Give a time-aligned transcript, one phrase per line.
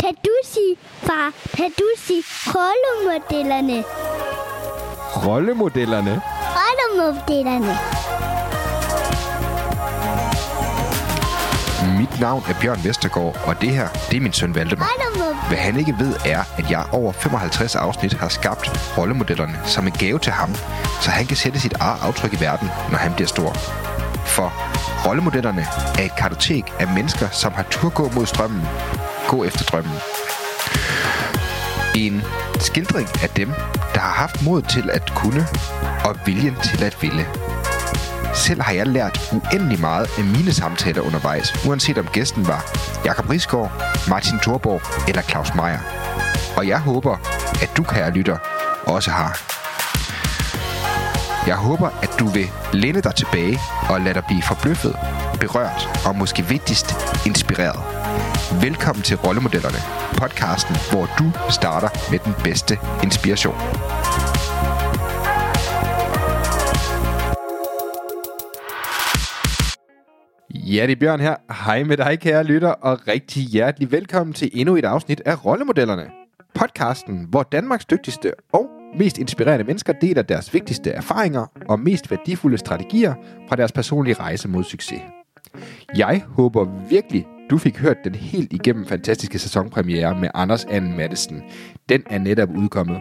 [0.00, 3.84] Kan du sige, far, kan du sige rollemodellerne?
[5.26, 6.22] Rollemodellerne?
[6.60, 7.78] Rollemodellerne.
[11.98, 14.90] Mit navn er Bjørn Vestergaard, og det her, det er min søn Valdemar.
[15.48, 19.92] Hvad han ikke ved er, at jeg over 55 afsnit har skabt rollemodellerne som en
[19.92, 20.54] gave til ham,
[21.00, 23.52] så han kan sætte sit eget aftryk i verden, når han bliver stor.
[24.26, 24.52] For
[25.08, 25.66] rollemodellerne
[25.98, 28.62] er et kartotek af mennesker, som har tur gå mod strømmen.
[29.30, 29.92] Gå efter drømmen.
[31.96, 32.22] En
[32.58, 33.48] skildring af dem,
[33.94, 35.46] der har haft mod til at kunne
[36.04, 37.26] og viljen til at ville.
[38.34, 42.64] Selv har jeg lært uendelig meget af mine samtaler undervejs, uanset om gæsten var
[43.04, 43.72] Jakob Risgaard,
[44.08, 45.80] Martin Thorborg eller Claus Meier.
[46.56, 47.16] Og jeg håber,
[47.62, 48.36] at du, kære lytter,
[48.86, 49.40] også har.
[51.46, 54.96] Jeg håber, at du vil læne dig tilbage og lade dig blive forbløffet,
[55.40, 56.88] berørt og måske vigtigst
[57.26, 57.80] inspireret.
[58.62, 59.80] Velkommen til Rollemodellerne,
[60.18, 63.54] podcasten, hvor du starter med den bedste inspiration.
[70.54, 71.36] Ja, det er Bjørn her.
[71.64, 76.10] Hej med dig, kære lytter, og rigtig hjertelig velkommen til endnu et afsnit af Rollemodellerne.
[76.54, 78.66] Podcasten, hvor Danmarks dygtigste og
[78.98, 83.14] mest inspirerende mennesker deler deres vigtigste erfaringer og mest værdifulde strategier
[83.48, 85.00] fra deres personlige rejse mod succes.
[85.96, 91.42] Jeg håber virkelig, du fik hørt den helt igennem fantastiske sæsonpremiere med Anders Anne Madsen.
[91.88, 93.00] Den er netop udkommet.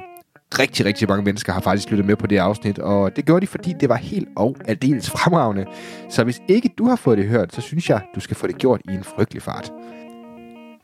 [0.60, 3.48] Rigtig, rigtig mange mennesker har faktisk lyttet med på det afsnit, og det gjorde de,
[3.48, 5.66] fordi det var helt og aldeles fremragende.
[6.10, 8.58] Så hvis ikke du har fået det hørt, så synes jeg, du skal få det
[8.58, 9.72] gjort i en frygtelig fart.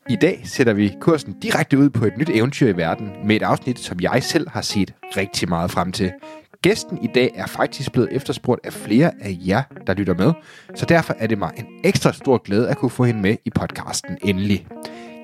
[0.09, 3.43] I dag sætter vi kursen direkte ud på et nyt eventyr i verden med et
[3.43, 6.11] afsnit, som jeg selv har set rigtig meget frem til.
[6.65, 10.33] Gæsten i dag er faktisk blevet efterspurgt af flere af jer, der lytter med,
[10.75, 13.49] så derfor er det mig en ekstra stor glæde at kunne få hende med i
[13.49, 14.67] podcasten endelig.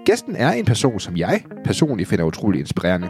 [0.06, 3.10] Gæsten er en person, som jeg personligt finder utrolig inspirerende.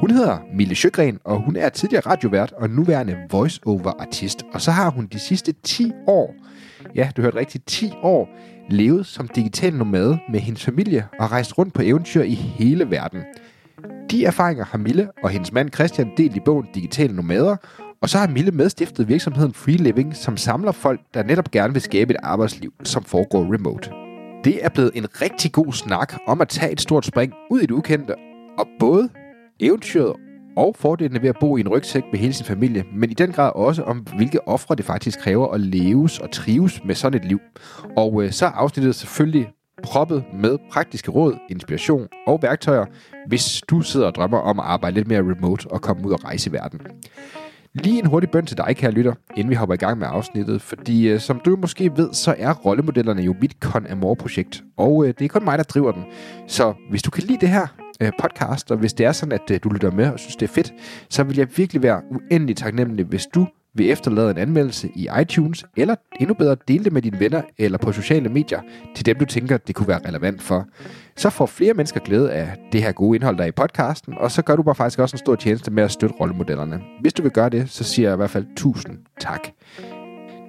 [0.00, 4.42] Hun hedder Mille Sjøgren, og hun er tidligere radiovært og nuværende voice-over-artist.
[4.52, 6.34] Og så har hun de sidste 10 år,
[6.94, 8.28] ja, du hørte rigtigt, 10 år,
[8.70, 13.20] levet som digital nomade med hendes familie og rejst rundt på eventyr i hele verden.
[14.10, 17.56] De erfaringer har Mille og hendes mand Christian delt i bogen Digitale Nomader,
[18.02, 21.82] og så har Mille medstiftet virksomheden Free Living, som samler folk, der netop gerne vil
[21.82, 23.90] skabe et arbejdsliv, som foregår remote.
[24.44, 27.66] Det er blevet en rigtig god snak om at tage et stort spring ud i
[27.66, 28.14] det ukendte,
[28.58, 29.08] og både
[29.60, 30.12] eventyret
[30.56, 33.32] og fordelene ved at bo i en rygsæk med hele sin familie, men i den
[33.32, 37.28] grad også om, hvilke ofre det faktisk kræver at leves og trives med sådan et
[37.28, 37.40] liv.
[37.96, 39.48] Og øh, så er afsnittet selvfølgelig
[39.84, 42.84] proppet med praktiske råd, inspiration og værktøjer,
[43.26, 46.24] hvis du sidder og drømmer om at arbejde lidt mere remote og komme ud og
[46.24, 46.80] rejse i verden.
[47.74, 50.62] Lige en hurtig bøn til dig, kære lytter, inden vi hopper i gang med afsnittet,
[50.62, 55.14] fordi øh, som du måske ved, så er rollemodellerne jo mit Con Amor-projekt, og øh,
[55.18, 56.04] det er kun mig, der driver den.
[56.46, 57.66] Så hvis du kan lide det her
[58.00, 60.48] øh, podcast, og hvis det er sådan, at øh, du lytter med og synes, det
[60.48, 60.72] er fedt,
[61.10, 65.64] så vil jeg virkelig være uendelig taknemmelig, hvis du vil efterlade en anmeldelse i iTunes,
[65.76, 68.60] eller endnu bedre dele det med dine venner eller på sociale medier
[68.96, 70.66] til dem, du tænker, det kunne være relevant for.
[71.16, 74.30] Så får flere mennesker glæde af det her gode indhold, der er i podcasten, og
[74.30, 76.80] så gør du bare faktisk også en stor tjeneste med at støtte rollemodellerne.
[77.00, 79.48] Hvis du vil gøre det, så siger jeg i hvert fald tusind tak.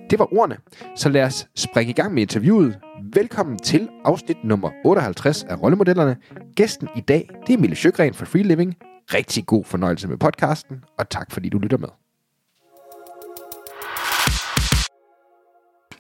[0.10, 0.58] Det var ordene,
[0.96, 2.80] så lad os springe i gang med interviewet.
[3.14, 6.18] Velkommen til afsnit nummer 58 af Rollemodellerne.
[6.56, 8.76] Gæsten i dag, det er Mille Sjøgren fra Free Living.
[9.14, 12.05] Rigtig god fornøjelse med podcasten, og tak fordi du lytter med.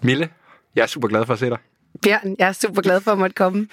[0.05, 0.29] Mille,
[0.75, 1.57] jeg er super glad for at se dig.
[2.01, 3.67] Bjørn, jeg er super glad for at måtte komme.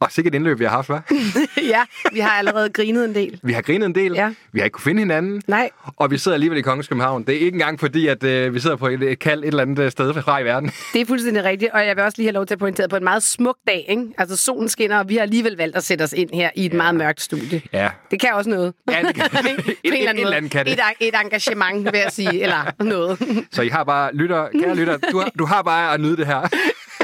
[0.00, 1.14] Og sikkert indløb, vi har haft, hva'?
[1.74, 1.82] ja,
[2.12, 3.40] vi har allerede grinet en del.
[3.42, 4.12] Vi har grinet en del.
[4.12, 4.34] Ja.
[4.52, 5.42] Vi har ikke kunne finde hinanden.
[5.46, 5.70] Nej.
[5.96, 7.22] Og vi sidder alligevel i Kongens København.
[7.22, 9.62] Det er ikke engang fordi, at øh, vi sidder på et, et kald et eller
[9.62, 10.70] andet sted fra i verden.
[10.92, 12.96] Det er fuldstændig rigtigt, og jeg vil også lige have lov til at pointere på
[12.96, 13.84] en meget smuk dag.
[13.88, 14.02] Ikke?
[14.18, 16.72] Altså solen skinner, og vi har alligevel valgt at sætte os ind her i et
[16.72, 16.76] ja.
[16.76, 17.62] meget mørkt studie.
[17.72, 17.90] Ja.
[18.10, 18.74] Det kan også noget.
[18.90, 19.24] Ja, det kan.
[19.46, 20.72] Et- et- et eller andet kan det.
[20.72, 23.18] Et, et engagement, vil jeg sige, eller noget.
[23.52, 26.26] Så I har bare, lytter, kære lytter, du har, du har bare at nyde det
[26.26, 26.48] her.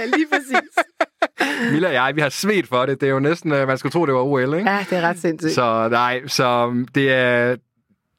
[0.04, 0.70] Ja, lige præcis.
[1.72, 3.00] Milla og jeg, vi har svedt for det.
[3.00, 4.70] Det er jo næsten, øh, man skulle tro, det var OL, ikke?
[4.70, 5.55] Ja, det er ret sindssygt.
[5.55, 7.56] Så nej, så det er,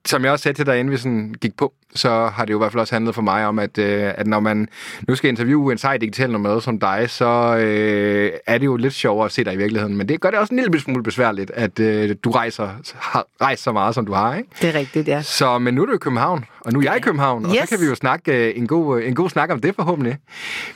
[0.05, 2.57] som jeg også sagde til dig, inden vi sådan gik på, så har det jo
[2.57, 4.67] i hvert fald også handlet for mig om, at, øh, at når man
[5.07, 8.93] nu skal interviewe en sej digital nomade som dig, så øh, er det jo lidt
[8.93, 9.97] sjovere at se dig i virkeligheden.
[9.97, 13.63] Men det gør det også en lille smule besværligt, at øh, du rejser, har rejst
[13.63, 14.49] så meget, som du har, ikke?
[14.61, 15.21] Det er rigtigt, ja.
[15.21, 17.69] Så, men nu er du i København, og nu er jeg i København, og Yes.
[17.69, 20.17] så kan vi jo snakke øh, en god, øh, en god snak om det forhåbentlig.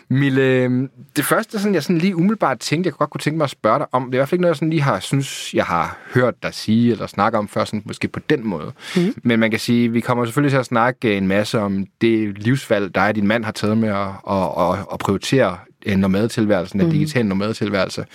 [0.09, 3.43] Mille, øh, det første, sådan, jeg sådan lige umiddelbart tænkte, jeg godt kunne tænke mig
[3.43, 4.99] at spørge dig om, det er i hvert fald ikke noget, jeg sådan lige har,
[4.99, 8.71] synes, jeg har hørt dig sige eller snakke om før, sådan, måske på den måde.
[8.95, 9.13] Mm.
[9.23, 12.95] Men man kan sige, vi kommer selvfølgelig til at snakke en masse om det livsvalg,
[12.95, 16.85] dig og din mand har taget med at, at, at, at prioritere en nomadetilværelse, en
[16.85, 16.91] mm.
[16.91, 18.05] digital nomadetilværelse,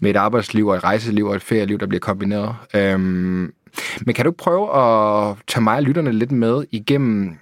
[0.00, 2.54] med et arbejdsliv og et rejseliv og et ferieliv, der bliver kombineret.
[2.74, 3.52] Øhm,
[4.06, 7.38] men kan du prøve at tage mig og lytterne lidt med igennem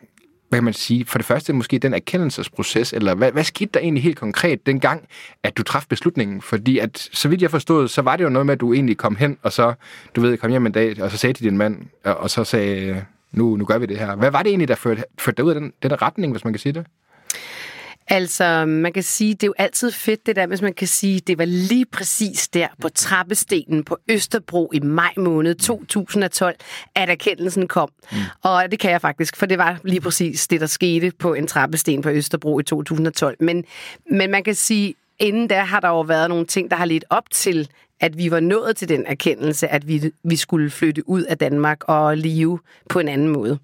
[0.50, 3.80] hvad kan man sige, for det første måske den erkendelsesproces, eller hvad, hvad skete der
[3.80, 5.08] egentlig helt konkret dengang,
[5.42, 6.42] at du traf beslutningen?
[6.42, 8.96] Fordi at, så vidt jeg forstod, så var det jo noget med, at du egentlig
[8.96, 9.74] kom hen, og så,
[10.16, 13.04] du ved, kom hjem en dag, og så sagde til din mand, og så sagde,
[13.32, 14.16] nu, nu gør vi det her.
[14.16, 16.52] Hvad var det egentlig, der førte, førte dig ud af den, den retning, hvis man
[16.52, 16.86] kan sige det?
[18.12, 21.20] Altså, man kan sige, det er jo altid fedt det der, hvis man kan sige,
[21.20, 26.56] det var lige præcis der på trappestenen på Østerbro i maj måned 2012,
[26.94, 27.90] at erkendelsen kom.
[28.12, 28.18] Mm.
[28.42, 31.46] Og det kan jeg faktisk, for det var lige præcis det, der skete på en
[31.46, 33.36] trappesten på Østerbro i 2012.
[33.40, 33.64] Men,
[34.10, 37.04] men man kan sige, inden da har der jo været nogle ting, der har lidt
[37.10, 37.68] op til,
[38.00, 41.78] at vi var nået til den erkendelse, at vi, vi skulle flytte ud af Danmark
[41.88, 42.58] og leve
[42.88, 43.58] på en anden måde.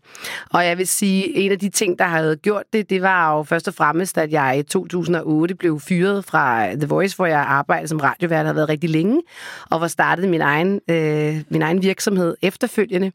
[0.50, 3.42] Og jeg vil sige, en af de ting, der havde gjort det, det var jo
[3.42, 7.88] først og fremmest, at jeg i 2008 blev fyret fra The Voice, hvor jeg arbejdede
[7.88, 9.22] som radiovært, havde været rigtig længe,
[9.70, 13.12] og var startet min egen, øh, min egen virksomhed efterfølgende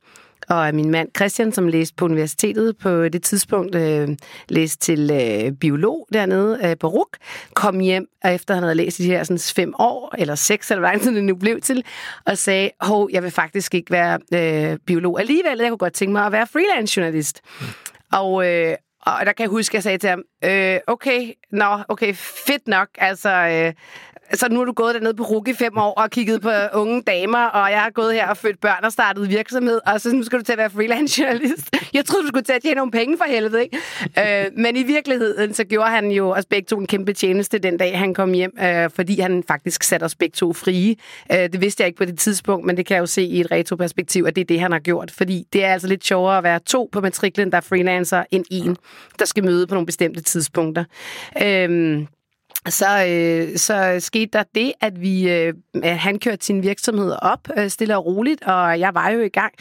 [0.49, 4.09] og min mand Christian, som læste på universitetet på det tidspunkt, øh,
[4.49, 7.17] læste til øh, biolog dernede øh, på RUK,
[7.53, 10.89] kom hjem, og efter han havde læst de her sådan, fem år, eller seks, eller
[10.89, 11.83] hvad det nu blev til,
[12.25, 16.11] og sagde, hov, jeg vil faktisk ikke være øh, biolog alligevel, jeg kunne godt tænke
[16.11, 17.41] mig at være freelance journalist.
[17.59, 17.65] Mm.
[18.13, 21.77] Og, øh, og der kan jeg huske, at jeg sagde til ham, øh, okay, nå,
[21.89, 22.13] okay,
[22.47, 23.29] fedt nok, altså...
[23.29, 23.73] Øh,
[24.33, 27.01] så nu er du gået dernede på RUG i fem år og kigget på unge
[27.01, 30.23] damer, og jeg har gået her og født børn og startet virksomhed, og så nu
[30.23, 31.69] skal du til at være freelance journalist.
[31.93, 33.77] Jeg troede, du skulle til at tjene nogle penge for helvede, ikke?
[34.19, 37.77] øh, men i virkeligheden, så gjorde han jo os begge to en kæmpe tjeneste den
[37.77, 40.95] dag, han kom hjem, øh, fordi han faktisk satte os begge to frie.
[41.31, 43.41] Øh, det vidste jeg ikke på det tidspunkt, men det kan jeg jo se i
[43.41, 45.11] et retroperspektiv, at det er det, han har gjort.
[45.11, 48.45] Fordi det er altså lidt sjovere at være to på matriklen, der er freelancer, end
[48.51, 48.77] en,
[49.19, 50.83] der skal møde på nogle bestemte tidspunkter.
[51.43, 52.05] Øh,
[52.69, 55.53] så, øh, så skete der det, at vi øh,
[55.83, 59.29] at han kørte sin virksomhed op øh, stille og roligt, og jeg var jo i
[59.29, 59.53] gang.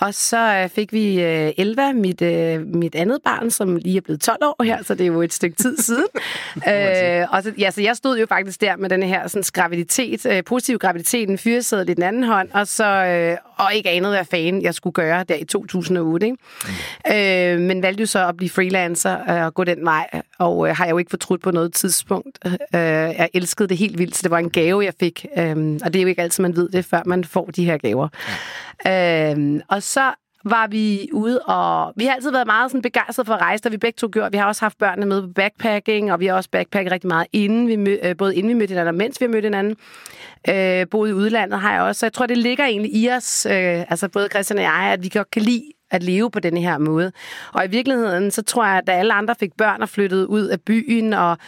[0.00, 4.00] Og så øh, fik vi øh, Elva, mit, øh, mit andet barn, som lige er
[4.00, 6.06] blevet 12 år her, så det er jo et stykke tid siden.
[6.68, 10.26] øh, og så, ja, så jeg stod jo faktisk der med den her sådan, graviditet,
[10.26, 14.12] øh, positiv graviditet, en fyrsædel i den anden hånd, og så øh, og ikke anede,
[14.12, 16.26] hvad fanden jeg skulle gøre der i 2008.
[16.26, 16.36] Ikke?
[17.06, 17.14] Mm.
[17.14, 20.08] Øh, men valgte jo så at blive freelancer øh, og gå den vej,
[20.38, 22.38] og øh, har jeg jo ikke fortrudt på noget tidspunkt.
[22.46, 25.26] Øh, jeg elskede det helt vildt, så det var en gave, jeg fik.
[25.38, 27.76] Øh, og det er jo ikke altid, man ved det, før man får de her
[27.76, 28.08] gaver.
[28.84, 29.34] Ja.
[29.34, 30.12] Øh, og så
[30.50, 33.70] var vi ude, og vi har altid været meget sådan begejstrede for at rejse, der
[33.70, 34.32] vi begge to gjorde.
[34.32, 37.26] Vi har også haft børnene med på backpacking, og vi har også backpacket rigtig meget,
[37.32, 39.76] inden vi mød, øh, både inden vi mødte hinanden og mens vi mødte hinanden.
[40.48, 43.46] Øh, boet i udlandet har jeg også, så jeg tror, det ligger egentlig i os,
[43.46, 46.60] øh, altså både Christian og jeg, at vi godt kan lide at leve på denne
[46.60, 47.12] her måde.
[47.52, 50.42] Og i virkeligheden, så tror jeg, at da alle andre fik børn og flyttede ud
[50.42, 51.38] af byen og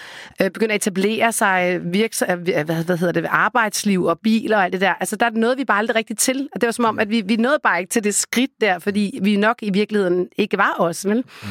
[0.42, 4.56] øh, begyndte at etablere sig øh, virks, øh, hvad, hvad hedder det, arbejdsliv og biler
[4.56, 6.48] og alt det der, altså der er noget, vi bare aldrig rigtig til.
[6.54, 8.78] Og det var som om, at vi, vi nåede bare ikke til det skridt der,
[8.78, 11.16] fordi vi nok i virkeligheden ikke var os, vel?
[11.16, 11.48] Mm.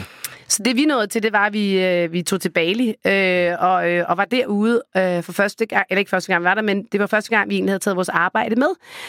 [0.50, 3.56] Så det vi nåede til, det var, at vi, øh, vi tog til Bali øh,
[3.60, 6.54] og, øh, og var derude øh, for første gang, eller ikke første gang vi var
[6.54, 8.68] der, men det var første gang, vi egentlig havde taget vores arbejde med.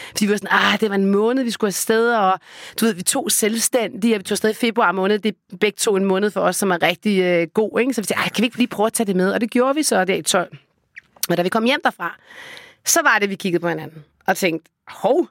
[0.09, 2.39] Fordi vi var sådan, ah, det var en måned, vi skulle afsted, og
[2.79, 5.19] du ved, vi tog selvstændigt, og vi tog afsted i februar måned.
[5.19, 7.93] Det er begge to en måned for os, som er rigtig øh, god, ikke?
[7.93, 9.31] Så vi tænkte, kan vi ikke lige prøve at tage det med?
[9.31, 10.57] Og det gjorde vi så der i 12.
[11.29, 12.19] Og da vi kom hjem derfra,
[12.85, 15.27] så var det, vi kiggede på hinanden og tænkte, hov,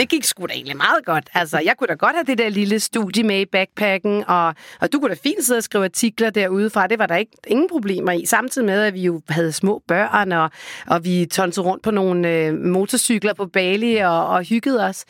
[0.00, 1.28] det gik sgu da egentlig meget godt.
[1.34, 4.92] Altså, jeg kunne da godt have det der lille studie med i backpacken, og, og
[4.92, 6.86] du kunne da fint sidde og skrive artikler derude fra.
[6.86, 8.26] Det var der ikke ingen problemer i.
[8.26, 10.50] Samtidig med, at vi jo havde små børn, og,
[10.86, 15.04] og vi tonsede rundt på nogle øh, motorcykler på Bali og, og hyggede os.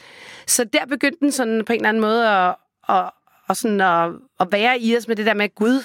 [0.46, 2.54] Så der begyndte den sådan på en eller anden måde at,
[2.88, 3.10] at,
[3.48, 5.84] at, sådan at, at være i os med det der med, Gud,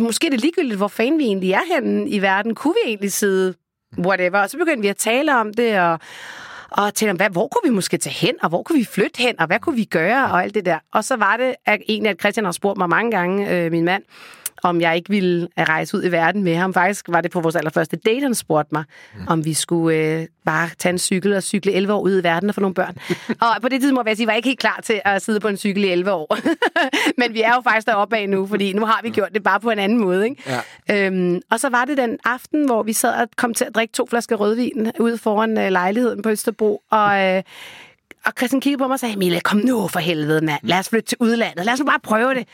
[0.00, 2.54] måske er det ligegyldigt, hvor fanden vi egentlig er henne i verden.
[2.54, 3.54] Kunne vi egentlig sidde
[3.98, 4.38] whatever?
[4.38, 6.00] Og så begyndte vi at tale om det, og,
[6.70, 9.40] og tænkte, hvad, hvor kunne vi måske tage hen, og hvor kunne vi flytte hen,
[9.40, 10.78] og hvad kunne vi gøre, og alt det der.
[10.92, 13.84] Og så var det at egentlig, at Christian har spurgt mig mange gange, øh, min
[13.84, 14.02] mand,
[14.62, 16.74] om jeg ikke ville rejse ud i verden med ham.
[16.74, 18.84] Faktisk var det på vores allerførste date, han spurgte mig,
[19.14, 19.24] mm.
[19.28, 22.48] om vi skulle øh, bare tage en cykel og cykle 11 år ud i verden
[22.48, 22.96] og få nogle børn.
[23.44, 25.40] og på det tidspunkt var jeg sige, var jeg ikke helt klar til at sidde
[25.40, 26.38] på en cykel i 11 år.
[27.20, 29.60] Men vi er jo faktisk deroppe af nu, fordi nu har vi gjort det bare
[29.60, 30.28] på en anden måde.
[30.28, 30.60] Ikke?
[30.88, 31.06] Ja.
[31.06, 33.92] Øhm, og så var det den aften, hvor vi sad og kom til at drikke
[33.92, 37.22] to flasker rødvin ude foran øh, lejligheden på Østerbro, og...
[37.22, 37.42] Øh,
[38.24, 40.60] og Christian kiggede på mig og sagde, Emilie, kom nu for helvede, mand.
[40.62, 41.66] Lad os flytte til udlandet.
[41.66, 42.48] Lad os nu bare prøve det.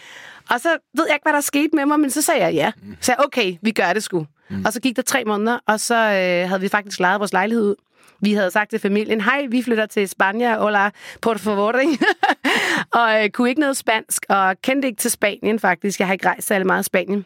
[0.50, 2.72] Og så ved jeg ikke, hvad der skete med mig, men så sagde jeg ja.
[3.00, 4.26] Så jeg, okay, vi gør det sgu.
[4.50, 4.64] Mm.
[4.64, 7.64] Og så gik der tre måneder, og så øh, havde vi faktisk lejet vores lejlighed
[7.64, 7.74] ud.
[8.20, 11.72] Vi havde sagt til familien, hej, vi flytter til Spanien, hola, por favor,
[13.00, 15.98] og øh, kunne ikke noget spansk, og kendte ikke til Spanien faktisk.
[15.98, 17.24] Jeg har ikke rejst særlig meget i Spanien.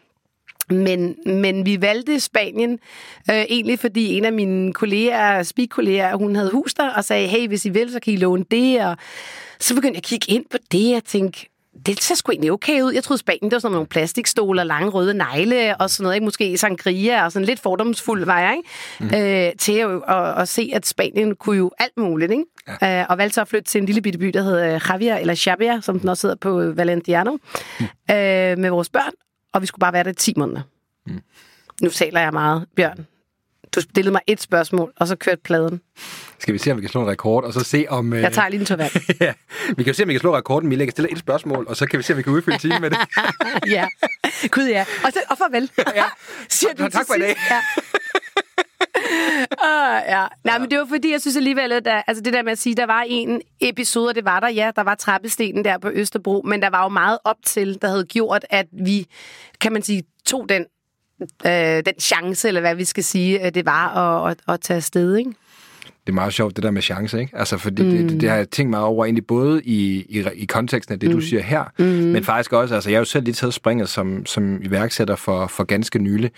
[0.70, 2.72] Men, men vi valgte Spanien
[3.30, 7.48] øh, egentlig, fordi en af mine kolleger, speak-kolleger, hun havde hus der, og sagde, hey,
[7.48, 8.84] hvis I vil, så kan I låne det.
[8.84, 8.96] Og
[9.60, 11.48] så begyndte jeg at kigge ind på det, og tænke,
[11.86, 12.92] det ser sgu egentlig okay ud.
[12.92, 16.14] Jeg troede, Spanien det var sådan nogle plastikstoler, lange røde negle og sådan noget.
[16.16, 16.24] Ikke?
[16.24, 18.56] Måske sangria og sådan lidt fordomsfuld var jeg.
[18.56, 18.68] Ikke?
[19.00, 19.06] Mm.
[19.06, 22.32] Øh, til at, at, at, se, at Spanien kunne jo alt muligt.
[22.32, 22.44] Ikke?
[22.82, 23.00] Ja.
[23.00, 25.34] Øh, og valgte så at flytte til en lille bitte by, der hedder Javier, eller
[25.34, 27.84] Xavier, som den også hedder på Valentiano, mm.
[27.84, 29.12] øh, med vores børn.
[29.52, 30.62] Og vi skulle bare være der i 10 måneder.
[31.06, 31.20] Mm.
[31.82, 33.06] Nu taler jeg meget, Bjørn.
[33.74, 35.80] Du stillede mig et spørgsmål, og så kørte pladen.
[36.38, 38.12] Skal vi se, om vi kan slå en rekord, og så se om...
[38.12, 38.76] Jeg tager lige en tår
[39.24, 39.32] ja,
[39.76, 40.68] vi kan se, om vi kan slå rekorden.
[40.68, 42.58] Mille, jeg kan stille et spørgsmål, og så kan vi se, om vi kan udfylde
[42.58, 42.98] timen med det.
[43.76, 43.86] ja.
[44.50, 44.84] Gud, ja.
[45.04, 45.70] Og, så, og farvel.
[45.94, 46.04] ja.
[46.48, 47.36] Siger du tak for i dag.
[47.50, 47.60] Ja.
[49.64, 50.26] uh, ja.
[50.44, 52.58] Nej, men det var fordi, jeg synes alligevel, at der, altså det der med at
[52.58, 56.42] sige, der var en episode, det var der, ja, der var trappestenen der på Østerbro,
[56.44, 59.06] men der var jo meget op til, der havde gjort, at vi,
[59.60, 60.66] kan man sige, tog den,
[61.46, 65.16] øh, den chance, eller hvad vi skal sige, det var at, at, at tage afsted,
[65.16, 65.34] ikke?
[66.08, 67.38] det er meget sjovt, det der med chance, ikke?
[67.38, 67.90] Altså, fordi mm.
[67.90, 71.00] det, det, det, har jeg tænkt mig over egentlig både i, i, i konteksten af
[71.00, 71.14] det, mm.
[71.14, 71.84] du siger her, mm.
[71.84, 75.46] men faktisk også, altså jeg har jo selv lige taget springet som, som iværksætter for,
[75.46, 76.30] for ganske nylig.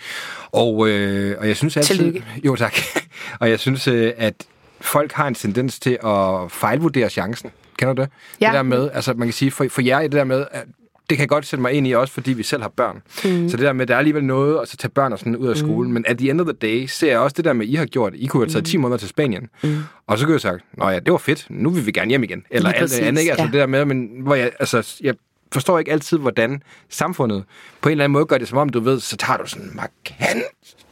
[0.51, 1.95] Og, øh, og jeg synes altid...
[1.95, 2.25] Tillykke.
[2.45, 2.75] Jo, tak.
[3.39, 4.33] og jeg synes, øh, at
[4.81, 7.51] folk har en tendens til at fejlvurdere chancen.
[7.77, 8.09] Kender du det?
[8.41, 8.45] Ja.
[8.45, 10.65] Det der med, altså man kan sige, for, for jer det der med, at
[11.11, 13.01] det kan jeg godt sætte mig ind i, også fordi vi selv har børn.
[13.25, 13.49] Mm.
[13.49, 15.47] Så det der med, der er alligevel noget at så tage børn og sådan ud
[15.47, 15.91] af skolen.
[15.91, 15.93] Mm.
[15.93, 17.85] Men at the end of the day, ser jeg også det der med, I har
[17.85, 18.13] gjort.
[18.15, 18.81] I kunne have taget 10 mm.
[18.81, 19.47] måneder til Spanien.
[19.63, 19.77] Mm.
[20.07, 21.47] Og så kunne jeg sagt, nå ja, det var fedt.
[21.49, 22.43] Nu vil vi gerne hjem igen.
[22.51, 23.31] Eller alt det andet, ikke?
[23.31, 23.51] Altså ja.
[23.51, 25.15] det der med, men hvor jeg, altså, jeg
[25.53, 27.43] forstår ikke altid, hvordan samfundet
[27.81, 29.65] på en eller anden måde gør det, som om du ved, så tager du sådan
[29.65, 30.43] en markant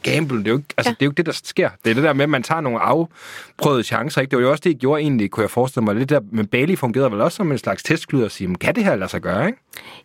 [0.02, 0.38] gamble.
[0.38, 0.94] Det er, jo ikke, altså, ja.
[0.94, 1.70] det er jo ikke det, der sker.
[1.84, 4.20] Det er det der med, at man tager nogle afprøvede chancer.
[4.20, 4.30] Ikke?
[4.30, 5.94] Det var jo også det, jeg gjorde egentlig, kunne jeg forestille mig.
[5.94, 8.84] Det der med Bali fungerede vel også som en slags testkluder at sige, kan det
[8.84, 9.58] her lade sig gøre, ikke?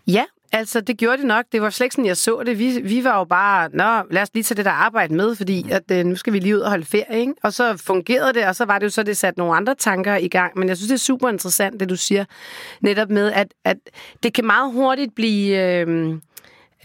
[0.08, 0.24] Ja,
[0.58, 1.46] Altså, det gjorde det nok.
[1.52, 2.60] Det var slet ikke sådan, jeg så det.
[2.60, 5.72] Vi, vi var jo bare, nå, lad os lige tage det der arbejde med, fordi
[5.72, 7.34] at, øh, nu skal vi lige ud og holde ferie, ikke?
[7.44, 10.16] Og så fungerede det, og så var det jo så, det satte nogle andre tanker
[10.16, 10.58] i gang.
[10.58, 12.26] Men jeg synes, det er super interessant, det du siger,
[12.82, 13.78] netop med, at, at
[14.24, 16.20] det kan meget hurtigt blive øh,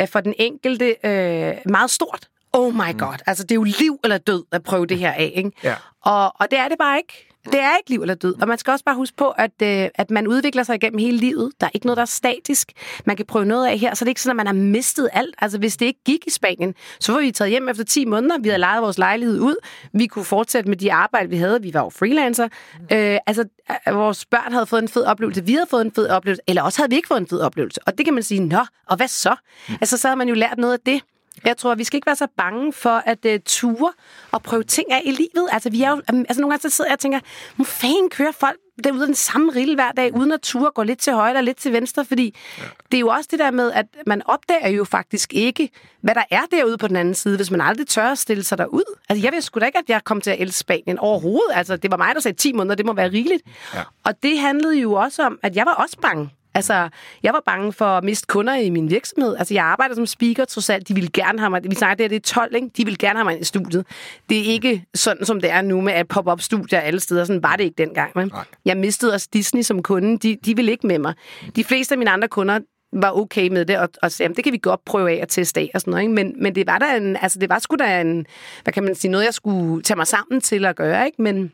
[0.07, 2.29] for den enkelte øh, meget stort.
[2.53, 3.25] Oh my god, mm.
[3.27, 5.51] altså det er jo liv eller død at prøve det her af, ikke?
[5.65, 5.75] Ja.
[6.05, 7.30] Og, og det er det bare ikke.
[7.45, 8.35] Det er ikke liv eller død.
[8.43, 11.19] Og man skal også bare huske på, at, øh, at man udvikler sig igennem hele
[11.19, 11.53] livet.
[11.61, 12.73] Der er ikke noget, der er statisk.
[13.05, 15.09] Man kan prøve noget af her, så det er ikke sådan, at man har mistet
[15.13, 15.35] alt.
[15.39, 18.39] Altså, hvis det ikke gik i Spanien, så var vi taget hjem efter 10 måneder.
[18.39, 19.57] Vi havde lejet vores lejlighed ud.
[19.93, 21.63] Vi kunne fortsætte med de arbejde, vi havde.
[21.63, 22.49] Vi var jo freelancer.
[22.93, 23.45] Øh, altså,
[23.89, 25.45] øh, vores børn havde fået en fed oplevelse.
[25.45, 26.43] Vi havde fået en fed oplevelse.
[26.47, 27.81] Eller også havde vi ikke fået en fed oplevelse.
[27.87, 29.37] Og det kan man sige, nå, og hvad så?
[29.81, 31.03] Altså, så havde man jo lært noget af det.
[31.45, 33.93] Jeg tror, vi skal ikke være så bange for at uh, ture
[34.33, 35.49] og prøve ting af i livet.
[35.53, 37.21] Altså, vi er jo, um, altså nogle gange så sidder jeg og tænker,
[37.57, 40.99] hvor fanden kører folk derude den samme rille hver dag, uden at ture gå lidt
[40.99, 42.63] til højre og lidt til venstre, fordi ja.
[42.91, 45.71] det er jo også det der med, at man opdager jo faktisk ikke,
[46.01, 48.59] hvad der er derude på den anden side, hvis man aldrig tør at stille sig
[48.59, 48.97] derud.
[49.09, 51.51] Altså, jeg ved sgu da ikke, at jeg kom til at elske Spanien overhovedet.
[51.55, 53.43] Altså, det var mig, der sagde 10 måneder, det må være rigeligt.
[53.75, 53.83] Ja.
[54.05, 56.31] Og det handlede jo også om, at jeg var også bange.
[56.55, 56.89] Altså,
[57.23, 59.37] jeg var bange for at miste kunder i min virksomhed.
[59.37, 60.89] Altså, jeg arbejder som speaker, trods alt.
[60.89, 61.61] De ville gerne have mig.
[61.65, 62.69] Vi snakker det, det er 12, ikke?
[62.77, 63.87] De ville gerne have mig i studiet.
[64.29, 67.25] Det er ikke sådan, som det er nu med at pop-up studier alle steder.
[67.25, 68.13] Sådan var det ikke dengang.
[68.15, 68.33] Men
[68.65, 70.19] jeg mistede også Disney som kunde.
[70.19, 71.15] De, de ville ikke med mig.
[71.57, 72.59] De fleste af mine andre kunder,
[72.93, 75.61] var okay med det, og, og sagde, det kan vi godt prøve af at teste
[75.61, 76.03] af og sådan noget.
[76.03, 76.15] Ikke?
[76.15, 78.27] Men, men det var der en, altså det var sgu da en,
[78.63, 81.23] hvad kan man sige, noget, jeg skulle tage mig sammen til at gøre, ikke?
[81.23, 81.53] Men,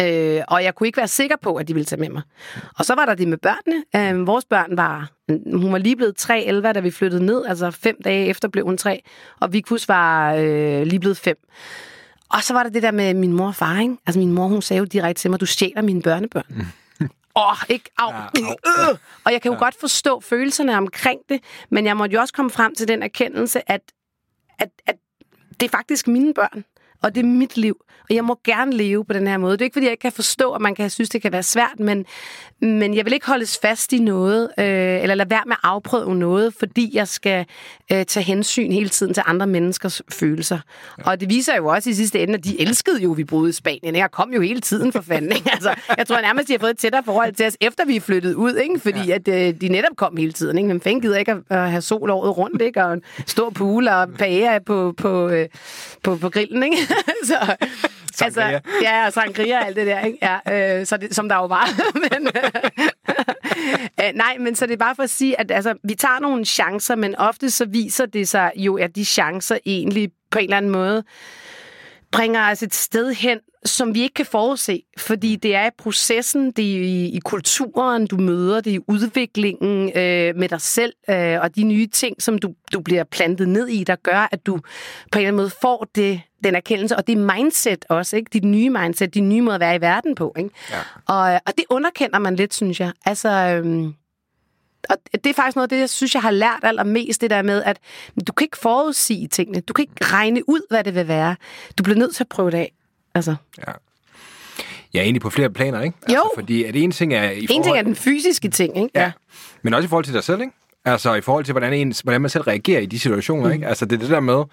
[0.00, 2.22] Øh, og jeg kunne ikke være sikker på, at de ville tage med mig.
[2.78, 3.84] Og så var der det med børnene.
[3.96, 5.10] Øh, vores børn var...
[5.52, 7.46] Hun var lige blevet 3-11, da vi flyttede ned.
[7.46, 9.02] Altså fem dage efter blev hun 3.
[9.40, 11.36] Og Vikus var øh, lige blevet 5.
[12.30, 13.96] Og så var der det der med min mor og far, ikke?
[14.06, 16.44] Altså min mor, hun sagde jo direkte til mig, du stjæler mine børnebørn.
[17.36, 17.90] Åh, oh, ikke?
[17.98, 18.10] Au.
[18.12, 18.92] Ja, au.
[18.92, 18.98] Øh.
[19.24, 19.64] Og jeg kan jo ja.
[19.64, 21.40] godt forstå følelserne omkring det,
[21.70, 23.80] men jeg måtte jo også komme frem til den erkendelse, at,
[24.58, 24.96] at, at
[25.60, 26.64] det er faktisk mine børn
[27.02, 27.76] og det er mit liv,
[28.10, 29.52] og jeg må gerne leve på den her måde.
[29.52, 31.42] Det er ikke, fordi jeg ikke kan forstå, at man kan synes, det kan være
[31.42, 32.04] svært, men,
[32.60, 34.64] men jeg vil ikke holdes fast i noget, øh,
[35.02, 37.46] eller lade være med at afprøve noget, fordi jeg skal
[37.92, 40.58] øh, tage hensyn hele tiden til andre menneskers følelser.
[40.98, 41.10] Ja.
[41.10, 43.50] Og det viser jo også i sidste ende, at de elskede jo, at vi boede
[43.50, 43.96] i Spanien.
[43.96, 45.32] Jeg kom jo hele tiden for fanden.
[45.32, 45.50] Ikke?
[45.52, 48.00] Altså, jeg tror nærmest, de har fået et tættere forhold til os, efter vi er
[48.00, 48.80] flyttet ud, ikke?
[48.80, 49.14] fordi ja.
[49.14, 50.58] at, øh, de netop kom hele tiden.
[50.58, 50.68] Ikke?
[50.68, 52.84] Men fanden gider ikke at, at have sol året rundt, ikke?
[52.84, 55.48] og en stor pool og paella på, på, øh,
[56.02, 56.62] på, på grillen.
[56.62, 56.76] Ikke?
[57.28, 57.56] så,
[58.24, 60.18] altså, ja, og sangria og alt det der, ikke?
[60.22, 61.68] Ja, øh, så det, som der jo var.
[62.10, 62.28] men,
[64.00, 66.44] øh, nej, men så det er bare for at sige, at altså, vi tager nogle
[66.44, 70.56] chancer, men ofte så viser det sig jo, at de chancer egentlig på en eller
[70.56, 71.04] anden måde
[72.12, 76.50] bringer os et sted hen, som vi ikke kan forudse, fordi det er i processen,
[76.50, 80.92] det er i, i kulturen, du møder, det er i udviklingen øh, med dig selv,
[81.10, 84.46] øh, og de nye ting, som du, du bliver plantet ned i, der gør, at
[84.46, 84.56] du
[85.12, 88.28] på en eller anden måde får det, den erkendelse, og det mindset også, ikke?
[88.32, 90.50] Dit nye mindset, din nye måde at være i verden på, ikke?
[90.70, 90.76] Ja.
[91.06, 92.92] Og, og det underkender man lidt, synes jeg.
[93.04, 93.94] Altså, øhm,
[94.88, 97.42] og det er faktisk noget af det, jeg synes, jeg har lært allermest, det der
[97.42, 97.78] med, at
[98.26, 99.60] du kan ikke forudsige tingene.
[99.60, 101.36] Du kan ikke regne ud, hvad det vil være.
[101.78, 102.72] Du bliver nødt til at prøve det af.
[103.14, 103.36] Altså.
[103.66, 103.72] Ja.
[104.94, 105.96] Ja, egentlig på flere planer, ikke?
[106.02, 106.30] Altså, jo.
[106.34, 107.30] Fordi at en ting er...
[107.30, 107.58] I forhold...
[107.58, 108.90] En ting er den fysiske ting, ikke?
[108.94, 109.02] Ja.
[109.02, 109.12] ja.
[109.62, 110.52] Men også i forhold til dig selv, ikke?
[110.84, 113.52] Altså i forhold til, hvordan, en, hvordan man selv reagerer i de situationer, mm.
[113.52, 113.66] ikke?
[113.66, 114.44] Altså det er det der med...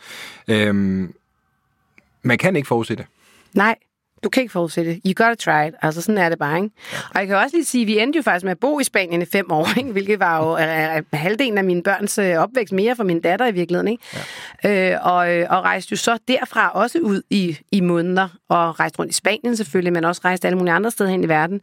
[0.47, 1.13] Øhm,
[2.21, 3.05] man kan ikke forudse det.
[3.53, 3.75] Nej
[4.25, 5.01] du kan ikke forudse det.
[5.05, 5.73] You gotta try it.
[5.81, 6.69] Altså, sådan er det bare, ikke?
[7.13, 8.83] Og jeg kan også lige sige, at vi endte jo faktisk med at bo i
[8.83, 9.91] Spanien i fem år, ikke?
[9.91, 13.51] hvilket var jo uh, halvdelen af min børns uh, opvækst mere for min datter i
[13.51, 13.87] virkeligheden.
[13.87, 14.03] Ikke?
[14.63, 14.93] Ja.
[14.93, 19.11] Øh, og, og rejste jo så derfra også ud i, i måneder, og rejste rundt
[19.11, 21.61] i Spanien selvfølgelig, men også rejste alle mulige andre steder hen i verden,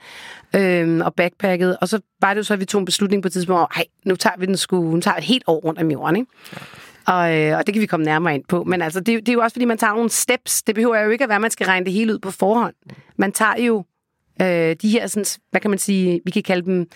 [0.56, 1.76] øh, og backpacket.
[1.80, 3.84] Og så var det jo så, at vi tog en beslutning på et tidspunkt, at
[4.04, 6.16] nu tager vi den sku, nu tager et helt år rundt om jorden.
[6.16, 6.30] Ikke?
[6.52, 6.58] Ja.
[7.06, 8.64] Og, øh, og det kan vi komme nærmere ind på.
[8.64, 10.62] Men altså, det, det er jo også, fordi man tager nogle steps.
[10.62, 12.74] Det behøver jo ikke at være, at man skal regne det hele ud på forhånd.
[13.16, 13.84] Man tager jo
[14.42, 16.88] øh, de her, sådan, hvad kan man sige, vi kan kalde dem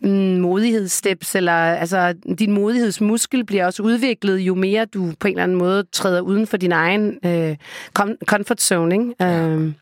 [0.00, 5.42] mm, modighedssteps, eller altså, din modighedsmuskel bliver også udviklet, jo mere du på en eller
[5.42, 7.56] anden måde træder uden for din egen øh,
[8.26, 9.14] comfort zone, ikke?
[9.20, 9.48] Ja.
[9.48, 9.72] Øh.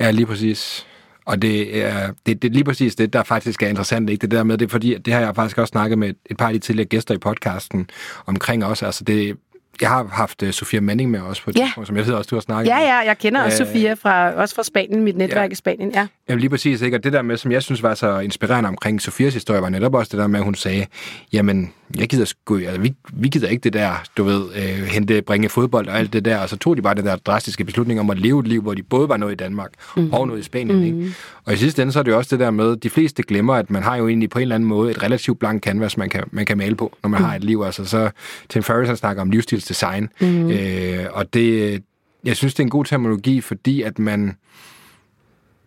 [0.00, 0.86] ja, lige præcis.
[1.26, 4.22] Og det er, det, det er lige præcis det, der faktisk er interessant, ikke?
[4.22, 6.46] Det der med, det er fordi, det har jeg faktisk også snakket med et par
[6.46, 7.90] af de tidligere gæster i podcasten
[8.26, 8.86] omkring også.
[8.86, 9.36] Altså det,
[9.80, 11.64] jeg har haft uh, Sofia Manning med også på et ja.
[11.64, 12.86] tidspunkt, som jeg ved også, du har snakket ja, med.
[12.86, 15.52] Ja, jeg kender også uh, Sofia, fra, også fra Spanien, mit netværk ja.
[15.52, 16.06] i Spanien, ja.
[16.28, 16.96] Jamen lige præcis, ikke?
[16.96, 19.94] Og det der med, som jeg synes var så inspirerende omkring Sofias historie, var netop
[19.94, 20.86] også det der med, at hun sagde,
[21.32, 25.22] jamen, jeg gider sgu, altså, vi, vi gider ikke det der, du ved, øh, hente,
[25.22, 28.00] bringe fodbold og alt det der, og så tog de bare den der drastiske beslutning
[28.00, 30.12] om at leve et liv, hvor de både var noget i Danmark mm.
[30.12, 30.84] og noget i Spanien, mm.
[30.84, 31.14] ikke?
[31.44, 33.54] Og i sidste ende, så er det jo også det der med, de fleste glemmer,
[33.54, 36.08] at man har jo egentlig på en eller anden måde et relativt blank canvas, man
[36.08, 37.26] kan, man kan male på, når man mm.
[37.26, 37.62] har et liv.
[37.66, 38.10] Altså, så
[38.48, 39.30] Tim Ferriss, han snakker om
[39.70, 40.50] livsstilsdesign, mm.
[40.50, 41.82] øh, og det,
[42.24, 44.36] jeg synes, det er en god terminologi, fordi at man,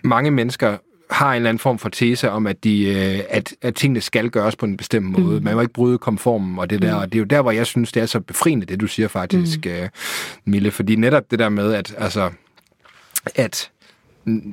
[0.03, 0.77] mange mennesker
[1.09, 4.29] har en eller anden form for tese om, at, de, øh, at, at tingene skal
[4.29, 5.39] gøres på en bestemt måde.
[5.39, 5.43] Mm.
[5.43, 6.95] Man må ikke bryde konformen og det der.
[6.95, 7.01] Mm.
[7.01, 9.07] Og det er jo der, hvor jeg synes, det er så befriende, det du siger
[9.07, 9.89] faktisk, mm.
[10.45, 10.71] Mille.
[10.71, 12.31] Fordi netop det der med, at, altså,
[13.35, 13.71] at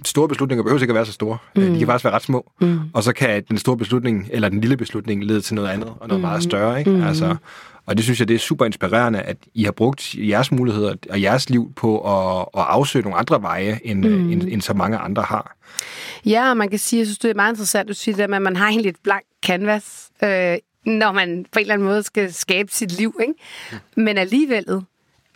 [0.04, 1.38] store beslutninger behøver ikke at være så store.
[1.56, 1.62] Mm.
[1.62, 2.50] De kan faktisk være ret små.
[2.60, 2.78] Mm.
[2.92, 6.08] Og så kan den store beslutning, eller den lille beslutning, lede til noget andet, og
[6.08, 6.26] noget mm.
[6.26, 6.78] meget større.
[6.78, 6.90] Ikke?
[6.90, 7.02] Mm.
[7.02, 7.36] Altså,
[7.90, 11.22] og det synes jeg, det er super inspirerende, at I har brugt jeres muligheder og
[11.22, 14.30] jeres liv på at, at afsøge nogle andre veje, end, mm.
[14.30, 15.56] end, end så mange andre har.
[16.26, 18.36] Ja, og man kan sige, jeg synes, det er meget interessant, du siger det med,
[18.36, 22.02] at man har en lidt blank canvas, øh, når man på en eller anden måde
[22.02, 23.20] skal skabe sit liv.
[23.20, 23.34] Ikke?
[23.72, 24.02] Mm.
[24.02, 24.64] Men alligevel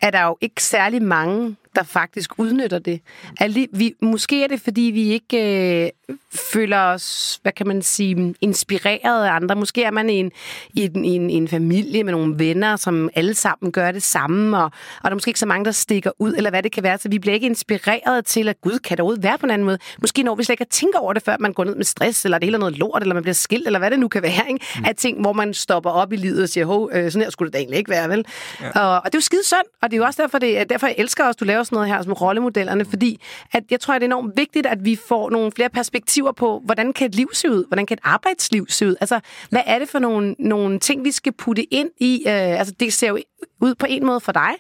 [0.02, 3.00] er der jo ikke særlig mange, der faktisk udnytter det.
[3.40, 5.90] Alli, vi, måske er det, fordi vi ikke øh,
[6.34, 9.56] føler os, hvad kan man sige, inspireret af andre.
[9.56, 10.32] Måske er man i en,
[10.74, 14.58] i en, i en, en familie med nogle venner, som alle sammen gør det samme,
[14.58, 14.70] og, og
[15.02, 16.98] der er måske ikke så mange, der stikker ud, eller hvad det kan være.
[16.98, 19.78] Så vi bliver ikke inspireret til, at Gud, kan overhovedet være på en anden måde?
[20.00, 22.24] Måske når vi slet ikke at tænke over det, før man går ned med stress,
[22.24, 24.22] eller det hele er noget lort, eller man bliver skilt, eller hvad det nu kan
[24.22, 24.48] være.
[24.48, 24.66] Ikke?
[24.78, 24.84] Mm.
[24.84, 27.52] Af ting, hvor man stopper op i livet og siger, hov, øh, sådan her skulle
[27.52, 28.24] det egentlig ikke være, vel?
[28.60, 28.80] Ja.
[28.80, 30.86] Og, og det er jo skide synd, og det er jo også derfor, det, derfor
[30.86, 33.20] jeg elsker også, du laver sådan noget her som rollemodellerne, fordi
[33.52, 35.93] at jeg tror, at det er enormt vigtigt, at vi får nogle flere perspektiver
[36.36, 37.66] på, hvordan kan et liv se ud?
[37.68, 38.96] Hvordan kan et arbejdsliv se ud?
[39.00, 42.22] Altså, hvad er det for nogle, nogle ting, vi skal putte ind i?
[42.26, 43.18] Øh, altså, det ser jo
[43.60, 44.50] ud på en måde for dig,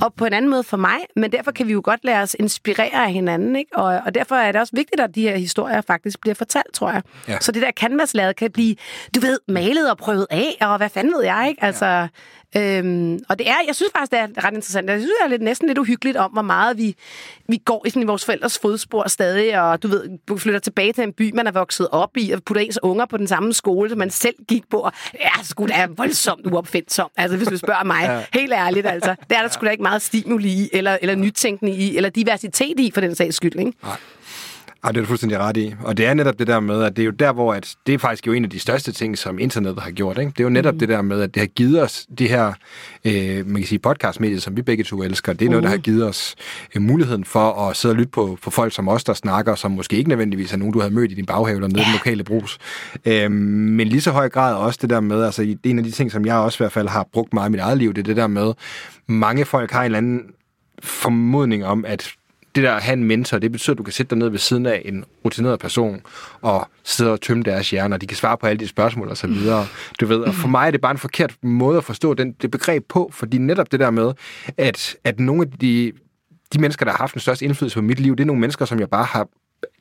[0.00, 2.36] og på en anden måde for mig, men derfor kan vi jo godt lade os
[2.38, 3.76] inspirere af hinanden, ikke?
[3.76, 6.90] Og, og derfor er det også vigtigt, at de her historier faktisk bliver fortalt, tror
[6.90, 7.02] jeg.
[7.28, 7.38] Ja.
[7.40, 8.76] Så det der canvaslaget kan blive,
[9.14, 11.64] du ved, malet og prøvet af, og hvad fanden ved jeg, ikke?
[11.64, 12.06] Altså, ja.
[12.56, 14.90] Øhm, og det er, jeg synes faktisk, det er ret interessant.
[14.90, 16.96] Jeg synes, det er lidt, næsten lidt uhyggeligt om, hvor meget vi,
[17.48, 21.04] vi går i, sådan, i vores forældres fodspor stadig, og du ved, flytter tilbage til
[21.04, 23.88] en by, man er vokset op i, og putter ens unger på den samme skole,
[23.90, 27.10] som man selv gik på, og ja, sgu da er voldsomt uopfindsom.
[27.16, 28.40] Altså, hvis du spørger mig, ja.
[28.40, 29.14] helt ærligt, altså.
[29.30, 32.80] Det er der sgu da ikke meget stimuli i, eller, eller nytænkning i, eller diversitet
[32.80, 33.72] i, for den sags skyld, ikke?
[33.82, 33.96] Nej.
[34.84, 35.74] Ja, det er du fuldstændig ret i.
[35.84, 37.94] Og det er netop det der med, at det er jo der, hvor at det
[37.94, 40.18] er faktisk jo en af de største ting, som internettet har gjort.
[40.18, 40.30] Ikke?
[40.30, 40.78] Det er jo netop mm.
[40.78, 42.52] det der med, at det har givet os de her,
[43.04, 45.32] øh, man kan sige, podcastmedier, som vi begge to elsker.
[45.32, 45.82] Det er noget, der har mm.
[45.82, 46.34] givet os
[46.76, 49.70] øh, muligheden for at sidde og lytte på, på folk som os, der snakker, som
[49.70, 51.92] måske ikke nødvendigvis er nogen, du havde mødt i din baghave eller nede i den
[51.92, 52.58] lokale brus.
[53.04, 55.84] Øh, men lige så høj grad også det der med, altså det er en af
[55.84, 57.94] de ting, som jeg også i hvert fald har brugt meget i mit eget liv,
[57.94, 58.52] det er det der med,
[59.06, 60.22] mange folk har en eller anden
[60.82, 62.14] formodning om, at
[62.54, 64.38] det der at have en mentor, det betyder, at du kan sætte dig ned ved
[64.38, 66.00] siden af en rutineret person
[66.40, 69.26] og sidde og tømme deres hjerner, de kan svare på alle de spørgsmål og så
[69.26, 69.66] videre.
[70.00, 72.50] Du ved, og for mig er det bare en forkert måde at forstå den, det
[72.50, 74.12] begreb på, fordi netop det der med,
[74.56, 75.92] at, at nogle af de
[76.52, 78.64] de mennesker, der har haft den største indflydelse på mit liv, det er nogle mennesker,
[78.64, 79.28] som jeg bare har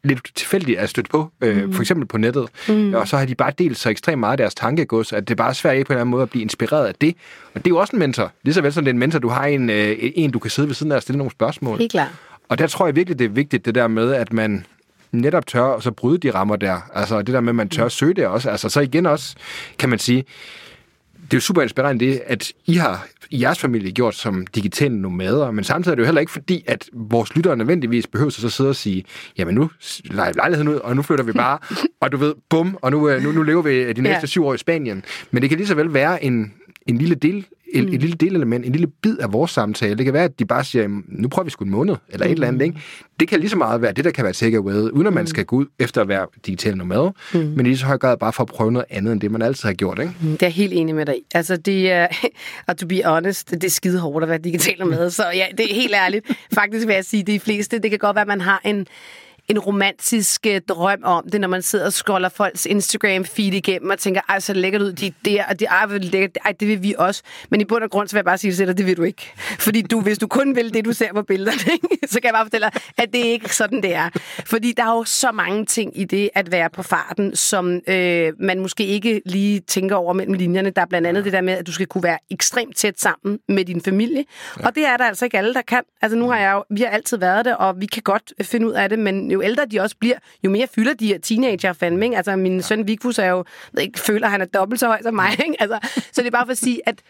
[0.04, 1.74] lidt tilfældigt er stødt på, øh, mm.
[1.74, 2.48] for eksempel på nettet.
[2.68, 2.94] Mm.
[2.94, 5.36] Og så har de bare delt så ekstremt meget af deres tankegods, at det er
[5.36, 7.16] bare svært ikke på en eller anden måde at blive inspireret af det.
[7.54, 8.32] Og det er jo også en mentor.
[8.44, 10.52] Lige så vel som det er en mentor, du har en, øh, en du kan
[10.52, 11.78] sidde ved siden af og stille nogle spørgsmål.
[11.78, 12.12] Helt klart.
[12.52, 14.66] Og der tror jeg virkelig, det er vigtigt, det der med, at man
[15.12, 16.90] netop tør og så bryde de rammer der.
[16.94, 18.50] Altså det der med, at man tør søge det også.
[18.50, 19.36] Altså så igen også,
[19.80, 20.24] kan man sige,
[21.16, 25.02] det er jo super inspirerende det, at I har i jeres familie gjort som digitale
[25.02, 28.42] nomader, men samtidig er det jo heller ikke fordi, at vores lyttere nødvendigvis behøver sig
[28.42, 29.04] så sidde og sige,
[29.38, 29.70] jamen nu
[30.04, 31.60] leger lejligheden ud, og nu flytter vi bare,
[32.02, 34.26] og du ved, bum, og nu, øh, nu, nu lever vi de næste ja.
[34.26, 35.04] syv år i Spanien.
[35.32, 36.54] Men det kan lige så vel være en,
[36.88, 37.94] en lille del et, mm.
[37.94, 39.96] et lille delelement, en lille bid af vores samtale.
[39.96, 42.32] Det kan være, at de bare siger, nu prøver vi sgu en måned, eller mm.
[42.32, 42.62] et eller andet.
[42.62, 42.80] Ikke?
[43.20, 45.28] Det kan lige så meget være det, der kan være takeaway, uden at man mm.
[45.28, 47.40] skal gå ud efter at være digital nomad, mm.
[47.40, 49.42] men i lige så høj grad bare for at prøve noget andet, end det, man
[49.42, 50.00] altid har gjort.
[50.00, 50.14] Ikke?
[50.22, 52.08] Mm, det er helt enig med dig Altså, det er,
[52.68, 55.72] og to be honest, det er skide hårdt at være digital nomad, så ja, det
[55.72, 56.32] er helt ærligt.
[56.54, 58.88] Faktisk vil jeg sige, de fleste, det kan godt være, at man har en
[59.52, 64.00] en romantisk øh, drøm om det, når man sidder og scroller folks Instagram-feed igennem og
[64.00, 66.96] tænker, ej, så lækkert ud, de der, og de, ej, lækkert, ej, det vil vi
[66.98, 67.24] også.
[67.50, 69.04] Men i bund og grund, så vil jeg bare sige til dig, det vil du
[69.04, 69.34] ikke.
[69.60, 71.80] Fordi du, hvis du kun vil det, du ser på billederne,
[72.12, 74.10] så kan jeg bare fortælle dig, at det ikke er sådan, det er.
[74.46, 78.34] Fordi der er jo så mange ting i det at være på farten, som øh,
[78.40, 80.70] man måske ikke lige tænker over mellem linjerne.
[80.70, 83.40] Der er blandt andet det der med, at du skal kunne være ekstremt tæt sammen
[83.48, 84.26] med din familie.
[84.60, 84.66] Ja.
[84.68, 85.82] Og det er der altså ikke alle, der kan.
[86.02, 88.68] Altså nu har jeg jo, vi har altid været det, og vi kan godt finde
[88.68, 91.74] ud af det, men jo ældre de også bliver, jo mere fylder de her teenager
[91.74, 92.06] fandme.
[92.06, 92.18] Ikke?
[92.18, 95.02] Altså, min søn Vigfus er jo, jeg ikke, føler, at han er dobbelt så høj
[95.02, 95.32] som mig.
[95.46, 95.56] Ikke?
[95.60, 95.80] Altså,
[96.12, 97.02] så det er bare for at sige, at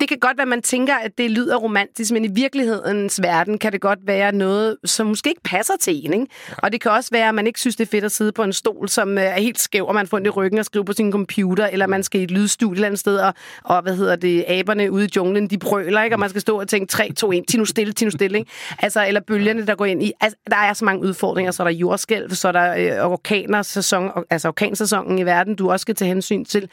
[0.00, 3.58] det kan godt være, at man tænker, at det lyder romantisk, men i virkelighedens verden
[3.58, 6.12] kan det godt være noget, som måske ikke passer til en.
[6.12, 6.26] Ikke?
[6.48, 6.54] Ja.
[6.58, 8.42] Og det kan også være, at man ikke synes, det er fedt at sidde på
[8.42, 10.92] en stol, som er helt skæv, og man får ondt i ryggen og skrive på
[10.92, 13.96] sin computer, eller man skal i et lydstudie et eller andet sted, og, og hvad
[13.96, 16.16] hedder det, aberne ude i junglen, de brøler, ikke?
[16.16, 18.38] og man skal stå og tænke 3, 2, 1, til nu stille, til nu stille.
[18.38, 18.50] Ikke?
[18.78, 20.12] Altså, eller bølgerne, der går ind i.
[20.20, 23.62] Altså, der er så mange udfordringer, så er der jordskælv, så er der øh, orkaner,
[23.62, 26.68] sæson, altså orkansæsonen i verden, du også skal tage hensyn til.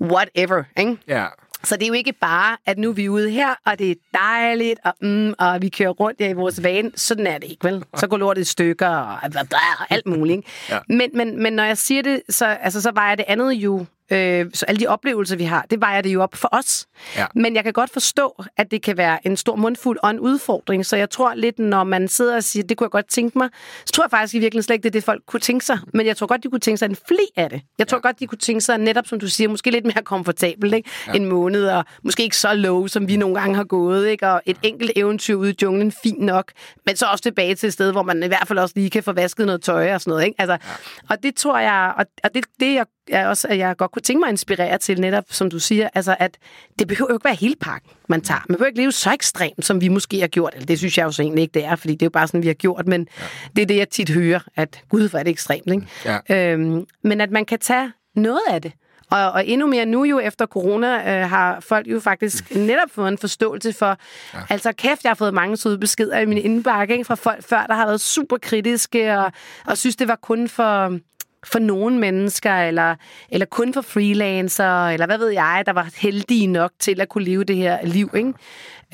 [0.00, 0.96] Whatever, ikke?
[1.08, 1.26] Ja.
[1.64, 3.94] Så det er jo ikke bare, at nu er vi ude her, og det er
[4.14, 6.92] dejligt, og, mm, og vi kører rundt her i vores van.
[6.96, 7.84] Sådan er det ikke, vel?
[7.96, 10.36] Så går lortet i stykker, og, og alt muligt.
[10.36, 10.48] Ikke?
[10.70, 10.78] Ja.
[10.88, 13.84] Men, men, men når jeg siger det, så, altså, så var jeg det andet jo
[14.12, 16.86] Øh, så alle de oplevelser, vi har, det vejer det jo op for os.
[17.16, 17.26] Ja.
[17.34, 20.86] Men jeg kan godt forstå, at det kan være en stor mundfuld og en udfordring.
[20.86, 23.48] Så jeg tror lidt, når man sidder og siger, det kunne jeg godt tænke mig,
[23.86, 25.78] så tror jeg faktisk i virkeligheden slet ikke, det er det, folk kunne tænke sig.
[25.94, 27.60] Men jeg tror godt, de kunne tænke sig en fli af det.
[27.78, 28.00] Jeg tror ja.
[28.02, 30.74] godt, de kunne tænke sig netop, som du siger, måske lidt mere komfortabelt.
[30.74, 30.90] Ikke?
[31.06, 31.12] Ja.
[31.12, 34.08] En måned, og måske ikke så low, som vi nogle gange har gået.
[34.08, 34.28] Ikke?
[34.28, 36.52] Og et enkelt eventyr ude i junglen, fint nok.
[36.86, 39.02] Men så også tilbage til et sted, hvor man i hvert fald også lige kan
[39.02, 40.24] få vasket noget tøj og sådan noget.
[40.24, 40.40] Ikke?
[40.40, 40.74] Altså, ja.
[41.10, 41.92] Og det tror jeg,
[42.24, 45.00] og det, det jeg er også, at jeg godt kunne tænke mig at inspirere til
[45.00, 46.38] netop, som du siger, altså at
[46.78, 48.40] det behøver jo ikke være hele pakken, man tager.
[48.48, 50.52] Man behøver ikke leve så ekstremt, som vi måske har gjort.
[50.54, 52.26] Eller det synes jeg jo så egentlig ikke, det er, fordi det er jo bare
[52.26, 52.86] sådan, vi har gjort.
[52.86, 53.24] Men ja.
[53.56, 55.72] det er det, jeg tit hører, at gud, hvor er det ekstremt.
[55.72, 55.86] Ikke?
[56.28, 56.52] Ja.
[56.52, 58.72] Øhm, men at man kan tage noget af det.
[59.10, 63.08] Og, og endnu mere nu jo efter corona øh, har folk jo faktisk netop fået
[63.08, 63.96] en forståelse for,
[64.34, 64.38] ja.
[64.50, 67.66] altså kæft, jeg har fået mange søde beskeder i min indbakke ikke, fra folk før,
[67.66, 69.32] der har været super kritiske og,
[69.66, 70.98] og synes, det var kun for
[71.46, 72.94] for nogle mennesker, eller,
[73.30, 77.24] eller kun for freelancer, eller hvad ved jeg, der var heldige nok til at kunne
[77.24, 78.10] leve det her liv.
[78.14, 78.32] Ikke?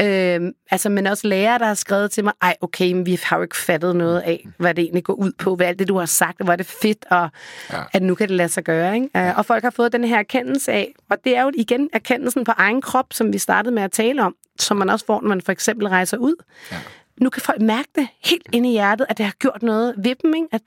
[0.03, 3.37] Øhm, altså, men også lærere, der har skrevet til mig, ej, okay, men vi har
[3.37, 5.99] jo ikke fattet noget af, hvad det egentlig går ud på, hvad alt det, du
[5.99, 7.29] har sagt, og hvor er det fedt, og
[7.73, 7.83] ja.
[7.93, 8.95] at nu kan det lade sig gøre.
[8.95, 9.09] Ikke?
[9.15, 9.33] Ja.
[9.37, 12.53] Og folk har fået den her erkendelse af, og det er jo igen erkendelsen på
[12.57, 15.41] egen krop, som vi startede med at tale om, som man også får, når man
[15.41, 16.35] for eksempel rejser ud.
[16.73, 16.77] Ja
[17.20, 20.14] nu kan folk mærke det helt inde i hjertet, at det har gjort noget ved
[20.23, 20.35] dem.
[20.35, 20.49] Ikke?
[20.53, 20.62] At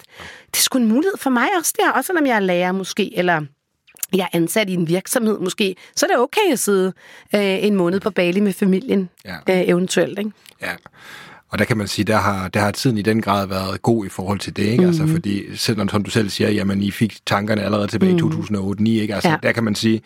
[0.51, 3.17] det er sgu en mulighed for mig også der, også når jeg er lærer måske,
[3.17, 3.41] eller
[4.13, 6.93] jeg er ansat i en virksomhed måske, så er det okay at sidde
[7.35, 9.35] øh, en måned på Bali med familien, ja.
[9.49, 10.19] øh, eventuelt.
[10.19, 10.31] Ikke?
[10.61, 10.71] Ja.
[11.49, 14.05] Og der kan man sige, der har, der har tiden i den grad været god
[14.05, 14.81] i forhold til det, ikke?
[14.81, 14.87] Mm.
[14.87, 18.17] Altså, fordi selvom, som du selv siger, jamen, I fik tankerne allerede tilbage mm.
[18.17, 19.15] i 2008-2009, ikke?
[19.15, 19.37] Altså, ja.
[19.43, 20.01] der kan man sige,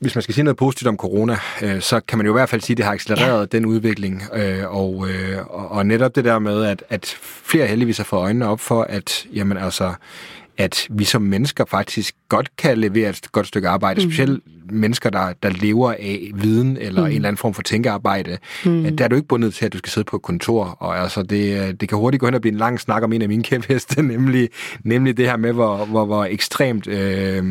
[0.00, 2.48] hvis man skal sige noget positivt om corona, øh, så kan man jo i hvert
[2.48, 3.58] fald sige, at det har accelereret ja.
[3.58, 4.22] den udvikling.
[4.34, 8.48] Øh, og, øh, og netop det der med, at, at flere heldigvis har fået øjnene
[8.48, 9.94] op for, at jamen, altså,
[10.58, 14.10] at vi som mennesker faktisk godt kan levere et godt stykke arbejde, mm.
[14.10, 17.06] specielt mennesker, der, der lever af viden eller mm.
[17.06, 18.38] en eller anden form for tænkearbejde.
[18.64, 18.86] Mm.
[18.86, 20.98] At der er du ikke bundet til, at du skal sidde på et kontor, og
[20.98, 23.28] altså det, det kan hurtigt gå hen og blive en lang snak om en af
[23.28, 24.48] mine kæpheste, nemlig,
[24.84, 27.44] nemlig det her med, hvor, hvor, hvor ekstremt øh,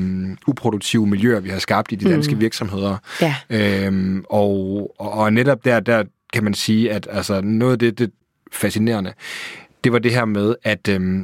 [0.48, 2.42] uproduktive miljøer vi har skabt i de danske mm.
[2.42, 2.98] virksomheder.
[3.22, 3.36] Ja.
[3.50, 8.12] Øhm, og, og netop der, der kan man sige, at altså, noget af det, det
[8.54, 9.14] fascinerende,
[9.84, 11.22] det var det her med, at Øh,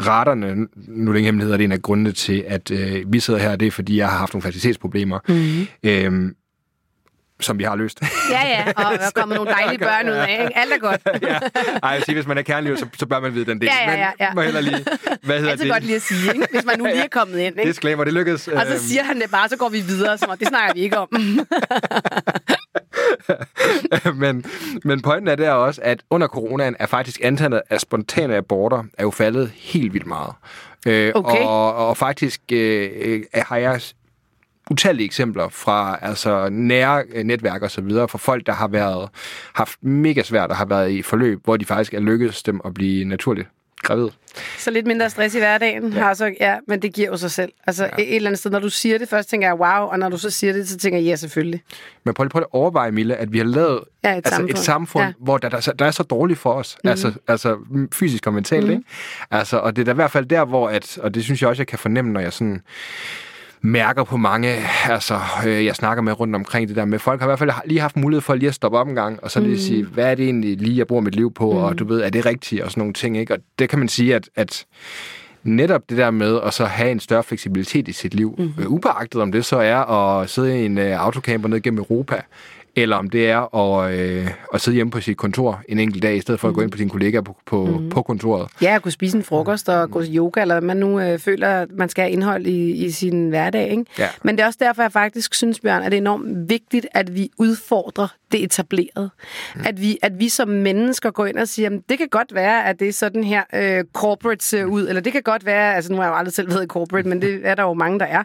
[0.00, 3.40] raterne, nu er det hemmelighed, det er en af grundene til, at øh, vi sidder
[3.40, 5.18] her, det er, fordi jeg har haft nogle facilitetsproblemer.
[5.28, 5.66] Mm-hmm.
[5.82, 6.34] Øhm,
[7.40, 8.00] som vi har løst.
[8.30, 10.58] Ja, ja, og der kommer nogle dejlige børn ud af, ikke?
[10.58, 11.00] Alt er godt.
[11.22, 11.38] ja.
[11.82, 13.68] Ej, jeg siger, hvis man er kærlig, så, så bør man vide den del.
[13.86, 14.28] Ja, ja, ja, ja.
[14.28, 14.84] Men må heller lige...
[15.22, 15.72] Hvad hedder Altid det?
[15.72, 16.46] godt lige at sige, ikke?
[16.52, 17.68] Hvis man nu lige er kommet ind, ikke?
[17.68, 18.48] Disclaimer, det lykkedes.
[18.48, 20.80] Og så siger han det bare, så går vi videre, som om, det snakker vi
[20.80, 21.08] ikke om.
[24.22, 24.44] men,
[24.84, 29.02] men pointen er der også, at under coronaen er faktisk antallet af spontane aborter er
[29.02, 30.32] jo faldet helt vildt meget.
[30.86, 31.44] Øh, Okay.
[31.44, 33.80] og, og faktisk øh, øh, har jeg
[34.70, 39.08] utallige eksempler fra altså nære øh, netværk og så videre, for folk, der har været
[39.54, 42.74] haft mega svært og har været i forløb, hvor de faktisk er lykkedes dem at
[42.74, 43.48] blive naturligt
[43.82, 44.08] gravid.
[44.58, 45.92] Så lidt mindre stress i hverdagen.
[45.92, 46.08] Ja.
[46.08, 47.52] Altså, ja, men det giver jo sig selv.
[47.66, 47.90] Altså ja.
[48.02, 50.18] et eller andet sted, når du siger det først, tænker jeg, wow, og når du
[50.18, 51.62] så siger det, så tænker jeg, ja, selvfølgelig.
[52.04, 54.30] Men prøv lige, prøv lige at overveje, Mille, at vi har lavet Ja, et altså
[54.34, 54.50] samfund.
[54.50, 55.12] et samfund, Ja.
[55.18, 56.90] hvor der, der, der er så dårligt for os, mm.
[56.90, 57.56] altså, altså
[57.92, 58.70] fysisk og mentalt, mm.
[58.70, 58.82] ikke?
[59.30, 61.48] Altså, og det er da i hvert fald der, hvor, at, og det synes jeg
[61.50, 62.62] også, jeg kan fornemme, når jeg sådan
[63.60, 64.56] mærker på mange,
[64.88, 67.50] altså, øh, jeg snakker med rundt omkring det der med, folk har i hvert fald
[67.64, 70.10] lige haft mulighed for lige at stoppe op en gang, og så lige sige, hvad
[70.10, 71.58] er det egentlig lige, jeg bruger mit liv på, mm.
[71.58, 73.34] og du ved, er det rigtigt, og sådan nogle ting, ikke?
[73.34, 74.66] Og det kan man sige, at, at
[75.42, 78.66] netop det der med at så have en større fleksibilitet i sit liv, mm-hmm.
[78.66, 82.20] upåagtet om det så er at sidde i en øh, autocamper ned gennem Europa,
[82.76, 86.16] eller om det er at, øh, at sidde hjemme på sit kontor en enkelt dag,
[86.16, 87.90] i stedet for at gå ind på sine kollegaer på, på, mm.
[87.90, 88.48] på kontoret.
[88.62, 91.48] Ja, at kunne spise en frokost og gå til yoga, eller man nu øh, føler,
[91.48, 93.70] at man skal have indhold i, i sin hverdag.
[93.70, 93.84] Ikke?
[93.98, 94.08] Ja.
[94.22, 97.14] Men det er også derfor, jeg faktisk synes, Bjørn, at det er enormt vigtigt, at
[97.14, 99.10] vi udfordrer det etablerede.
[99.56, 99.62] Mm.
[99.66, 102.66] At, vi, at vi som mennesker går ind og siger, at det kan godt være,
[102.66, 105.92] at det er sådan her øh, corporate ser ud, eller det kan godt være, altså
[105.92, 107.98] nu har jeg jo aldrig selv været i corporate, men det er der jo mange,
[107.98, 108.22] der er,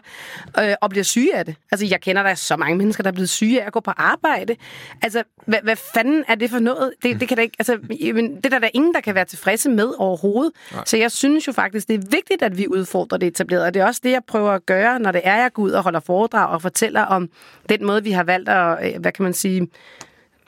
[0.60, 1.54] øh, og bliver syge af det.
[1.72, 3.90] Altså jeg kender der så mange mennesker, der er blevet syge af at gå på
[3.96, 4.56] arbejde.
[5.02, 6.92] Altså, hvad, hvad fanden er det for noget?
[7.02, 9.24] Det, det kan da ikke, altså, jamen, det er der, der ingen, der kan være
[9.24, 10.52] tilfredse med overhovedet.
[10.72, 10.82] Nej.
[10.86, 13.82] Så jeg synes jo faktisk, det er vigtigt, at vi udfordrer det etablerede, og det
[13.82, 16.00] er også det, jeg prøver at gøre, når det er, jeg går ud og holder
[16.00, 17.28] foredrag og fortæller om
[17.68, 19.68] den måde, vi har valgt at, øh, hvad kan man sige,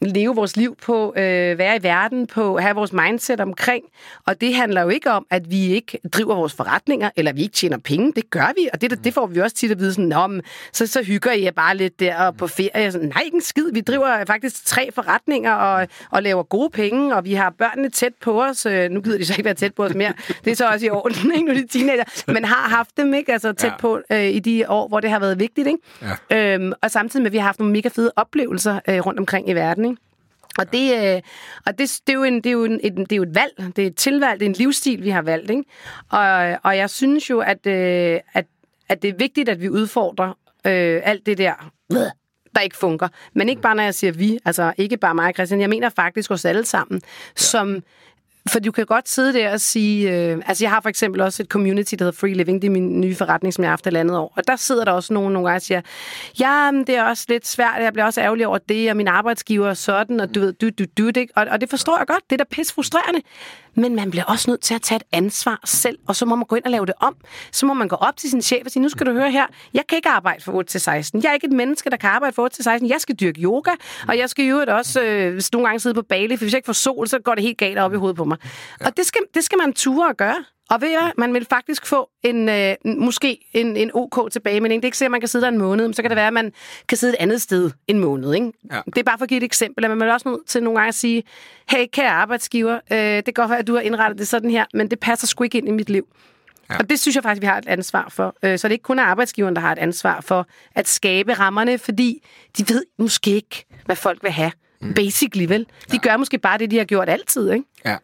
[0.00, 3.84] leve vores liv på, øh, være i verden på, have vores mindset omkring.
[4.26, 7.54] Og det handler jo ikke om, at vi ikke driver vores forretninger, eller vi ikke
[7.54, 8.12] tjener penge.
[8.16, 10.86] Det gør vi, og det, det får vi også tit at vide sådan, men, så,
[10.86, 12.92] så hygger I jer bare lidt der på ferie.
[12.92, 13.72] Sådan, Nej, ikke en skid.
[13.72, 18.12] Vi driver faktisk tre forretninger og, og laver gode penge, og vi har børnene tæt
[18.22, 18.66] på os.
[18.66, 20.12] Øh, Nu gider de så ikke være tæt på os mere.
[20.44, 21.44] Det er så også i orden, ikke?
[21.46, 22.04] Nu er de teenager.
[22.32, 23.76] Men har haft dem ikke altså tæt Ja.
[23.80, 25.66] på øh, i de år, hvor det har været vigtigt.
[25.68, 25.78] Ikke?
[26.30, 26.54] Ja.
[26.54, 29.48] Øhm, og samtidig med, at vi har haft nogle mega fede oplevelser øh, rundt omkring
[29.48, 29.85] i verden.
[30.58, 31.22] Og, det, øh,
[31.66, 33.34] og det, det, er jo en, det, er jo en, et, det er jo et
[33.34, 35.50] valg, det er et tilvalg, det er en livsstil, vi har valgt.
[35.50, 35.64] Ikke?
[36.10, 38.46] Og, og jeg synes jo, at, øh, at,
[38.88, 40.28] at det er vigtigt, at vi udfordrer
[40.66, 41.72] øh, alt det der,
[42.54, 43.10] der ikke fungerer.
[43.34, 45.88] Men ikke bare, når jeg siger vi, altså ikke bare mig og Christian, jeg mener
[45.88, 47.08] faktisk os alle sammen, ja.
[47.34, 47.82] som
[48.48, 50.10] for du kan godt sidde der og sige...
[50.10, 52.62] Øh, altså, jeg har for eksempel også et community, der hedder Free Living.
[52.62, 54.32] Det er min nye forretning, som jeg har haft et andet år.
[54.36, 55.80] Og der sidder der også nogen nogle gange og siger,
[56.40, 59.08] ja, men det er også lidt svært, jeg bliver også ærgerlig over det, og min
[59.08, 61.30] arbejdsgiver er sådan, og du ved, du, du, du, det.
[61.36, 63.20] Og, og det forstår jeg godt, det er da pisse frustrerende.
[63.76, 66.44] Men man bliver også nødt til at tage et ansvar selv, og så må man
[66.44, 67.16] gå ind og lave det om.
[67.52, 69.46] Så må man gå op til sin chef og sige, nu skal du høre her,
[69.74, 71.22] jeg kan ikke arbejde fra 8 til 16.
[71.22, 72.90] Jeg er ikke et menneske, der kan arbejde fra 8 til 16.
[72.90, 73.70] Jeg skal dyrke yoga,
[74.08, 76.52] og jeg skal i øvrigt også øh, hvis nogle gange sidde på Bali, for hvis
[76.52, 78.38] jeg ikke får sol, så går det helt galt op i hovedet på mig.
[78.80, 78.86] Ja.
[78.86, 80.44] Og det skal, det skal man ture at gøre.
[80.70, 84.82] Og ved hvad, man vil faktisk få en, øh, måske en, en OK tilbagemelding.
[84.82, 86.16] Det er ikke sikkert, at man kan sidde der en måned, men så kan det
[86.16, 86.52] være, at man
[86.88, 88.34] kan sidde et andet sted en måned.
[88.34, 88.52] Ikke?
[88.72, 88.80] Ja.
[88.86, 90.78] Det er bare for at give et eksempel, at man er også nødt til nogle
[90.78, 91.22] gange at sige,
[91.70, 94.64] hey, kære arbejdsgiver, øh, det kan godt være, at du har indrettet det sådan her,
[94.74, 96.06] men det passer sgu ikke ind i mit liv.
[96.70, 96.78] Ja.
[96.78, 98.34] Og det synes jeg faktisk, vi har et ansvar for.
[98.42, 101.34] Øh, Så det er ikke kun er arbejdsgiveren, der har et ansvar for at skabe
[101.34, 102.22] rammerne, fordi
[102.58, 104.52] de ved måske ikke, hvad folk vil have.
[104.80, 104.94] Mm.
[104.94, 105.60] Basically, vel?
[105.60, 105.98] De ja.
[105.98, 107.64] gør måske bare det, de har gjort altid, ikke?
[107.84, 107.96] Ja.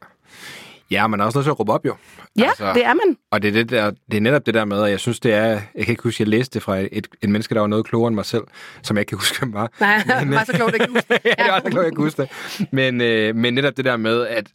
[0.93, 1.95] Ja, man er også nødt til at råbe op, jo.
[2.39, 3.17] Ja, altså, det er man.
[3.31, 5.33] Og det er, det, der, det er netop det der med, og jeg synes, det
[5.33, 5.49] er...
[5.49, 8.09] Jeg kan ikke huske, jeg læste det fra et, et menneske, der var noget klogere
[8.09, 8.43] end mig selv,
[8.83, 9.71] som jeg ikke kan huske, hvem var.
[9.81, 11.21] Nej, det var så klogt, at ikke huske det.
[11.39, 12.69] ja, det var så klogt, jeg kan huske det.
[12.73, 14.47] Men, øh, men netop det der med, at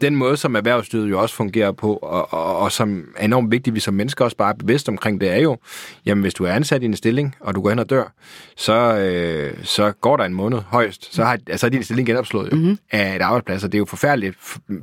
[0.00, 3.74] den måde, som erhvervslivet jo også fungerer på, og, og, og som er enormt vigtigt,
[3.74, 5.58] vi som mennesker også bare er bevidste omkring, det er jo,
[6.06, 8.12] jamen hvis du er ansat i en stilling, og du går hen og dør,
[8.56, 12.52] så, øh, så går der en måned højst, så har altså, er din stilling genopslået
[12.52, 12.78] jo, mm-hmm.
[12.90, 14.36] af et arbejdsplads, og det er jo forfærdeligt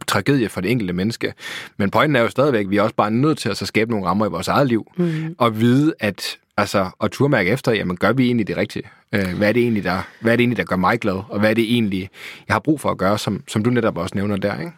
[0.07, 1.33] tragedie for det enkelte menneske.
[1.77, 3.91] Men pointen er jo stadigvæk, at vi er også bare nødt til at så skabe
[3.91, 5.35] nogle rammer i vores eget liv, mm-hmm.
[5.37, 8.83] og vide, at altså, og turmærke efter, jamen gør vi egentlig det rigtige?
[9.11, 11.21] Øh, hvad, er det egentlig, der, hvad er det egentlig, der gør mig glad?
[11.29, 12.09] Og hvad er det egentlig,
[12.47, 14.71] jeg har brug for at gøre, som, som du netop også nævner der, ikke?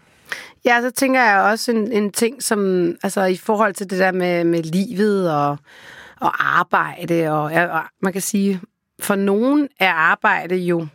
[0.66, 4.12] Ja, så tænker jeg også en, en ting, som altså i forhold til det der
[4.12, 5.58] med, med livet og,
[6.20, 8.62] og arbejde, og, og man kan sige,
[9.00, 10.88] for nogen er arbejde jo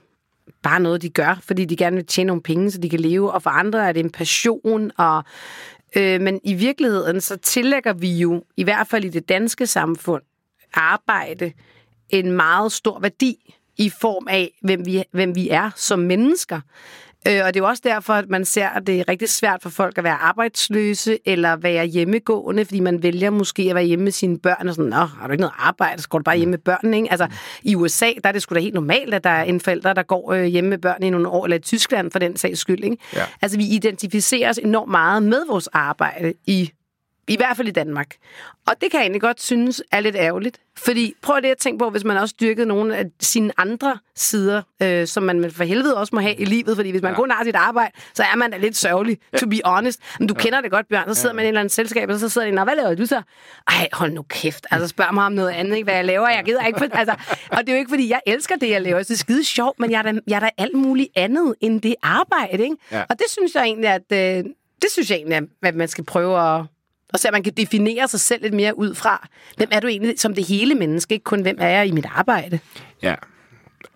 [0.63, 3.33] bare noget, de gør, fordi de gerne vil tjene nogle penge, så de kan leve,
[3.33, 5.25] og for andre er det en passion, og
[5.97, 10.23] øh, men i virkeligheden, så tillægger vi jo, i hvert fald i det danske samfund,
[10.75, 11.53] arbejde
[12.11, 13.55] en meget stor værdi.
[13.81, 16.61] i form af, hvem vi, hvem vi er som mennesker.
[17.29, 19.63] Øh, og det er jo også derfor, at man ser, at det er rigtig svært
[19.63, 24.05] for folk at være arbejdsløse eller være hjemmegående, fordi man vælger måske at være hjemme
[24.05, 26.37] med sine børn og sådan, Nå, har du ikke noget arbejde, så går du bare
[26.37, 27.11] hjemme med børnene, ikke?
[27.11, 27.27] Altså,
[27.63, 30.03] i USA, der er det sgu da helt normalt, at der er en forælder, der
[30.03, 32.85] går øh, hjemme med børn i nogle år, eller i Tyskland for den sags skyld,
[32.85, 32.97] ikke?
[33.15, 33.23] Ja.
[33.43, 36.73] Altså, vi identificerer os enormt meget med vores arbejde i
[37.29, 38.17] i hvert fald i Danmark.
[38.67, 40.61] Og det kan jeg egentlig godt synes er lidt ærgerligt.
[40.77, 44.63] Fordi prøv lige at tænke på, hvis man også dyrkede nogle af sine andre sider,
[44.83, 46.77] øh, som man for helvede også må have i livet.
[46.77, 47.17] Fordi hvis man ja.
[47.17, 50.01] kun har sit arbejde, så er man da lidt sørgelig, to be honest.
[50.19, 50.43] Men du ja.
[50.43, 51.09] kender det godt, Bjørn.
[51.09, 51.37] Så sidder ja.
[51.37, 53.23] man i et eller andet selskab, og så sidder de, hvad laver du så?
[53.69, 54.67] Ej, hold nu kæft.
[54.71, 56.29] Altså spørg mig om noget andet, ikke, hvad jeg laver.
[56.29, 56.79] Jeg gider ikke.
[56.79, 57.15] For, altså,
[57.51, 58.99] og det er jo ikke, fordi jeg elsker det, jeg laver.
[58.99, 61.81] Det er skide sjovt, men jeg er da, jeg er da alt muligt andet end
[61.81, 62.63] det arbejde.
[62.63, 62.77] Ikke?
[62.93, 63.03] Ja.
[63.11, 64.39] Og det synes jeg egentlig, at...
[64.39, 64.45] Øh,
[64.83, 66.65] det synes jeg egentlig, at man skal prøve at
[67.13, 69.87] og så at man kan definere sig selv lidt mere ud fra, hvem er du
[69.87, 72.59] egentlig som det hele menneske, ikke kun hvem er jeg i mit arbejde.
[73.03, 73.15] Ja,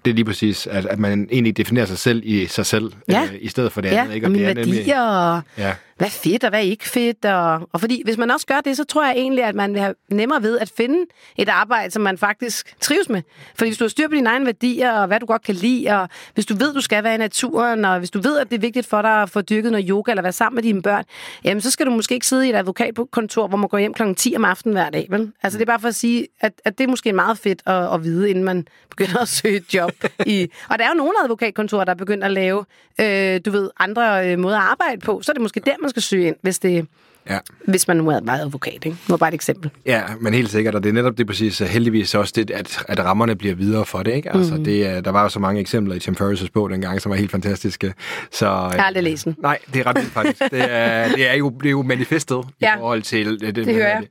[0.04, 3.22] det er lige præcis, at, at man egentlig definerer sig selv i sig selv, ja.
[3.22, 4.14] øh, i stedet for det ja, andet.
[4.14, 4.26] Ikke?
[4.26, 7.24] Og, og mine værdier, og ja hvad er fedt og hvad er ikke fedt.
[7.24, 9.80] Og, og fordi hvis man også gør det, så tror jeg egentlig, at man vil
[9.80, 13.22] have nemmere ved at finde et arbejde, som man faktisk trives med.
[13.54, 15.88] Fordi hvis du har styr på dine egne værdier, og hvad du godt kan lide,
[15.88, 18.56] og hvis du ved, du skal være i naturen, og hvis du ved, at det
[18.56, 21.04] er vigtigt for dig at få dyrket noget yoga, eller være sammen med dine børn,
[21.44, 24.14] jamen så skal du måske ikke sidde i et advokatkontor, hvor man går hjem kl.
[24.14, 25.06] 10 om aftenen hver dag.
[25.10, 25.32] Vel?
[25.42, 27.94] Altså det er bare for at sige, at, at det er måske meget fedt at,
[27.94, 29.92] at vide, inden man begynder at søge et job.
[30.26, 32.64] i, og der er jo nogle advokatkontorer, der er begyndt at lave,
[33.00, 35.22] øh, du ved, andre øh, måder at arbejde på.
[35.22, 36.86] Så er det måske der, man skal søge ind, hvis det
[37.30, 37.38] Ja.
[37.68, 38.88] Hvis man nu er meget advokat, ikke?
[38.90, 39.70] Det var bare et eksempel.
[39.86, 42.98] Ja, men helt sikkert, og det er netop det præcis, heldigvis også det, at, at
[42.98, 44.32] rammerne bliver videre for det, ikke?
[44.32, 44.64] Altså, mm.
[44.64, 47.30] det, der var jo så mange eksempler i Tim Ferriss' bog dengang, som var helt
[47.30, 47.94] fantastiske.
[48.32, 49.36] Så, jeg har aldrig læst den.
[49.42, 50.40] Nej, det er ret vildt faktisk.
[50.50, 52.74] det, er, det, er jo, det er jo manifestet ja.
[52.74, 53.40] i forhold til...
[53.40, 54.02] Det, det, det hører jeg.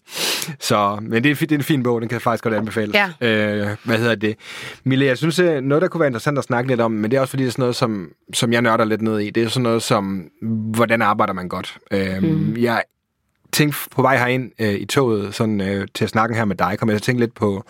[0.60, 3.10] Så, men det er, det er en fin bog, den kan jeg faktisk godt anbefale.
[3.22, 3.28] Ja.
[3.28, 4.36] Øh, hvad hedder det?
[4.84, 7.18] Mille, jeg synes, øh, noget, der kunne være interessant at snakke lidt om, men det
[7.18, 9.30] er også fordi, det er sådan noget, som, som jeg nørder lidt ned i.
[9.30, 10.24] Det er sådan noget som,
[10.76, 11.78] hvordan arbejder man godt?
[11.92, 12.56] Øh, mm.
[12.58, 12.84] Jeg
[13.54, 16.76] tænkte på vej herind øh, i toget sådan, øh, til at snakke her med dig,
[16.80, 17.64] kom jeg til at tænke lidt på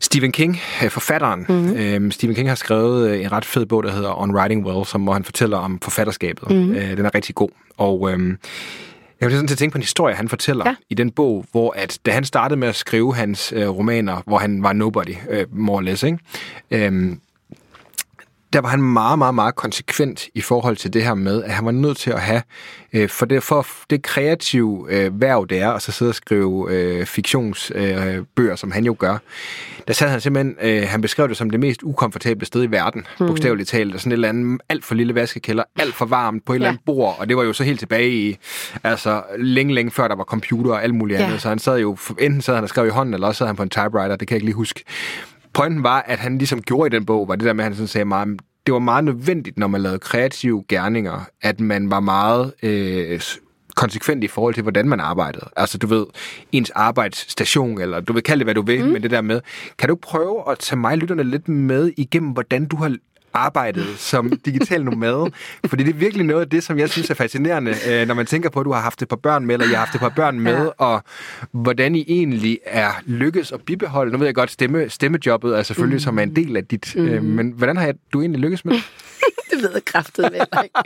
[0.00, 1.46] Stephen King, øh, forfatteren.
[1.48, 1.76] Mm-hmm.
[1.76, 4.86] Øhm, Stephen King har skrevet øh, en ret fed bog, der hedder On Writing Well,
[4.86, 6.50] som, hvor han fortæller om forfatterskabet.
[6.50, 6.74] Mm-hmm.
[6.74, 7.48] Øh, den er rigtig god.
[7.76, 8.36] Og øh,
[9.20, 10.74] jeg vil sådan til at tænke på en historie, han fortæller ja.
[10.90, 14.38] i den bog, hvor at da han startede med at skrive hans øh, romaner, hvor
[14.38, 16.18] han var nobody, øh, more or less, ikke?
[16.70, 17.16] Øh,
[18.56, 21.64] der var han meget, meget, meget konsekvent i forhold til det her med, at han
[21.64, 22.42] var nødt til at have,
[22.92, 26.72] øh, for, det, for det kreative øh, værv, det er, og så sidde og skrive
[26.72, 29.18] øh, fiktionsbøger, øh, som han jo gør,
[29.88, 33.06] der sad han simpelthen, øh, han beskrev det som det mest ukomfortable sted i verden,
[33.20, 33.26] mm.
[33.26, 36.52] bogstaveligt talt, og sådan et eller andet alt for lille vaskekælder, alt for varmt på
[36.52, 36.58] et ja.
[36.58, 38.36] eller andet bord, og det var jo så helt tilbage i,
[38.84, 41.24] altså længe, længe før der var computer og alt muligt ja.
[41.26, 43.46] andet, så han sad jo, enten sad han og skrev i hånden, eller også sad
[43.46, 44.84] han på en typewriter, det kan jeg ikke lige huske
[45.56, 47.74] pointen var, at han ligesom gjorde i den bog, var det der med, at han
[47.74, 52.00] sådan sagde meget, det var meget nødvendigt, når man lavede kreative gerninger, at man var
[52.00, 53.20] meget øh,
[53.76, 55.48] konsekvent i forhold til, hvordan man arbejdede.
[55.56, 56.06] Altså, du ved,
[56.52, 58.90] ens arbejdsstation, eller du vil kalde det, hvad du vil, mm.
[58.90, 59.40] men det der med.
[59.78, 62.96] Kan du prøve at tage mig lytterne lidt med igennem, hvordan du har
[63.36, 65.30] arbejdet som digital nomade.
[65.66, 68.26] Fordi det er virkelig noget af det, som jeg synes er fascinerende, øh, når man
[68.26, 70.00] tænker på, at du har haft et par børn med, eller jeg har haft et
[70.00, 70.68] par børn med, ja.
[70.78, 71.02] og
[71.52, 74.12] hvordan I egentlig er lykkes at bibeholde.
[74.12, 76.00] Nu ved jeg godt, stemme, stemmejobbet er selvfølgelig mm.
[76.00, 77.08] som er en del af dit, mm.
[77.08, 78.82] øh, men hvordan har jeg, du egentlig lykkes med det?
[79.50, 80.80] det ved jeg kraftet vel ikke.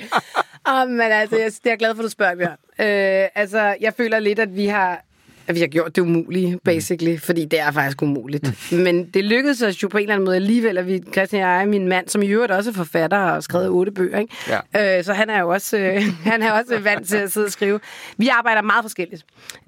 [0.65, 2.57] Oh, men altså, jeg, det er jeg glad for, at du spørger, Bjørn.
[2.79, 5.05] Øh, altså, jeg føler lidt, at vi har
[5.51, 8.73] at vi har gjort det umulige, basically, fordi det er faktisk umuligt.
[8.73, 8.79] Mm.
[8.87, 11.51] Men det lykkedes os jo på en eller anden måde alligevel, at vi, Christian og
[11.51, 14.35] jeg, min mand, som i øvrigt også er forfatter og har skrevet otte bøger, ikke?
[14.75, 14.99] Ja.
[14.99, 17.53] Øh, så han er jo også, øh, han er også vant til at sidde og
[17.53, 17.81] skrive.
[18.17, 19.25] Vi arbejder meget forskelligt.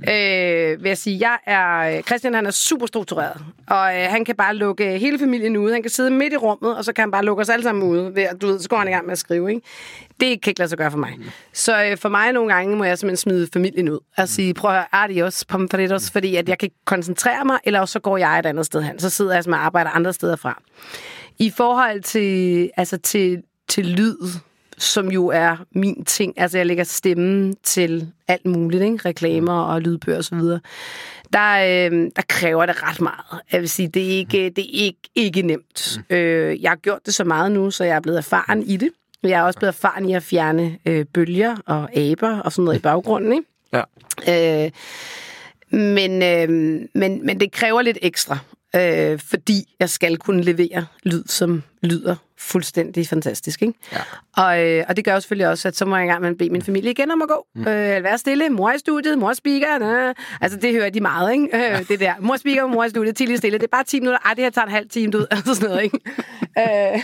[0.08, 4.34] Øh, vil jeg sige, jeg er, Christian han er super struktureret, og øh, han kan
[4.34, 5.72] bare lukke hele familien ud.
[5.72, 7.82] Han kan sidde midt i rummet, og så kan han bare lukke os alle sammen
[7.88, 8.12] ud.
[8.12, 9.66] Ved, du ved, så går han i gang med at skrive, ikke?
[10.22, 11.18] Det kan ikke lade sig gøre for mig.
[11.52, 14.70] Så øh, for mig nogle gange må jeg simpelthen smide familien ud og sige, prøv
[14.70, 18.38] at høre, adios, pomfritos, fordi at jeg kan ikke koncentrere mig, eller så går jeg
[18.38, 18.98] et andet sted hen.
[18.98, 20.62] Så sidder jeg og arbejder andre steder fra.
[21.38, 24.16] I forhold til, altså til, til lyd,
[24.78, 26.40] som jo er min ting.
[26.40, 29.08] Altså, jeg lægger stemmen til alt muligt, ikke?
[29.08, 30.38] reklamer og lydbøger osv.
[31.32, 31.52] Der,
[31.92, 33.42] øh, der kræver det ret meget.
[33.52, 35.98] Jeg vil sige, det er ikke, det er ikke, ikke nemt.
[36.10, 36.16] Mm.
[36.16, 38.90] Øh, jeg har gjort det så meget nu, så jeg er blevet erfaren i det.
[39.22, 42.78] Jeg er også blevet erfaren i at fjerne øh, bølger og aber og sådan noget
[42.78, 43.46] i baggrunden, ikke?
[43.72, 44.64] Ja.
[44.64, 44.70] Øh,
[45.70, 46.48] men, øh,
[46.94, 48.38] men, men det kræver lidt ekstra,
[48.76, 53.62] øh, fordi jeg skal kunne levere lyd, som lyder fuldstændig fantastisk.
[53.62, 53.74] Ikke?
[53.92, 53.98] Ja.
[54.36, 56.50] Og, øh, og det gør jo selvfølgelig også, at så må jeg engang man bede
[56.50, 57.46] min familie igen om at gå.
[57.54, 57.60] Mm.
[57.60, 58.48] Øh, være stille.
[58.48, 60.08] Mor i studiet, mor speaker.
[60.08, 60.14] Øh.
[60.40, 61.48] Altså, det hører de meget, ikke?
[61.54, 62.14] Øh, det der.
[62.20, 63.58] Mor speaker, mor i studiet, tidlig stille.
[63.58, 64.18] Det er bare 10 minutter.
[64.18, 65.26] Ej, det her tager en halv time ud.
[65.30, 65.98] Altså sådan noget, ikke?
[66.58, 67.00] øh,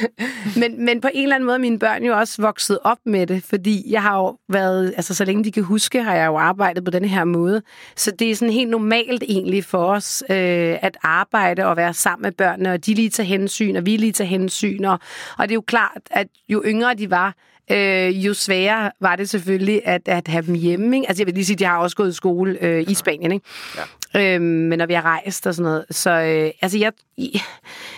[0.57, 3.27] men, men på en eller anden måde er mine børn jo også vokset op med
[3.27, 6.37] det, fordi jeg har jo været, altså så længe de kan huske, har jeg jo
[6.37, 7.63] arbejdet på den her måde.
[7.97, 12.23] Så det er sådan helt normalt egentlig for os øh, at arbejde og være sammen
[12.23, 14.99] med børnene, og de lige tager hensyn, og vi lige tager hensyn, og,
[15.39, 17.35] og det er jo klart, at jo yngre de var,
[17.71, 20.97] øh, jo sværere var det selvfølgelig at, at have dem hjemme.
[20.97, 21.09] Ikke?
[21.09, 23.33] Altså jeg vil lige sige, at jeg har også gået i skole øh, i Spanien,
[23.33, 23.47] ikke?
[23.77, 24.35] Ja.
[24.35, 25.85] Øhm, men når vi har rejst og sådan noget.
[25.91, 26.93] Så øh, altså jeg,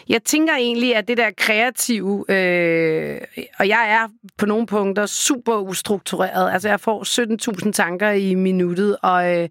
[0.09, 3.21] jeg tænker egentlig, at det der kreative, øh,
[3.59, 4.09] og jeg er
[4.39, 6.53] på nogle punkter super ustruktureret.
[6.53, 9.49] Altså jeg får 17.000 tanker i minuttet, og, øh,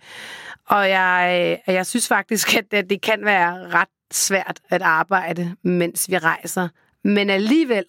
[0.65, 5.55] og jeg, øh, jeg synes faktisk, at, at det kan være ret svært at arbejde,
[5.63, 6.67] mens vi rejser.
[7.03, 7.85] Men alligevel,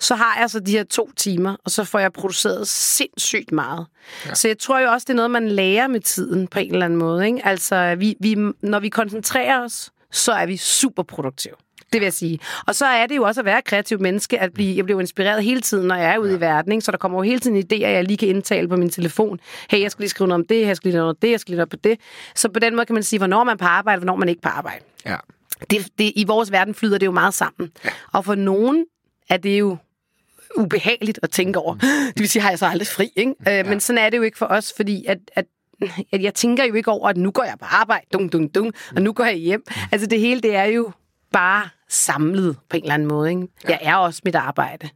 [0.00, 3.86] så har jeg så de her to timer, og så får jeg produceret sindssygt meget.
[4.26, 4.34] Ja.
[4.34, 6.84] Så jeg tror jo også, det er noget, man lærer med tiden på en eller
[6.84, 7.26] anden måde.
[7.26, 7.46] Ikke?
[7.46, 11.54] Altså, vi, vi, når vi koncentrerer os, så er vi super produktive.
[11.92, 12.38] Det vil jeg sige.
[12.66, 15.44] Og så er det jo også at være kreativ menneske, at blive, jeg bliver inspireret
[15.44, 16.36] hele tiden, når jeg er ude ja.
[16.36, 16.72] i verden.
[16.72, 16.84] Ikke?
[16.84, 19.40] Så der kommer jo hele tiden idéer, jeg lige kan indtale på min telefon.
[19.70, 21.40] Hey, jeg skal lige skrive noget om det, jeg skal lige noget om det, jeg
[21.40, 22.00] skal lige noget på det.
[22.34, 24.40] Så på den måde kan man sige, hvornår man er på arbejde, hvornår man ikke
[24.44, 24.84] er på arbejde.
[25.06, 25.16] Ja.
[25.70, 27.72] Det, det, I vores verden flyder det jo meget sammen.
[28.12, 28.84] Og for nogen
[29.30, 29.76] er det jo
[30.56, 31.74] ubehageligt at tænke over.
[31.74, 33.34] Det vil sige, har jeg så aldrig fri, ikke?
[33.40, 33.62] Øh, ja.
[33.62, 35.46] Men sådan er det jo ikke for os, fordi at, at
[36.12, 38.72] at jeg tænker jo ikke over, at nu går jeg på arbejde, dung, dung, dung,
[38.96, 39.64] og nu går jeg hjem.
[39.92, 40.90] Altså det hele, det er jo
[41.32, 43.30] bare samlet på en eller anden måde.
[43.30, 43.48] Ikke?
[43.68, 44.88] Jeg er også mit arbejde.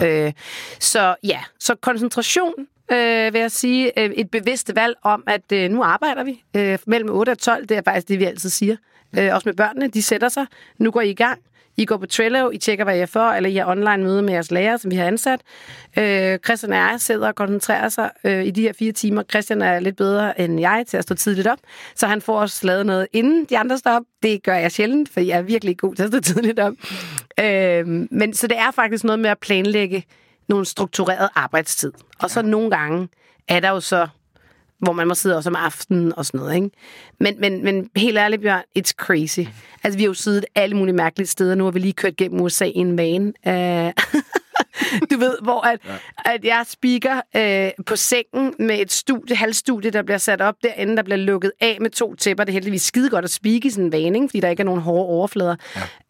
[0.00, 0.26] Ja.
[0.26, 0.32] Øh,
[0.80, 2.52] så ja, så koncentration,
[2.92, 3.98] øh, vil jeg sige.
[4.00, 7.66] Øh, et bevidst valg om, at øh, nu arbejder vi øh, mellem 8 og 12.
[7.66, 8.76] Det er faktisk det, vi altid siger.
[9.18, 10.46] Øh, også med børnene, de sætter sig.
[10.78, 11.40] Nu går I i gang.
[11.78, 14.32] I går på Trello, I tjekker, hvad jeg får, eller I har online møde med
[14.32, 15.40] jeres lærer, som vi har ansat.
[15.98, 19.22] Øh, Christian og jeg sidder og koncentrerer sig øh, i de her fire timer.
[19.22, 21.58] Christian er lidt bedre end jeg til at stå tidligt op,
[21.94, 24.02] så han får også lavet noget, inden de andre står op.
[24.22, 26.72] Det gør jeg sjældent, for jeg er virkelig god til at stå tidligt op.
[27.40, 30.04] Øh, men så det er faktisk noget med at planlægge
[30.48, 31.92] nogle struktureret arbejdstid.
[32.18, 33.08] Og så nogle gange
[33.48, 34.06] er der jo så
[34.78, 36.54] hvor man må sidde også om aftenen og sådan noget.
[36.54, 36.70] Ikke?
[37.20, 39.40] Men, men, men helt ærligt, Bjørn, it's crazy.
[39.84, 41.54] Altså, vi har jo siddet alle mulige mærkelige steder.
[41.54, 43.34] Nu har vi lige kørt gennem USA i en van.
[43.46, 43.92] Uh,
[45.10, 46.32] du ved, hvor at, ja.
[46.32, 50.96] at jeg speaker øh, på sengen med et studie, halvstudie, der bliver sat op derinde,
[50.96, 52.44] der bliver lukket af med to tæpper.
[52.44, 54.64] Det er heldigvis skide godt at speak i sådan en vaning, fordi der ikke er
[54.64, 55.56] nogen hårde overflader.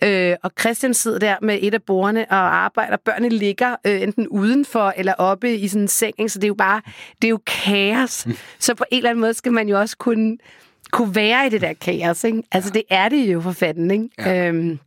[0.02, 0.30] Ja.
[0.30, 2.96] Øh, og Christian sidder der med et af bordene og arbejder.
[3.04, 6.28] Børnene ligger øh, enten udenfor eller oppe i sådan en seng, ikke?
[6.28, 6.82] så det er jo bare,
[7.22, 8.26] det er jo kaos.
[8.26, 8.36] Mm.
[8.58, 10.38] Så på en eller anden måde skal man jo også kunne,
[10.92, 12.24] kunne være i det der kaos.
[12.24, 12.42] Ikke?
[12.52, 12.78] Altså, ja.
[12.78, 14.08] det er det jo for fanden, ikke?
[14.18, 14.48] Ja.
[14.48, 14.78] Øhm,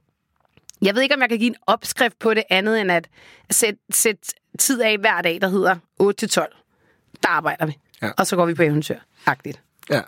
[0.81, 3.07] jeg ved ikke, om jeg kan give en opskrift på det andet, end at
[3.51, 4.21] sætte, sætte
[4.59, 7.19] tid af hver dag, der hedder 8-12.
[7.23, 7.77] Der arbejder vi.
[8.01, 8.11] Ja.
[8.17, 8.95] Og så går vi på eventyr.
[9.25, 9.61] Agtigt.
[9.89, 10.01] Ja.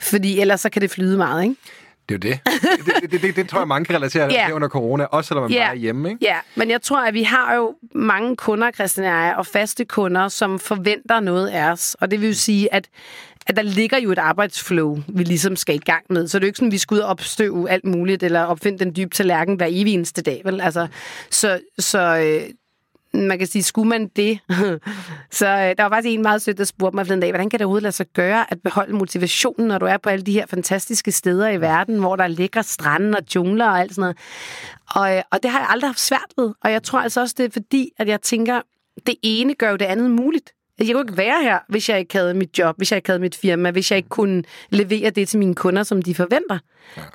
[0.00, 1.56] Fordi ellers så kan det flyde meget, ikke?
[2.08, 2.40] Det er jo det.
[2.86, 4.46] det, det, det, det, det tror jeg, mange kan relatere yeah.
[4.46, 5.66] til under corona, også selvom man yeah.
[5.66, 6.10] bare er hjemme.
[6.10, 6.24] Ikke?
[6.24, 9.84] Ja, men jeg tror, at vi har jo mange kunder, Christian og jeg, og faste
[9.84, 11.96] kunder, som forventer noget af os.
[12.00, 12.88] Og det vil jo sige, at
[13.46, 16.28] at der ligger jo et arbejdsflow, vi ligesom skal i gang med.
[16.28, 18.40] Så det er jo ikke sådan, at vi skal ud og opstøve alt muligt, eller
[18.40, 20.40] opfinde den dybe tallerken hver evig eneste dag.
[20.44, 20.60] Vel?
[20.60, 20.86] Altså,
[21.30, 22.50] så så øh,
[23.14, 24.38] man kan sige, skulle man det?
[25.30, 27.50] så øh, der var faktisk en meget sødt, der spurgte mig for den dag, hvordan
[27.50, 30.32] kan det overhovedet lade sig gøre at beholde motivationen, når du er på alle de
[30.32, 34.16] her fantastiske steder i verden, hvor der ligger strande og jungler og alt sådan noget.
[34.90, 36.52] Og, øh, og det har jeg aldrig haft svært ved.
[36.64, 38.60] Og jeg tror altså også, det er fordi, at jeg tænker,
[39.06, 40.52] det ene gør jo det andet muligt.
[40.78, 43.20] Jeg kunne ikke være her, hvis jeg ikke havde mit job, hvis jeg ikke havde
[43.20, 46.58] mit firma, hvis jeg ikke kunne levere det til mine kunder, som de forventer.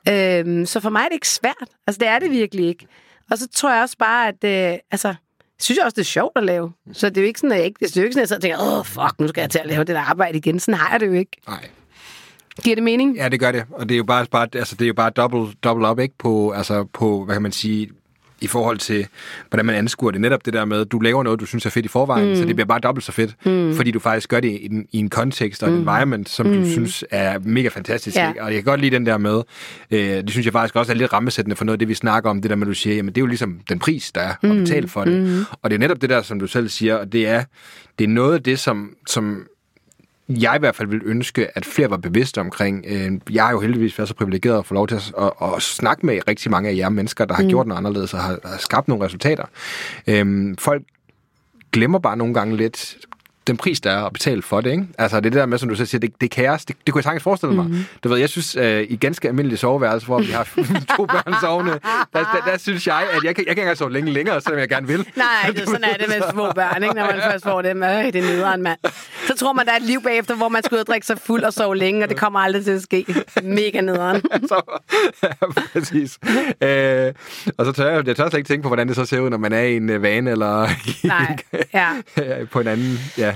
[0.07, 0.39] Ja.
[0.39, 1.69] Øhm, så for mig er det ikke svært.
[1.87, 2.87] Altså, det er det virkelig ikke.
[3.31, 4.43] Og så tror jeg også bare, at
[4.73, 5.15] øh, altså, jeg
[5.59, 6.71] synes også, det er sjovt at lave.
[6.93, 8.31] Så det er jo ikke sådan, at jeg, ikke, det er jo ikke sådan, at
[8.31, 10.59] jeg tænker, åh, fuck, nu skal jeg til at lave det der arbejde igen.
[10.59, 11.37] Sådan har jeg det jo ikke.
[11.47, 11.69] Nej.
[12.63, 13.15] Giver det mening?
[13.15, 13.65] Ja, det gør det.
[13.71, 16.15] Og det er jo bare, bare altså, det er jo bare double, double up, ikke?
[16.17, 17.89] På, altså, på, hvad kan man sige,
[18.41, 19.07] i forhold til,
[19.49, 20.21] hvordan man anskuer det.
[20.21, 22.35] Netop det der med, at du laver noget, du synes er fedt i forvejen, mm.
[22.35, 23.75] så det bliver bare dobbelt så fedt, mm.
[23.75, 25.81] fordi du faktisk gør det i en, i en kontekst og en mm.
[25.81, 26.53] environment, som mm.
[26.53, 28.17] du synes er mega fantastisk.
[28.17, 28.29] Ja.
[28.29, 28.43] Ikke?
[28.43, 29.41] Og jeg kan godt lide den der med,
[29.91, 32.29] øh, det synes jeg faktisk også er lidt rammesættende for noget af det, vi snakker
[32.29, 34.21] om, det der med, at du siger, jamen det er jo ligesom den pris, der
[34.21, 34.51] er mm.
[34.51, 35.23] at betale for det.
[35.23, 35.43] Mm.
[35.61, 37.43] Og det er netop det der, som du selv siger, og det er,
[37.99, 39.45] det er noget af det, som, som
[40.29, 42.85] jeg i hvert fald vil ønske, at flere var bevidste omkring.
[42.87, 45.61] Øh, jeg har jo heldigvis været så privilegeret at få lov til at, at, at
[45.61, 47.49] snakke med rigtig mange af jer mennesker, der har mm.
[47.49, 49.43] gjort noget anderledes og har, har skabt nogle resultater.
[50.07, 50.83] Øhm, folk
[51.71, 52.97] glemmer bare nogle gange lidt
[53.49, 54.71] den pris, der er at betale for det.
[54.71, 54.87] Ikke?
[54.97, 56.65] Altså det der med, som du så siger, det, det er kaos.
[56.65, 57.65] Det, det kunne jeg sagtens forestille mig.
[57.65, 57.85] Mm-hmm.
[58.03, 60.43] Du ved, jeg synes, øh, i ganske almindelige soveværelse, hvor vi har
[60.97, 61.79] to børn sovende, der,
[62.13, 64.87] der, der, synes jeg, at jeg, jeg kan ikke sove længe længere, selvom jeg gerne
[64.87, 65.07] vil.
[65.15, 66.95] Nej, det, sådan er det med små børn, ikke?
[66.95, 67.83] når man først får dem.
[67.83, 68.79] Øh, det er nederen, mand.
[69.27, 71.19] Så tror man, der er et liv bagefter, hvor man skal ud og drikke sig
[71.19, 73.05] fuld og sove længe, og det kommer aldrig til at ske.
[73.43, 74.21] Mega nederen.
[74.51, 74.79] så,
[75.23, 75.27] ja,
[75.73, 76.19] præcis.
[76.61, 77.13] Øh,
[77.57, 79.29] og så tør jeg, jeg tør slet ikke tænke på, hvordan det så ser ud,
[79.29, 80.69] når man er i en øh, vane eller
[81.03, 81.37] Nej,
[81.73, 81.89] ja.
[82.51, 82.99] på en anden...
[83.17, 83.35] Ja.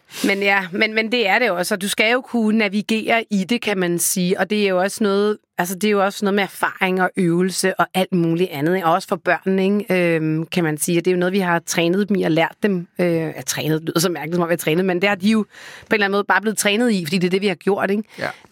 [0.27, 3.43] Men ja, men, men det er det også, og du skal jo kunne navigere i
[3.43, 6.25] det, kan man sige, og det er jo også noget, altså det er jo også
[6.25, 10.15] noget med erfaring og øvelse og alt muligt andet, og også for børnene, ikke?
[10.15, 12.55] Øhm, kan man sige, det er jo noget, vi har trænet dem i og lært
[12.63, 15.29] dem, øh, at trænet lyder så mærkeligt, som at være trænet, men det har de
[15.29, 15.47] jo på
[15.89, 17.91] en eller anden måde bare blevet trænet i, fordi det er det, vi har gjort,
[17.91, 18.03] ikke?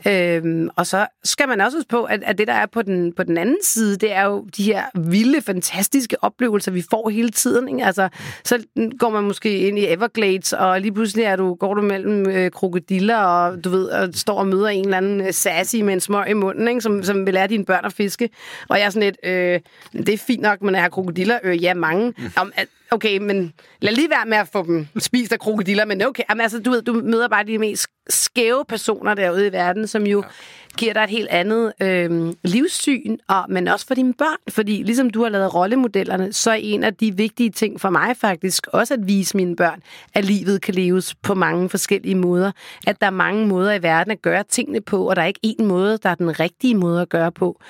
[0.05, 0.38] Ja.
[0.38, 3.14] Øhm, og så skal man også huske på, at, at det, der er på den,
[3.14, 7.30] på den anden side, det er jo de her vilde, fantastiske oplevelser, vi får hele
[7.30, 7.86] tiden, ikke?
[7.86, 8.10] Altså,
[8.43, 8.64] så
[8.99, 12.52] går man måske ind i Everglades, og lige pludselig er du går du mellem øh,
[12.52, 16.00] krokodiller og du ved, og står og møder en eller anden øh, sassy med en
[16.00, 18.30] smør i munden, ikke, som, som vil lære dine børn at fiske.
[18.70, 19.60] Og jeg er sådan lidt, øh,
[19.93, 21.39] det er fint nok, men jeg har krokodiller.
[21.43, 22.14] Øh, ja, mange.
[22.18, 22.32] Mm.
[22.36, 22.52] Om,
[22.92, 26.24] okay, men lad lige være med at få dem spist af krokodiller, men okay.
[26.30, 30.08] Jamen, altså, du ved, du møder bare de mest skæve personer derude i verden, som
[30.08, 30.28] jo ja.
[30.78, 34.38] giver dig et helt andet øh, livssyn, og, men også for dine børn.
[34.50, 38.18] Fordi ligesom du har lavet rollemodellerne, så er en af de vigtige ting for mig
[38.18, 39.82] faktisk også at vise mine børn,
[40.14, 42.52] at livet kan leves på mange forskellige måder.
[42.88, 45.56] At der er mange måder i verden at gøre tingene på, og der er ikke
[45.60, 47.62] én måde, der er den rigtige måde at gøre på.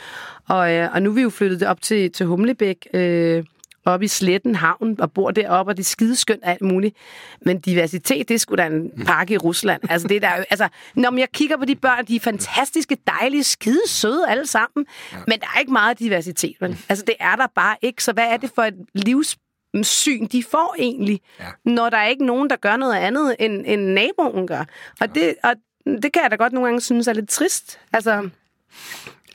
[0.49, 3.43] Og, øh, og nu er vi jo flyttet op til, til Humlebæk, øh,
[3.85, 6.95] op i Sletten Havn og bor deroppe, og det er skideskønt alt muligt.
[7.41, 9.81] Men diversitet, det skulle da en pakke i Rusland.
[9.89, 13.81] Altså, det der, altså, når jeg kigger på de børn, de er fantastiske, dejlige, skide
[13.87, 15.17] søde alle sammen, ja.
[15.27, 16.55] men der er ikke meget diversitet.
[16.61, 16.79] Men.
[16.89, 18.03] Altså, det er der bare ikke.
[18.03, 21.45] Så hvad er det for et livssyn, de får egentlig, ja.
[21.65, 24.65] når der er ikke nogen, der gør noget andet, end, end naboen gør.
[25.01, 25.55] Og, det, og
[25.85, 27.79] det kan jeg da godt nogle gange synes er lidt trist.
[27.93, 28.29] Altså,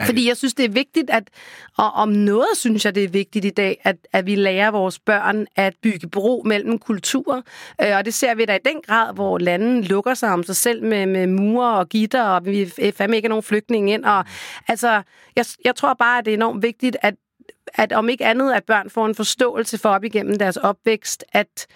[0.02, 1.24] fordi jeg synes, det er vigtigt, at,
[1.78, 4.98] og om noget synes jeg, det er vigtigt i dag, at, at vi lærer vores
[4.98, 7.42] børn at bygge bro mellem kulturer.
[7.82, 10.56] Øh, og det ser vi da i den grad, hvor landene lukker sig om sig
[10.56, 14.04] selv med, med mure og gitter, og vi fandme ikke er nogen flygtninge ind.
[14.04, 14.24] Og,
[14.68, 15.02] altså,
[15.36, 17.14] jeg, jeg tror bare, at det er enormt vigtigt, at,
[17.74, 21.66] at om ikke andet, at børn får en forståelse for op igennem deres opvækst, at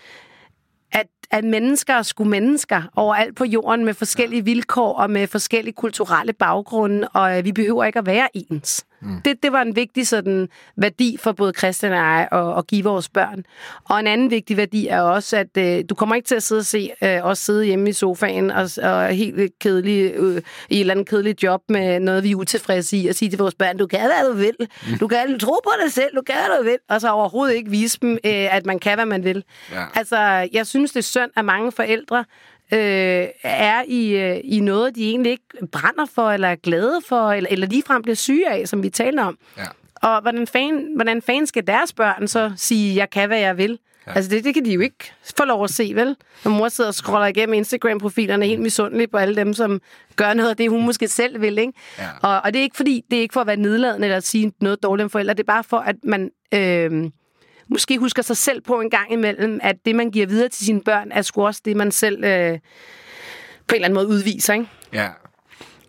[0.93, 5.75] at, at mennesker er sgu mennesker overalt på jorden med forskellige vilkår og med forskellige
[5.75, 8.85] kulturelle baggrunde, og vi behøver ikke at være ens.
[9.01, 9.21] Mm.
[9.25, 12.85] Det, det var en vigtig sådan, værdi for både Christian og jeg at, at give
[12.85, 13.45] vores børn.
[13.85, 16.59] Og en anden vigtig værdi er også, at øh, du kommer ikke til at sidde
[16.59, 20.81] og se øh, os sidde hjemme i sofaen og, og helt kedelig, øh, i et
[20.81, 23.79] eller andet kedeligt job med noget, vi er utilfredse i, og sige til vores børn,
[23.79, 24.55] du kan hvad du vil.
[24.59, 24.99] Mm.
[24.99, 26.79] Du kan tro på dig selv, du kan hvad du vil.
[26.89, 29.45] Og så overhovedet ikke vise dem, øh, at man kan, hvad man vil.
[29.73, 29.85] Ja.
[29.95, 32.25] Altså, jeg synes, det er synd, at mange forældre
[32.73, 37.33] øh, er i, øh, i noget, de egentlig ikke brænder for, eller er glade for,
[37.33, 39.39] eller, eller ligefrem bliver syge af, som vi taler om.
[39.59, 39.65] Ja.
[39.95, 43.79] Og hvordan fanden, hvordan fanden skal deres børn så sige, jeg kan, hvad jeg vil?
[44.07, 44.13] Ja.
[44.13, 46.17] Altså, det, det kan de jo ikke få lov at se, vel?
[46.45, 49.81] Når mor sidder og scroller igennem Instagram-profilerne helt misundelig på alle dem, som
[50.17, 51.73] gør noget af det, hun måske selv vil, ikke?
[51.99, 52.09] Ja.
[52.23, 54.27] Og, og det er ikke fordi, det er ikke for at være nedladende eller at
[54.27, 56.31] sige noget dårligt om forældre, det er bare for, at man...
[56.55, 57.11] Øh,
[57.69, 60.81] måske husker sig selv på en gang imellem, at det, man giver videre til sine
[60.81, 62.59] børn, er sgu også det, man selv øh,
[63.67, 64.67] på en eller anden måde udviser, ikke?
[64.93, 65.09] Ja.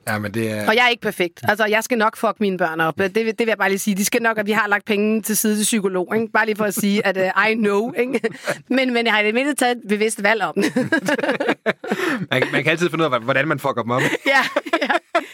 [0.07, 0.67] Ja, men det er...
[0.67, 1.39] Og jeg er ikke perfekt.
[1.43, 2.97] Altså, jeg skal nok fuck mine børn op.
[2.97, 3.95] Det, det vil jeg bare lige sige.
[3.95, 6.15] De skal nok, at vi har lagt penge til side til psykolog.
[6.15, 6.27] Ikke?
[6.33, 7.91] Bare lige for at sige, at uh, I know.
[7.93, 8.21] Ikke?
[8.69, 10.75] Men, men jeg har i det mindste taget et bevidst valg om det.
[12.31, 14.01] man, man kan altid finde ud af, hvordan man fucker dem op.
[14.25, 14.41] ja,
[14.81, 14.87] ja.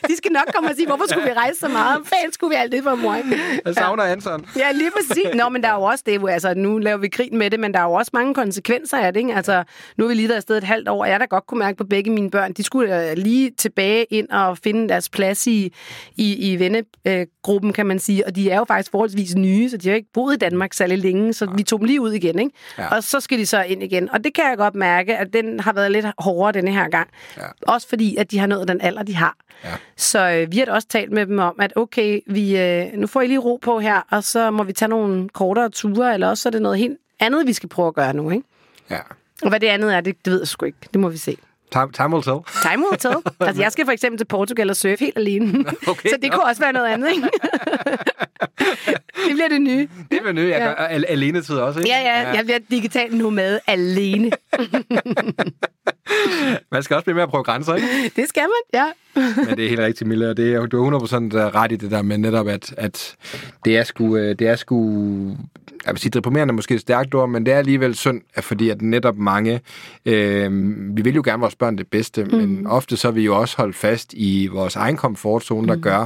[0.07, 1.97] De skal nok komme og sige, hvorfor skulle vi rejse så meget?
[1.97, 3.17] Hvad skulle vi alt det for, mor?
[3.65, 4.11] Jeg savner ja.
[4.11, 4.45] Anton.
[4.57, 5.25] Ja, lige præcis.
[5.33, 7.73] Nå, men der er jo også det, altså nu laver vi grin med det, men
[7.73, 9.19] der er jo også mange konsekvenser af det.
[9.19, 9.33] Ikke?
[9.33, 9.63] Altså,
[9.97, 11.77] nu er vi lige der afsted et halvt år, og jeg da godt kunne mærke
[11.77, 15.73] på begge mine børn, de skulle øh, lige tilbage ind og finde deres plads i,
[16.15, 18.25] i, i vennegruppen, kan man sige.
[18.25, 20.97] Og de er jo faktisk forholdsvis nye, så de har ikke boet i Danmark særlig
[20.97, 22.39] længe, så vi tog dem lige ud igen.
[22.39, 22.51] Ikke?
[22.77, 22.95] Ja.
[22.95, 24.11] Og så skal de så ind igen.
[24.11, 27.09] Og det kan jeg godt mærke, at den har været lidt hårdere denne her gang.
[27.37, 27.43] Ja.
[27.61, 29.35] Også fordi, at de har nået den alder, de har.
[29.63, 29.69] Ja.
[29.97, 33.21] Så øh, vi har også talt med dem om, at okay, vi, øh, nu får
[33.21, 36.41] I lige ro på her, og så må vi tage nogle kortere ture, eller også
[36.41, 38.43] så er det noget helt andet, vi skal prøve at gøre nu, ikke?
[38.89, 38.99] Ja.
[39.41, 40.77] Og hvad det andet er, det, det ved jeg sgu ikke.
[40.93, 41.37] Det må vi se.
[41.71, 42.39] Time, time will tell.
[42.61, 43.15] Time will tell.
[43.47, 45.65] Altså, jeg skal for eksempel til Portugal og surfe helt alene.
[45.87, 47.21] Okay, så det kunne også være noget andet, ikke?
[49.27, 49.87] det bliver det nye.
[49.97, 50.49] Det bliver nye.
[50.49, 50.65] Jeg ja.
[50.65, 50.73] gør
[51.07, 51.89] alene tid også, ikke?
[51.91, 52.33] Ja, ja.
[52.33, 54.31] Jeg bliver digital nomade alene.
[56.71, 57.87] man skal også blive med at prøve grænser, ikke?
[58.15, 58.91] Det skal man, ja.
[59.47, 61.05] Men det er helt rigtigt, Mille, og det er, du er 100%
[61.55, 63.15] ret i det der med netop, at, at
[63.65, 65.37] det er sgu, øh, det er sgu
[65.85, 68.69] jeg vil sige, deprimerende er måske et stærkt ord, men det er alligevel synd, fordi
[68.69, 69.61] at netop mange,
[70.05, 70.51] øh,
[70.97, 72.37] vi vil jo gerne vores børn det bedste, mm.
[72.37, 75.81] men ofte så er vi jo også holdt fast i vores egen komfortzone, der mm.
[75.81, 76.05] gør,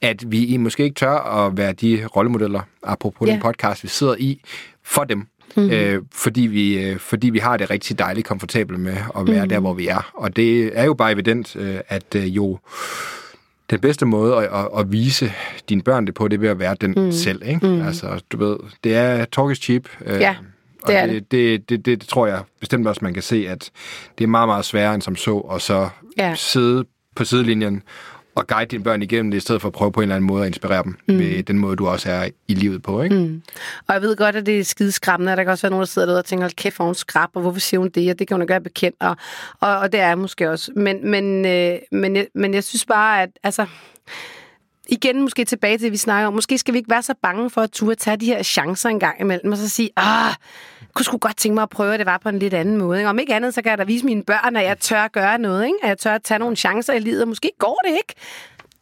[0.00, 3.34] at vi måske ikke tør at være de rollemodeller, apropos yeah.
[3.34, 4.40] den podcast, vi sidder i,
[4.82, 5.26] for dem.
[5.56, 5.70] Mm.
[5.70, 9.48] Øh, fordi, vi, øh, fordi vi har det rigtig dejligt komfortabelt med at være mm.
[9.48, 10.10] der, hvor vi er.
[10.14, 12.58] Og det er jo bare evident, øh, at øh, jo
[13.70, 15.32] den bedste måde at, at, at vise
[15.68, 17.12] dine børn det på, det er ved at være den mm.
[17.12, 17.42] selv.
[17.46, 17.66] Ikke?
[17.66, 17.82] Mm.
[17.82, 19.82] Altså, du ved, det er talk is cheap.
[20.06, 20.36] Øh, ja,
[20.86, 21.30] det er det.
[21.30, 22.00] Det, det, det.
[22.00, 23.70] det tror jeg bestemt også, man kan se, at
[24.18, 25.88] det er meget, meget sværere end som så, og så
[26.18, 26.34] ja.
[26.34, 26.84] sidde
[27.16, 27.82] på sidelinjen
[28.34, 30.26] og guide dine børn igennem det, i stedet for at prøve på en eller anden
[30.26, 31.18] måde at inspirere dem mm.
[31.18, 33.02] ved den måde, du også er i livet på.
[33.02, 33.16] Ikke?
[33.16, 33.42] Mm.
[33.88, 35.86] Og jeg ved godt, at det er skide skræmmende, der kan også være nogen, der
[35.86, 38.18] sidder der og tænker, hold kæft, hvor hun skrab, og hvorfor siger hun det, og
[38.18, 39.16] det kan hun gøre bekendt, og,
[39.60, 40.72] og, og det er måske også.
[40.76, 43.66] Men, men, øh, men, jeg, men jeg synes bare, at altså,
[44.88, 46.34] igen måske tilbage til det, vi snakker om.
[46.34, 49.00] Måske skal vi ikke være så bange for at turde tage de her chancer en
[49.00, 50.34] gang imellem, og så sige, ah,
[50.94, 52.98] kunne sgu godt tænke mig at prøve, at det var på en lidt anden måde.
[52.98, 53.08] Ikke?
[53.08, 55.38] Om ikke andet, så kan jeg da vise mine børn, at jeg tør at gøre
[55.38, 55.66] noget.
[55.66, 55.78] Ikke?
[55.82, 58.14] At jeg tør at tage nogle chancer i livet, og måske går det ikke.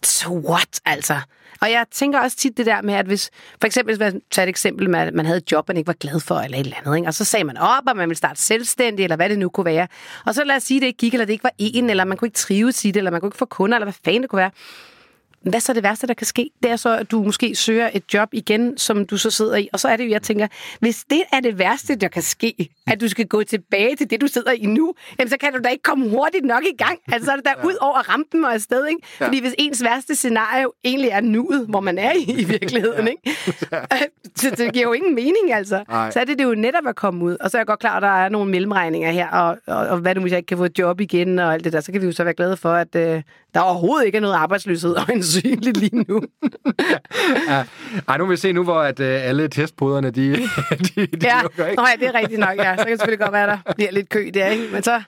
[0.02, 1.20] So what, altså?
[1.60, 3.30] Og jeg tænker også tit det der med, at hvis,
[3.60, 5.86] for eksempel, hvis man tager et eksempel med, at man havde et job, man ikke
[5.86, 7.08] var glad for, eller et eller andet, ikke?
[7.08, 9.64] og så sagde man op, og man ville starte selvstændig, eller hvad det nu kunne
[9.64, 9.88] være.
[10.26, 12.04] Og så lad os sige, at det ikke gik, eller det ikke var en, eller
[12.04, 14.22] man kunne ikke trives i det, eller man kunne ikke få kunder, eller hvad fanden
[14.22, 14.50] det kunne være
[15.42, 16.50] hvad så er det værste, der kan ske?
[16.62, 19.68] Det er så, at du måske søger et job igen, som du så sidder i.
[19.72, 20.46] Og så er det jo, jeg tænker,
[20.80, 24.20] hvis det er det værste, der kan ske, at du skal gå tilbage til det,
[24.20, 26.98] du sidder i nu, jamen så kan du da ikke komme hurtigt nok i gang.
[27.12, 27.66] Altså så er det der ja.
[27.66, 29.00] ud over rampen og afsted, ikke?
[29.20, 29.26] Ja.
[29.26, 33.10] Fordi hvis ens værste scenario egentlig er nuet, hvor man er i, i virkeligheden, ja.
[33.10, 33.38] ikke?
[34.40, 35.84] så det giver jo ingen mening, altså.
[35.88, 36.10] Nej.
[36.10, 37.36] Så er det, det jo netop at komme ud.
[37.40, 39.98] Og så er jeg godt klar, at der er nogle mellemregninger her, og, og, og
[39.98, 42.00] hvad du jeg ikke kan få et job igen, og alt det der, så kan
[42.00, 43.22] vi jo så være glade for, at øh,
[43.54, 46.22] der overhovedet ikke er noget arbejdsløshed og en synligt lige nu.
[47.50, 47.64] ja.
[48.08, 50.30] Ej, nu vil vi se nu, hvor at, uh, alle testpoderne, de,
[50.96, 51.42] de, de ja.
[51.42, 51.82] lukker, ikke?
[51.82, 52.76] Nå, ja, det er rigtigt nok, ja.
[52.76, 54.64] Så kan det selvfølgelig godt være, der bliver lidt kø der, ikke?
[54.72, 55.02] Men så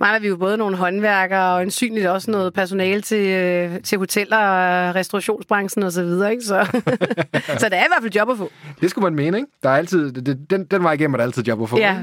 [0.00, 4.36] mangler vi jo både nogle håndværkere og ensynligt også noget personale til, øh, til hoteller
[4.36, 6.44] og restaurationsbranchen og så videre, ikke?
[6.44, 6.64] Så,
[7.60, 8.50] så der er i hvert fald job at få.
[8.80, 9.48] Det skulle man mene, ikke?
[9.62, 11.78] Der er altid, det, den, den vej igennem er der altid job at få.
[11.78, 11.96] Ja.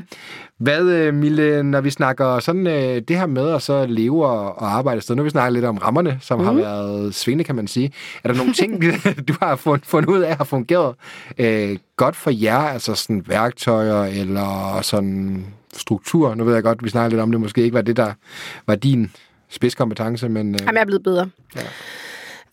[0.58, 4.62] Hvad, øh, Mille, når vi snakker sådan øh, det her med at så leve og,
[4.62, 6.46] og arbejde sted, nu vi snakker lidt om rammerne, som mm.
[6.46, 6.62] har mhm.
[6.62, 7.92] været svingende, kan man sige.
[8.24, 8.84] Er der nogle ting,
[9.28, 10.96] du har fundet, fundet ud af har fungeret
[11.38, 15.46] øh, godt for jer, altså sådan værktøjer eller sådan
[15.78, 16.36] struktur?
[16.36, 18.14] Nu ved jeg godt, vi snakker lidt om det, måske ikke var det, der
[18.68, 19.12] var din
[19.50, 20.56] spidskompetence, men...
[20.56, 21.30] Øh, Jamen, jeg er blevet bedre.
[21.56, 21.62] Ja.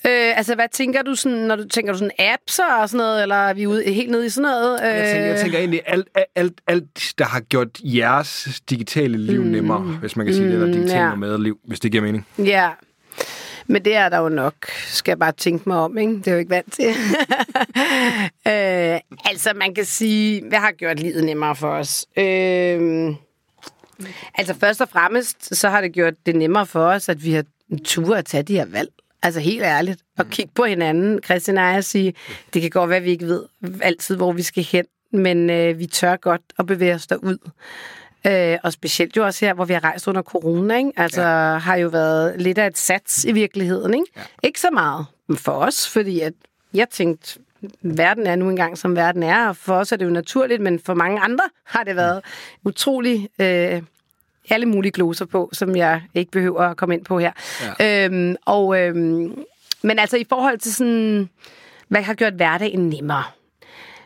[0.06, 3.22] Øh, altså, hvad tænker du sådan, når du tænker du sådan apps og sådan noget,
[3.22, 4.80] eller er vi ude helt nede i sådan noget?
[4.82, 4.88] Øh...
[4.88, 9.50] Jeg, tænker, jeg tænker egentlig alt, alt, alt, der har gjort jeres digitale liv mm.
[9.50, 11.36] nemmere, hvis man kan sige mm, det, eller digitale ja.
[11.36, 12.26] liv, hvis det giver mening.
[12.38, 12.70] Ja,
[13.66, 14.54] men det er der jo nok,
[14.86, 16.12] skal jeg bare tænke mig om, ikke?
[16.12, 16.86] Det er jo ikke vant til.
[18.52, 22.06] øh, altså, man kan sige, hvad har gjort livet nemmere for os?
[22.16, 23.14] Øh,
[24.34, 27.44] altså, først og fremmest, så har det gjort det nemmere for os, at vi har
[27.84, 28.90] tur at tage de her valg.
[29.22, 30.02] Altså helt ærligt.
[30.18, 32.14] Og kigge på hinanden, Christian og jeg, sige,
[32.54, 33.44] det kan godt være, at vi ikke ved
[33.82, 37.38] altid, hvor vi skal hen, men øh, vi tør godt at bevæge os derud.
[38.26, 40.92] Øh, og specielt jo også her, hvor vi har rejst under corona, ikke?
[40.96, 41.58] Altså ja.
[41.58, 44.06] har jo været lidt af et sats i virkeligheden, ikke?
[44.16, 44.22] Ja.
[44.42, 45.06] Ikke så meget
[45.36, 46.32] for os, fordi at
[46.74, 47.40] jeg tænkte,
[47.82, 50.80] verden er nu engang, som verden er, og for os er det jo naturligt, men
[50.80, 52.24] for mange andre har det været
[52.64, 53.28] utrolig...
[53.38, 53.82] Øh,
[54.50, 57.32] alle mulige gloser på, som jeg ikke behøver at komme ind på her.
[57.80, 58.04] Ja.
[58.06, 59.44] Øhm, og, øhm,
[59.82, 61.28] men altså i forhold til sådan,
[61.88, 63.24] hvad har gjort hverdagen nemmere?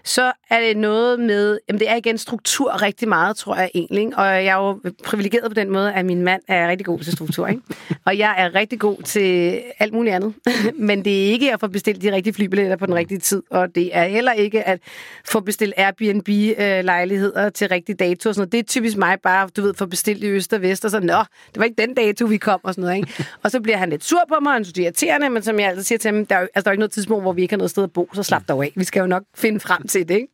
[0.05, 4.19] Så er det noget med, jamen det er igen struktur rigtig meget, tror jeg egentlig.
[4.19, 7.13] Og jeg er jo privilegeret på den måde, at min mand er rigtig god til
[7.13, 7.47] struktur.
[7.47, 7.63] Ikke?
[8.07, 10.35] og jeg er rigtig god til alt muligt andet.
[10.89, 13.43] Men det er ikke at få bestilt de rigtige flybilletter på den rigtige tid.
[13.51, 14.81] Og det er heller ikke at
[15.25, 18.29] få bestilt Airbnb-lejligheder til rigtig dato.
[18.29, 18.53] Og sådan noget.
[18.53, 20.85] Det er typisk mig bare, du ved, få bestilt i øst og vest.
[20.85, 21.19] Og så, nå,
[21.49, 22.61] det var ikke den dato, vi kom.
[22.63, 23.27] Og sådan noget, ikke?
[23.43, 25.31] Og så bliver han lidt sur på mig, og han synes, irriterende.
[25.31, 27.25] Men som jeg altid siger til ham, der er, altså, der er ikke noget tidspunkt,
[27.25, 28.09] hvor vi ikke har noget sted at bo.
[28.13, 28.73] Så slap dog af.
[28.77, 30.29] Vi skal jo nok finde frem til det, ikke?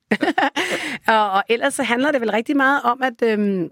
[1.14, 3.70] og, og ellers så handler det vel rigtig meget om, at øhm,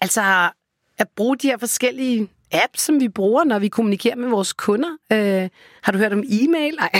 [0.00, 0.50] altså
[0.98, 4.88] at bruge de her forskellige apps, som vi bruger, når vi kommunikerer med vores kunder.
[5.12, 5.48] Øh,
[5.82, 6.74] har du hørt om e-mail?
[6.74, 6.90] Nej.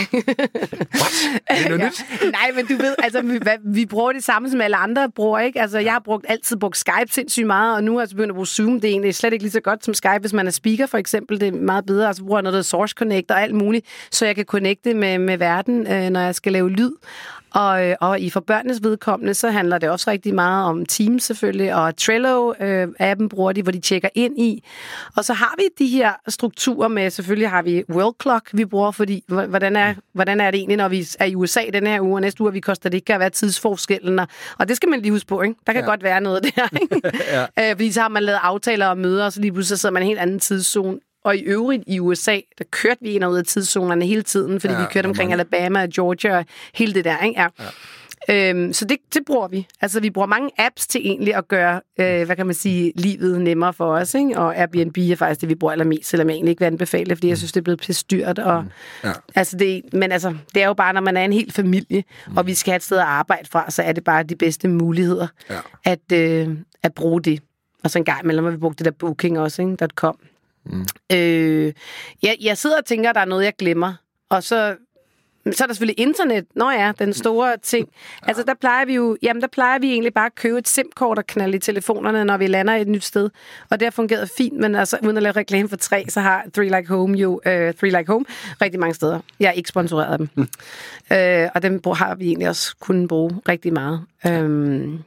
[0.99, 1.41] What?
[1.47, 1.81] Er det noget
[2.21, 2.29] ja.
[2.31, 5.61] Nej, men du ved, altså, vi, vi bruger det samme, som alle andre bruger, ikke?
[5.61, 8.35] Altså, jeg har brugt, altid brugt Skype sindssygt meget, og nu har jeg begyndt at
[8.35, 8.81] bruge Zoom.
[8.81, 10.97] Det er egentlig slet ikke lige så godt som Skype, hvis man er speaker, for
[10.97, 11.39] eksempel.
[11.39, 12.07] Det er meget bedre.
[12.07, 15.37] Altså, bruger noget, der Source Connect og alt muligt, så jeg kan connecte med, med
[15.37, 16.91] verden, øh, når jeg skal lave lyd.
[17.51, 21.23] Og, øh, og i for børnenes vedkommende, så handler det også rigtig meget om Teams
[21.23, 24.63] selvfølgelig, og Trello-appen øh, bruger de, hvor de tjekker ind i.
[25.15, 28.91] Og så har vi de her strukturer med, selvfølgelig har vi World Clock, vi bruger,
[28.91, 32.17] fordi hvordan er, hvordan er det egentlig, når vi er i USA den her uge,
[32.17, 34.19] og næste uge er vi Costa Rica, hvad er tidsforskellen?
[34.57, 35.55] Og det skal man lige huske på, ikke?
[35.67, 35.89] Der kan ja.
[35.89, 37.01] godt være noget der, ikke?
[37.31, 37.69] ja.
[37.69, 40.03] øh, fordi så har man lavet aftaler og møder, og så lige pludselig sidder man
[40.03, 40.99] i en helt anden tidszone.
[41.23, 44.59] Og i øvrigt i USA, der kørte vi ind og ud af tidszonerne hele tiden,
[44.59, 45.39] fordi ja, vi kørte omkring man...
[45.39, 47.41] Alabama og Georgia og hele det der, ikke?
[47.41, 47.47] Ja.
[47.59, 47.65] ja.
[48.29, 49.67] Øhm, så det, det bruger vi.
[49.81, 53.41] Altså, vi bruger mange apps til egentlig at gøre, øh, hvad kan man sige, livet
[53.41, 54.39] nemmere for os, ikke?
[54.39, 57.27] Og Airbnb er faktisk det, vi bruger allermest, selvom jeg egentlig ikke vil anbefale fordi
[57.27, 58.39] jeg synes, det er blevet styrt.
[58.39, 58.69] Og, mm.
[59.03, 59.11] ja.
[59.35, 62.37] altså, det, men altså, det er jo bare, når man er en hel familie, mm.
[62.37, 64.67] og vi skal have et sted at arbejde fra, så er det bare de bedste
[64.67, 65.59] muligheder ja.
[65.83, 67.41] at, øh, at bruge det.
[67.83, 69.87] Og så en gang imellem har vi brugt det der booking også, ikke?
[69.95, 70.17] .com.
[70.69, 70.85] Mm.
[71.11, 71.73] Øh,
[72.23, 73.93] jeg, jeg sidder og tænker, at der er noget, jeg glemmer.
[74.29, 74.75] Og så
[75.51, 76.45] så er der selvfølgelig internet.
[76.55, 77.89] Nå ja, den store ting.
[78.21, 78.27] Ja.
[78.27, 81.17] Altså, der plejer vi jo, jamen, der plejer vi egentlig bare at købe et SIM-kort
[81.17, 83.29] og knalde i telefonerne, når vi lander et nyt sted.
[83.69, 86.45] Og det har fungeret fint, men altså, uden at lave reklame for tre, så har
[86.53, 88.25] Three Like Home jo, uh, Three Like Home,
[88.61, 89.19] rigtig mange steder.
[89.39, 90.29] Jeg er ikke sponsoreret af dem.
[90.35, 90.47] Mm.
[91.11, 94.01] Uh, og dem har vi egentlig også kunnet bruge rigtig meget.
[94.25, 95.03] Um,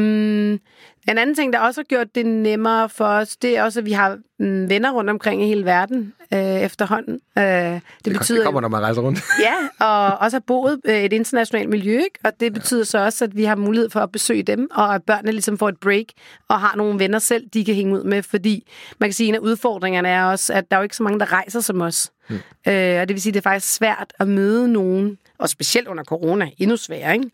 [0.00, 0.60] mm,
[1.08, 3.86] en anden ting, der også har gjort det nemmere for os, det er også, at
[3.86, 7.20] vi har mm, venner rundt omkring i hele verden øh, efterhånden.
[7.38, 9.20] Øh, det, det betyder, det kommer, når man rejser rundt.
[9.48, 12.18] ja, og også har boet øh, et internationalt miljø, ikke?
[12.24, 12.84] og det betyder ja.
[12.84, 15.68] så også, at vi har mulighed for at besøge dem, og at børnene ligesom får
[15.68, 16.06] et break,
[16.48, 19.28] og har nogle venner selv, de kan hænge ud med, fordi man kan sige, at
[19.28, 21.80] en af udfordringerne er også, at der er jo ikke så mange, der rejser som
[21.80, 22.10] os.
[22.28, 22.34] Mm.
[22.34, 25.88] Øh, og det vil sige, at det er faktisk svært at møde nogen, og specielt
[25.88, 27.30] under corona, endnu sværere, ikke?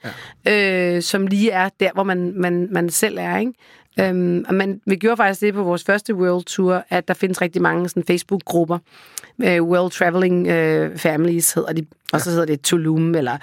[0.46, 0.96] Ja.
[0.96, 3.36] Øh, som lige er der, hvor man, man, man selv er.
[3.36, 3.52] Ikke?
[4.00, 7.62] Øhm, men vi gjorde faktisk det på vores første World Tour, at der findes rigtig
[7.62, 8.78] mange sådan, Facebook-grupper.
[9.38, 13.36] Uh, World Traveling uh, Families hedder de, og så hedder det Tulum, eller,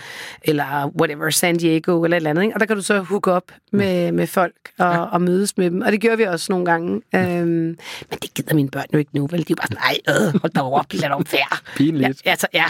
[0.44, 2.44] eller whatever, San Diego, eller et eller andet.
[2.44, 2.56] Ikke?
[2.56, 5.00] Og der kan du så hook op med, med folk og, ja.
[5.00, 5.82] og mødes med dem.
[5.82, 7.02] Og det gjorde vi også nogle gange.
[7.16, 7.78] Øhm, men
[8.22, 9.48] det gider mine børn jo ikke nu, vel?
[9.48, 11.58] De er bare sådan, nej, øh, hold da op, lad dem færre.
[11.76, 12.22] Pinligt.
[12.26, 12.66] Ja, altså, ja.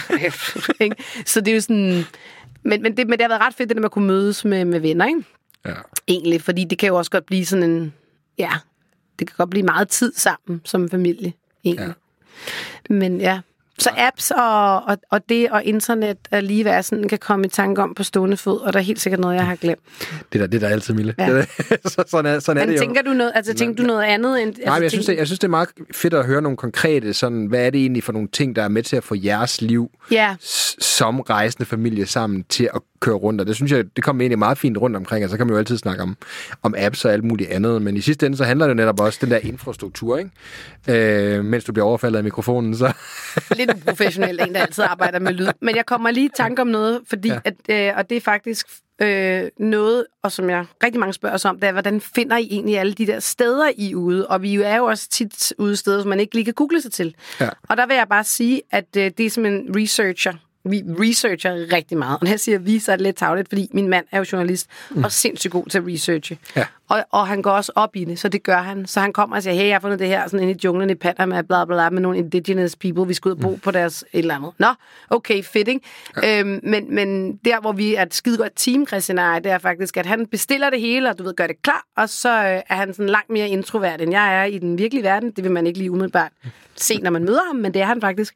[1.26, 2.06] så det er jo sådan...
[2.66, 4.46] Men, men, det, men det har været ret fedt, det der med at kunne mødes
[4.46, 5.24] med, med venner, ikke?
[5.66, 5.74] Ja.
[6.08, 7.94] Egentlig, fordi det kan jo også godt blive sådan en...
[8.38, 8.52] Ja,
[9.20, 11.34] det kan godt blive meget tid sammen som familie,
[11.64, 11.94] egentlig.
[12.90, 12.94] Ja.
[12.94, 13.40] Men ja,
[13.80, 17.50] så apps og, og, og det og internet er lige hvad sådan kan komme i
[17.50, 19.80] tanke om på stående fod, og der er helt sikkert noget, jeg har glemt.
[20.34, 21.16] Det der, det der er altid, Mille.
[21.18, 21.36] Ja.
[21.38, 21.50] Det,
[21.92, 23.12] så, sådan er, sådan Men er det tænker jo.
[23.12, 24.54] du noget, altså tænker du noget andet end...
[24.54, 26.58] Nej, altså, men jeg, synes, det, jeg synes, det er meget fedt at høre nogle
[26.58, 29.16] konkrete, sådan, hvad er det egentlig for nogle ting, der er med til at få
[29.24, 30.36] jeres liv ja.
[30.80, 34.40] som rejsende familie sammen til at køre rundt, og det synes jeg, det kommer egentlig
[34.40, 36.18] meget fint rundt omkring, og så kan man jo altid snakke om,
[36.64, 39.20] om apps og alt muligt andet, men i sidste ende, så handler det netop også
[39.22, 41.38] den der infrastruktur, ikke?
[41.38, 42.94] Øh, mens du bliver overfaldet af mikrofonen, så...
[43.58, 45.48] Lidt uprofessionelt, en, der altid arbejder med lyd.
[45.62, 47.40] Men jeg kommer lige i tanke om noget, fordi, ja.
[47.46, 48.68] at, øh, og det er faktisk
[49.02, 52.48] øh, noget, og som jeg rigtig mange spørger os om, det er, hvordan finder I
[52.52, 54.28] egentlig alle de der steder, I er ude?
[54.28, 56.92] Og vi er jo også tit ude steder, som man ikke lige kan google sig
[56.92, 57.16] til.
[57.42, 57.50] Ja.
[57.70, 60.34] Og der vil jeg bare sige, at øh, det er som en researcher,
[60.66, 62.14] vi researcher rigtig meget.
[62.14, 64.26] Og når jeg siger vi, så er det lidt tavligt, fordi min mand er jo
[64.32, 65.04] journalist mm.
[65.04, 66.38] og sindssygt god til at researche.
[66.56, 66.66] Ja.
[66.90, 68.86] Og, og han går også op i det, så det gør han.
[68.88, 70.90] Så han kommer og siger, hey, jeg har fundet det her sådan inde i junglen
[70.90, 73.60] i Panama, bla bla bla, med nogle indigenous people, vi skal ud og bo mm.
[73.60, 74.52] på deres et eller andet.
[74.58, 74.68] Nå,
[75.10, 75.82] okay, fedt, ikke?
[76.24, 76.40] Ja.
[76.40, 79.58] Øhm, men, men der, hvor vi er et skide godt team, Christian og det er
[79.58, 82.62] faktisk, at han bestiller det hele, og du ved, gør det klar, og så øh,
[82.70, 85.32] er han sådan langt mere introvert, end jeg er i den virkelige verden.
[85.32, 86.32] Det vil man ikke lige umiddelbart
[86.76, 88.34] se, når man møder ham, men det er han faktisk.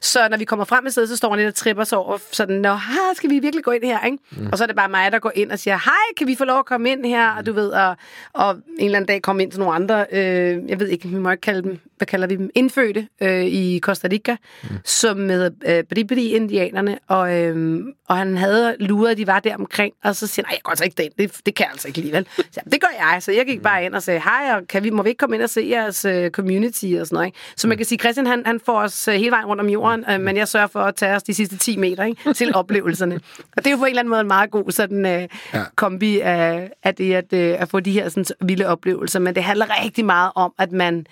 [0.00, 2.18] Så når vi kommer frem i stedet, så står han lidt og tripper sig over,
[2.32, 2.78] sådan, nå,
[3.14, 4.18] skal vi virkelig gå ind her, ikke?
[4.30, 4.48] Mm.
[4.52, 6.44] Og så er det bare mig, der går ind og siger, hej, kan vi få
[6.44, 7.30] lov at komme ind her?
[7.30, 7.96] Og du ved, og,
[8.32, 11.16] og en eller anden dag komme ind til nogle andre, øh, jeg ved ikke, vi
[11.16, 14.68] må ikke kalde dem, hvad kalder vi dem, indfødte øh, i Costa Rica, mm.
[14.84, 20.16] som med øh, Bribri-indianerne, og, øh, og han havde luret, de var der omkring, og
[20.16, 21.98] så siger han, nej, jeg går altså ikke derind, det, det kan jeg altså ikke
[21.98, 22.26] alligevel.
[22.50, 24.90] Så, det gør jeg, så jeg gik bare ind og sagde, hej, og kan vi,
[24.90, 27.38] må vi ikke komme ind og se jeres uh, community og sådan noget, ikke?
[27.56, 30.04] Så man kan sige, Christian, han, han får os uh, hele vejen rundt om jorden,
[30.14, 32.34] uh, men jeg sørger for at tage os de sidste 10 meter, ikke?
[32.34, 33.14] Til oplevelserne.
[33.56, 35.22] Og det er jo på en eller anden måde en meget god sådan uh,
[35.54, 35.64] ja.
[35.76, 39.42] kombi af, af det, at, uh, at få de her sådan, vilde oplevelser, men det
[39.42, 41.06] handler rigtig meget om, at man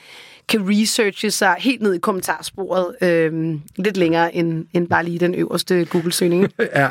[0.48, 5.34] kan researche sig helt ned i kommentarsporet øh, lidt længere end, end bare lige den
[5.34, 6.52] øverste Google-søgning.
[6.74, 6.90] ja,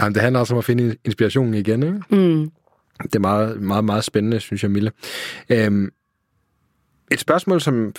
[0.00, 1.82] Jamen, det handler også om at finde inspirationen igen.
[1.82, 2.02] Ikke?
[2.10, 2.50] Mm.
[3.02, 4.92] Det er meget, meget, meget spændende, synes jeg, Mille.
[5.48, 5.90] Øhm,
[7.10, 7.92] et spørgsmål, som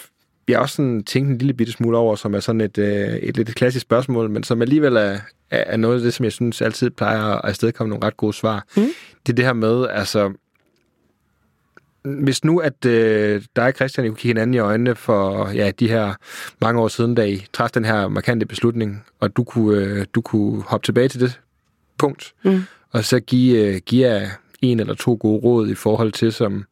[0.50, 3.38] jeg også sådan tænkte en lille bitte smule over, som er sådan et, øh, et
[3.38, 5.18] lidt klassisk spørgsmål, men som alligevel er,
[5.52, 8.66] er noget af det, som jeg synes altid plejer at afstedkomme nogle ret gode svar.
[8.78, 8.90] Mm.
[9.26, 10.34] Det er det her med, altså,
[12.04, 15.90] hvis nu, at øh, dig og Christian kunne kigge hinanden i øjnene for ja, de
[15.90, 16.14] her
[16.62, 20.22] mange år siden, da I træffede den her markante beslutning, og du kunne, øh, du
[20.22, 21.40] kunne hoppe tilbage til det
[21.98, 22.64] punkt, mm.
[22.92, 24.30] og så give, øh, give jer
[24.62, 26.66] en eller to gode råd i forhold til, som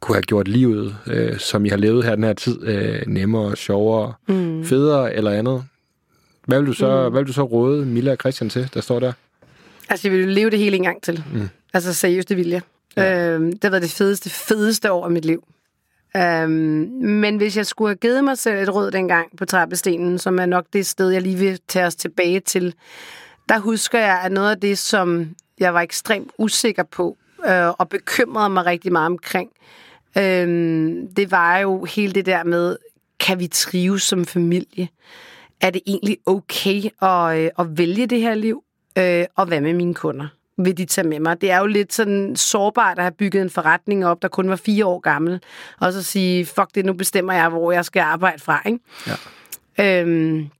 [0.00, 3.56] kunne have gjort livet, øh, som I har levet her den her tid, øh, nemmere,
[3.56, 4.64] sjovere, mm.
[4.64, 5.64] federe eller andet.
[6.46, 7.12] Hvad vil, du så, mm.
[7.12, 9.12] hvad vil du så råde Milla og Christian til, der står der?
[9.88, 11.24] Altså, jeg vil leve det hele en gang til.
[11.34, 11.48] Mm.
[11.74, 12.60] Altså, seriøst, det vil jeg.
[12.96, 13.28] Ja.
[13.28, 15.44] Øhm, det har været det fedeste, fedeste år af mit liv.
[16.16, 16.52] Øhm,
[17.00, 20.46] men hvis jeg skulle have givet mig selv et råd dengang på trappestenen, som er
[20.46, 22.74] nok det sted, jeg lige vil tage os tilbage til,
[23.48, 25.28] der husker jeg, at noget af det, som
[25.58, 27.16] jeg var ekstremt usikker på,
[27.46, 29.50] øh, og bekymrede mig rigtig meget omkring,
[30.18, 30.48] øh,
[31.16, 32.76] det var jo hele det der med,
[33.20, 34.88] kan vi trives som familie?
[35.60, 38.64] Er det egentlig okay at, øh, at vælge det her liv?
[38.98, 40.28] Øh, og hvad med mine kunder?
[40.56, 41.40] vil de tage med mig.
[41.40, 44.56] Det er jo lidt sådan sårbart at have bygget en forretning op, der kun var
[44.56, 45.40] fire år gammel,
[45.80, 48.62] og så sige, fuck det, nu bestemmer jeg, hvor jeg skal arbejde fra.
[48.66, 48.78] Ikke?
[49.78, 50.00] Ja.
[50.00, 50.50] Øhm,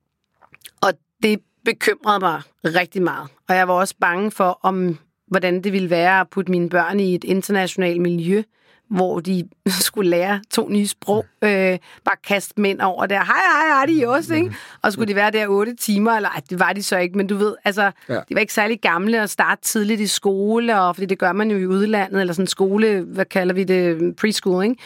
[0.81, 3.29] og det bekymrede mig rigtig meget.
[3.49, 4.99] Og jeg var også bange for, om
[5.33, 8.43] hvordan det ville være at putte mine børn i et internationalt miljø,
[8.91, 9.49] hvor de
[9.87, 13.25] skulle lære to nye sprog, øh, bare kaste mænd over der.
[13.25, 14.55] Hej, hej, hej, de også, ikke?
[14.83, 17.27] Og skulle de være der otte timer, eller ej, det var de så ikke, men
[17.27, 18.15] du ved, altså, ja.
[18.15, 21.51] de var ikke særlig gamle at starte tidligt i skole, og fordi det gør man
[21.51, 24.77] jo i udlandet, eller sådan skole, hvad kalder vi det, preschool, ikke?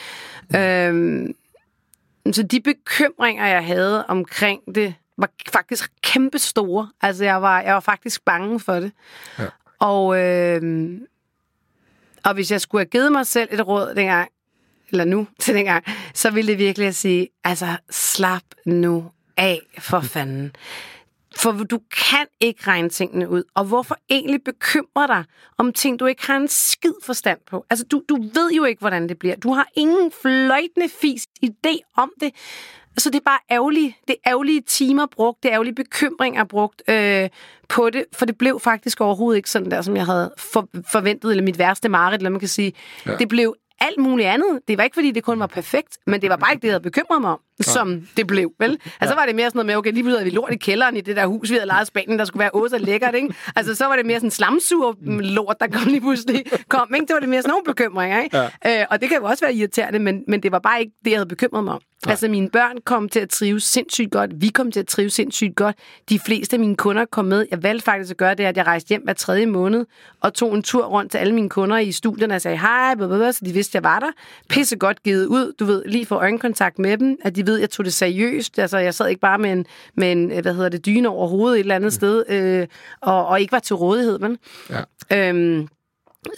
[0.50, 0.56] Mm.
[0.58, 1.34] Øhm,
[2.32, 6.88] så de bekymringer, jeg havde omkring det, var faktisk kæmpe store.
[7.02, 8.92] Altså, jeg var, jeg var faktisk bange for det.
[9.38, 9.44] Ja.
[9.78, 10.90] Og, øh,
[12.24, 14.30] og hvis jeg skulle have givet mig selv et råd dengang,
[14.90, 20.00] eller nu til dengang, så ville det virkelig at sige, altså slap nu af for
[20.00, 20.52] fanden.
[21.36, 23.42] For du kan ikke regne tingene ud.
[23.54, 25.24] Og hvorfor egentlig bekymre dig
[25.58, 27.66] om ting, du ikke har en skid forstand på?
[27.70, 29.36] Altså, du, du ved jo ikke, hvordan det bliver.
[29.36, 32.30] Du har ingen fløjtende fis idé om det.
[32.98, 33.94] Så det er bare ærgerligt.
[34.08, 37.28] Det er ærgerlige timer brugt, det er ærgerlige bekymringer brugt øh,
[37.68, 41.30] på det, for det blev faktisk overhovedet ikke sådan der, som jeg havde for, forventet,
[41.30, 42.72] eller mit værste mareridt, eller man kan sige.
[43.06, 43.16] Ja.
[43.16, 44.60] Det blev alt muligt andet.
[44.68, 46.72] Det var ikke, fordi det kun var perfekt, men det var bare ikke det, jeg
[46.72, 47.72] havde bekymret mig om, ja.
[47.72, 48.78] som det blev, vel?
[49.00, 50.56] Altså, så var det mere sådan noget med, okay, lige pludselig havde vi lort i
[50.56, 53.14] kælderen i det der hus, vi havde lejet i Spanien, der skulle være også lækkert,
[53.14, 53.34] ikke?
[53.56, 57.06] Altså, så var det mere sådan slamsur lort, der kom lige pludselig kom, ikke?
[57.06, 58.36] Det var det mere sådan nogle bekymringer, ikke?
[58.64, 58.80] Ja.
[58.80, 61.10] Øh, og det kan jo også være irriterende, men, men det var bare ikke det,
[61.10, 61.80] jeg havde bekymret mig om.
[62.06, 62.12] Nej.
[62.12, 64.30] Altså, mine børn kom til at trives sindssygt godt.
[64.40, 65.76] Vi kom til at trives sindssygt godt.
[66.08, 67.46] De fleste af mine kunder kom med.
[67.50, 69.86] Jeg valgte faktisk at gøre det, at jeg rejste hjem hver tredje måned
[70.20, 73.32] og tog en tur rundt til alle mine kunder i studierne og sagde hej, blablabla,
[73.32, 74.10] så de vidste, jeg var der.
[74.48, 77.60] Pisse godt givet ud, du ved, lige få øjenkontakt med dem, at de ved, at
[77.60, 78.58] jeg tog det seriøst.
[78.58, 79.66] Altså, jeg sad ikke bare med en,
[79.96, 81.90] med en hvad hedder det, dyne over hovedet et eller andet mm.
[81.90, 82.66] sted, øh,
[83.00, 84.38] og, og ikke var til rådighed, men...
[84.70, 84.82] Ja.
[85.12, 85.68] Øhm,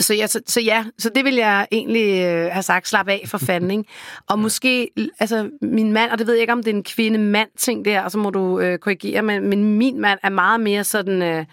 [0.00, 3.24] så ja, så, så ja, så det vil jeg egentlig øh, have sagt, slap af
[3.26, 3.84] for fanden, ikke?
[4.28, 7.84] Og måske, altså min mand, og det ved jeg ikke, om det er en kvinde-mand-ting
[7.84, 11.22] der, og så må du øh, korrigere, men, men min mand er meget mere sådan
[11.22, 11.44] øh,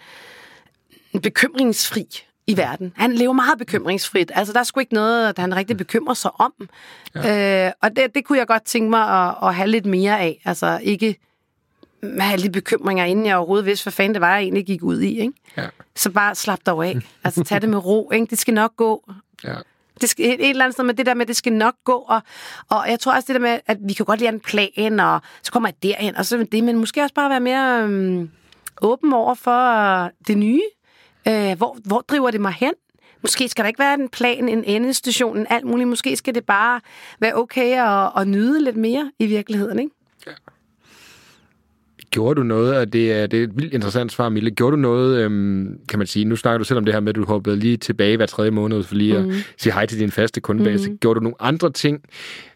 [1.22, 2.06] bekymringsfri
[2.46, 2.92] i verden.
[2.96, 4.32] Han lever meget bekymringsfrit.
[4.34, 6.52] Altså, der er sgu ikke noget, han rigtig bekymrer sig om.
[7.14, 7.66] Ja.
[7.66, 10.42] Øh, og det, det kunne jeg godt tænke mig at, at have lidt mere af.
[10.44, 11.16] Altså, ikke
[12.20, 15.00] have de bekymringer, inden jeg overhovedet vidste, hvad fanden det var, jeg egentlig gik ud
[15.00, 15.20] i.
[15.20, 15.32] Ikke?
[15.56, 15.66] Ja.
[15.94, 16.96] Så bare slap dig af.
[17.24, 18.10] Altså, tag det med ro.
[18.10, 18.26] Ikke?
[18.26, 19.10] Det skal nok gå.
[19.44, 19.54] Ja.
[20.00, 21.74] Det skal, et, et eller andet sted med det der med, at det skal nok
[21.84, 22.20] gå, og,
[22.68, 25.20] og jeg tror også det der med, at vi kan godt lide en plan, og
[25.42, 28.30] så kommer jeg derhen, og så det, men måske også bare være mere øhm,
[28.82, 30.62] åben over for det nye.
[31.28, 32.72] Øh, hvor, hvor driver det mig hen?
[33.22, 35.88] Måske skal der ikke være en plan, en endestation, en alt muligt.
[35.88, 36.80] Måske skal det bare
[37.20, 39.90] være okay at, at nyde lidt mere i virkeligheden, ikke?
[40.26, 40.32] Ja.
[42.10, 44.50] Gjorde du noget, og det er, det er et vildt interessant svar, Mille.
[44.50, 47.08] Gjorde du noget, øhm, kan man sige, nu snakker du selv om det her med,
[47.08, 49.28] at du hoppede lige tilbage hver tredje måned for lige mm.
[49.28, 50.90] at sige hej til din faste kundebase.
[50.90, 50.98] Mm.
[50.98, 52.02] Gjorde du nogle andre ting,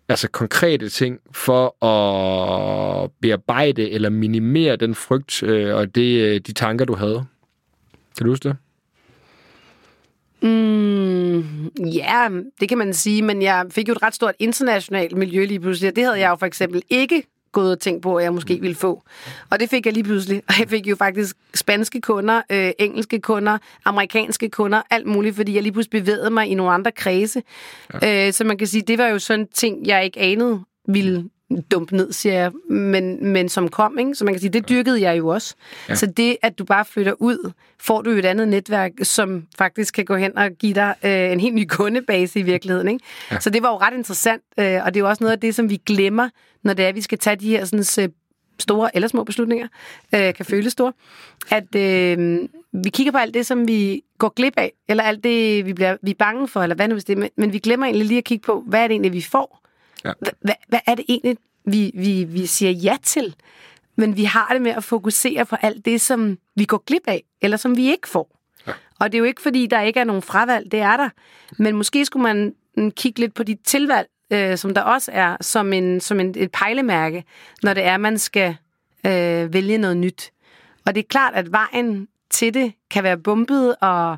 [0.09, 6.53] altså konkrete ting, for at bearbejde eller minimere den frygt øh, og det, øh, de
[6.53, 7.25] tanker, du havde?
[8.17, 8.57] Kan du huske det?
[10.43, 12.29] Mm, ja,
[12.61, 15.97] det kan man sige, men jeg fik jo et ret stort internationalt miljø lige pludselig.
[15.97, 18.77] Det havde jeg jo for eksempel ikke gået og tænkt på, at jeg måske ville
[18.77, 19.03] få.
[19.51, 20.43] Og det fik jeg lige pludselig.
[20.49, 25.55] Og jeg fik jo faktisk spanske kunder, øh, engelske kunder, amerikanske kunder, alt muligt, fordi
[25.55, 27.43] jeg lige pludselig bevægede mig i nogle andre kredse.
[28.03, 28.27] Ja.
[28.27, 31.31] Øh, så man kan sige, det var jo sådan en ting, jeg ikke anede ville
[31.71, 34.15] dumpe ned, siger jeg, men, men som kom, ikke?
[34.15, 35.55] Så man kan sige, det dyrkede jeg jo også.
[35.89, 35.95] Ja.
[35.95, 40.05] Så det, at du bare flytter ud, får du et andet netværk, som faktisk kan
[40.05, 43.05] gå hen og give dig øh, en helt ny kundebase i virkeligheden, ikke?
[43.31, 43.41] Ja.
[43.41, 45.55] Så det var jo ret interessant, øh, og det er jo også noget af det,
[45.55, 46.29] som vi glemmer,
[46.63, 48.09] når det er, at vi skal tage de her sådan, øh,
[48.59, 49.69] store eller små beslutninger,
[50.15, 50.93] øh, kan føles store,
[51.51, 52.39] at øh,
[52.73, 55.97] vi kigger på alt det, som vi går glip af, eller alt det, vi, bliver,
[56.03, 58.19] vi er bange for, eller hvad nu hvis det er, men vi glemmer egentlig lige
[58.19, 59.61] at kigge på, hvad er det egentlig, vi får?
[60.05, 60.13] Ja.
[60.69, 63.35] Hvad, er det egentlig, vi, vi, vi siger ja til?
[63.97, 67.25] Men vi har det med at fokusere på alt det, som vi går glip af,
[67.41, 68.39] eller som vi ikke får.
[68.67, 68.73] Ja.
[69.01, 71.09] Og det er jo ikke, fordi der ikke er nogen fravalg, det er der.
[71.59, 75.37] Men måske skulle man mm, kigge lidt på de tilvalg, øh, som der også er,
[75.41, 77.25] som, en, som en, et pejlemærke,
[77.63, 78.57] når det er, man skal
[79.07, 80.33] øh, vælge noget nyt.
[80.87, 84.17] Og det er klart, at vejen til det kan være bumpet og,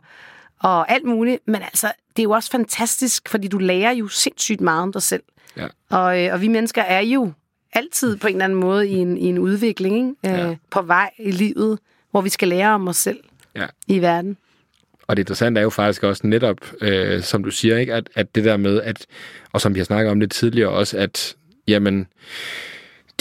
[0.59, 4.61] og alt muligt, men altså, det er jo også fantastisk, fordi du lærer jo sindssygt
[4.61, 5.23] meget om dig selv.
[5.57, 5.67] Ja.
[5.91, 7.33] Og, øh, og vi mennesker er jo
[7.73, 10.37] altid på en eller anden måde i en, i en udvikling, ikke?
[10.43, 10.57] Øh, Ja.
[10.71, 11.79] på vej i livet,
[12.11, 13.21] hvor vi skal lære om os selv
[13.57, 13.67] Ja.
[13.87, 14.37] i verden.
[15.07, 18.35] Og det interessante er jo faktisk også netop, øh, som du siger, ikke, at, at
[18.35, 19.07] det der med, at,
[19.53, 21.37] og som vi har snakket om lidt tidligere også, at
[21.69, 22.07] jamen,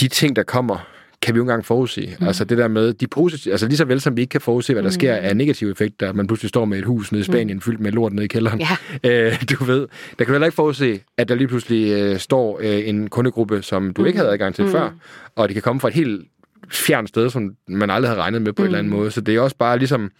[0.00, 0.88] de ting, der kommer,
[1.22, 2.16] kan vi jo ikke engang forudsige.
[2.20, 2.26] Mm.
[2.26, 4.72] Altså det der med, de positive, altså lige så vel som vi ikke kan forudse,
[4.72, 4.92] hvad der mm.
[4.92, 7.60] sker af negative effekter, man pludselig står med et hus nede i Spanien, mm.
[7.60, 8.60] fyldt med lort nede i kælderen.
[8.60, 8.66] Ja.
[9.04, 9.80] Øh, du ved,
[10.18, 13.62] der kan du heller ikke forudse, at der lige pludselig øh, står øh, en kundegruppe,
[13.62, 14.06] som du mm.
[14.06, 14.70] ikke havde adgang til mm.
[14.70, 14.90] før,
[15.36, 16.22] og de kan komme fra et helt
[16.70, 18.64] fjern sted, som man aldrig havde regnet med på mm.
[18.64, 19.10] en eller anden måde.
[19.10, 20.10] Så det er også bare ligesom,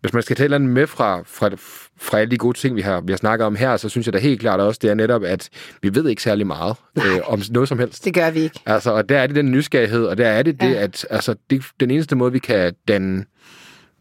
[0.00, 1.50] hvis man skal tage et eller andet med fra, fra,
[1.96, 4.12] fra alle de gode ting, vi har, vi har snakket om her, så synes jeg
[4.12, 5.48] da helt klart også, det er netop, at
[5.82, 8.04] vi ved ikke særlig meget øh, om noget som helst.
[8.04, 8.60] Det gør vi ikke.
[8.66, 10.82] Altså, og der er det den nysgerrighed, og der er det det, Ja.
[10.82, 13.24] at altså, det, den eneste måde, vi kan danne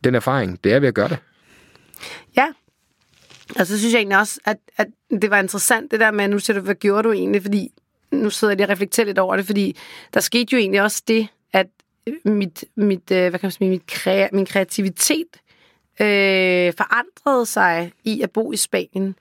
[0.03, 1.17] den erfaring, det er ved at gøre det.
[2.37, 2.47] Ja.
[3.59, 4.87] Og så synes jeg egentlig også, at, at
[5.21, 7.41] det var interessant, det der med, nu siger du, hvad gjorde du egentlig?
[7.41, 7.69] Fordi
[8.11, 9.77] nu sidder jeg lige og reflekterer lidt over det, fordi
[10.13, 11.27] der skete jo egentlig også det,
[12.25, 15.27] mit, mit, øh, hvad kan man sige, mit krea- min kreativitet
[16.01, 19.15] øh, forandrede sig i at bo i Spanien.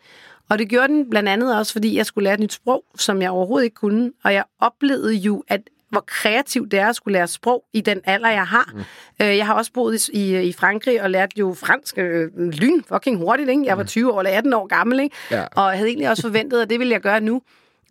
[0.49, 3.23] Og det gjorde den blandt andet også, fordi jeg skulle lære et nyt sprog, som
[3.23, 4.13] jeg overhovedet ikke kunne.
[4.25, 5.61] Og jeg oplevede jo, at
[5.91, 8.71] hvor kreativt det er at skulle lære sprog i den alder, jeg har.
[8.75, 8.81] Mm.
[9.27, 12.83] Øh, jeg har også boet i, i, i Frankrig og lært jo fransk øh, lyn
[12.83, 13.49] fucking hurtigt.
[13.49, 13.65] Ikke?
[13.67, 15.17] Jeg var 20 år eller 18 år gammel, ikke?
[15.31, 15.45] Ja.
[15.57, 17.43] og jeg havde egentlig også forventet, at det ville jeg gøre nu.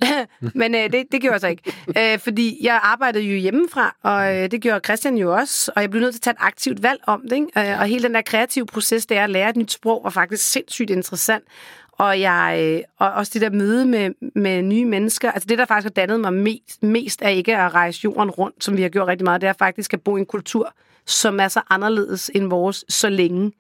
[0.60, 1.74] Men øh, det, det gjorde jeg så ikke.
[1.98, 5.72] Øh, fordi jeg arbejdede jo hjemmefra, og øh, det gjorde Christian jo også.
[5.76, 7.36] Og jeg blev nødt til at tage et aktivt valg om det.
[7.36, 7.72] Ikke?
[7.72, 10.10] Øh, og hele den der kreative proces, det er at lære et nyt sprog, var
[10.10, 11.44] faktisk sindssygt interessant.
[11.92, 15.32] Og, jeg, øh, og også det der møde med, med nye mennesker.
[15.32, 18.64] Altså det, der faktisk har dannet mig mest, mest er ikke at rejse jorden rundt,
[18.64, 19.42] som vi har gjort rigtig meget.
[19.42, 20.74] Det er faktisk at bo i en kultur,
[21.06, 23.52] som er så anderledes end vores så længe,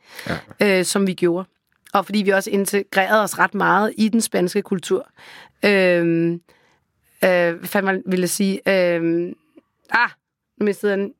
[0.59, 0.79] ja.
[0.79, 1.47] øh, som vi gjorde.
[1.93, 5.09] Og fordi vi også integrerede os ret meget i den spanske kultur.
[5.65, 6.39] Øhm, øh,
[7.21, 8.69] hvad fanden ville sige?
[8.69, 9.33] Øhm,
[9.89, 10.09] ah,
[10.57, 11.13] nu mistede jeg den.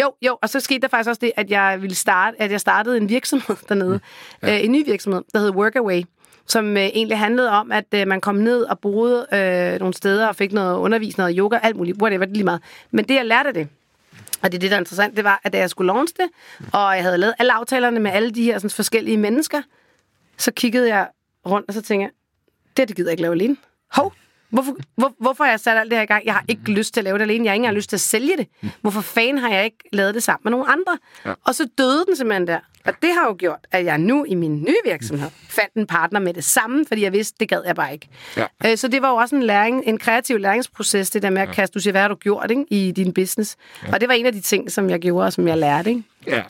[0.00, 2.60] Jo, jo, og så skete der faktisk også det, at jeg ville starte, at jeg
[2.60, 4.00] startede en virksomhed dernede.
[4.42, 4.58] Ja.
[4.58, 6.02] Øh, en ny virksomhed, der hed Workaway
[6.46, 10.26] som øh, egentlig handlede om, at øh, man kom ned og boede øh, nogle steder
[10.26, 12.60] og fik noget undervisning, noget yoga, alt muligt, whatever, det er lige meget.
[12.90, 13.68] Men det, jeg lærte af det,
[14.42, 16.28] og det er det, der er interessant, det var, at da jeg skulle launch det,
[16.72, 19.62] og jeg havde lavet alle aftalerne med alle de her sådan, forskellige mennesker,
[20.38, 21.08] så kiggede jeg
[21.46, 22.10] rundt, og så tænkte jeg,
[22.76, 23.56] det, her, det gider jeg ikke lave alene.
[23.92, 24.12] Hov,
[24.50, 26.24] hvorfor, hvor, hvorfor har jeg sat alt det her i gang?
[26.26, 27.44] Jeg har ikke lyst til at lave det alene.
[27.44, 28.46] Jeg har ikke engang lyst til at sælge det.
[28.80, 30.98] Hvorfor fanden har jeg ikke lavet det sammen med nogle andre?
[31.26, 31.32] Ja.
[31.44, 32.58] Og så døde den simpelthen der.
[32.84, 36.20] Og det har jo gjort, at jeg nu i min nye virksomhed fandt en partner
[36.20, 38.08] med det samme, fordi jeg vidste, det gad jeg bare ikke.
[38.36, 38.46] Ja.
[38.66, 41.48] Øh, Så det var jo også en, læring, en kreativ læringsproces, det der med at
[41.54, 43.56] kaste, du siger, hvad har du gjort ikke, i din business?
[43.86, 43.92] Ja.
[43.92, 45.90] Og det var en af de ting, som jeg gjorde, og som jeg lærte.
[45.90, 46.02] Ikke?
[46.26, 46.42] Ja.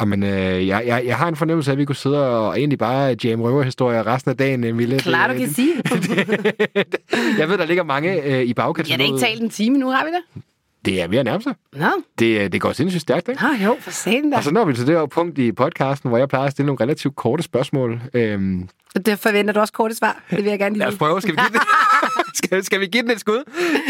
[0.00, 2.78] Jamen, øh, jeg, jeg, jeg har en fornemmelse af, at vi kunne sidde og egentlig
[2.78, 4.98] bare jamme røverhistorier resten af dagen, Mille.
[4.98, 5.72] Klar, du kan sige.
[7.38, 9.00] jeg ved, der ligger mange øh, i Jeg bagkataloget.
[9.00, 10.42] har ikke talt en time nu, har vi det?
[10.84, 11.54] Det er ved at nærme sig.
[11.72, 11.86] Nå,
[12.18, 13.42] Det, øh, det går sindssygt stærkt, ikke?
[13.42, 14.36] Nå jo, for satan da.
[14.36, 16.66] Og så når vi til det her punkt i podcasten, hvor jeg plejer at stille
[16.66, 18.00] nogle relativt korte spørgsmål.
[18.14, 18.68] Øhm,
[19.06, 20.22] Det forventer du også korte svar.
[20.30, 21.20] Det vil jeg gerne lige lad os prøve.
[21.20, 21.60] Skal vi give den,
[22.44, 23.42] skal, skal vi give den et skud?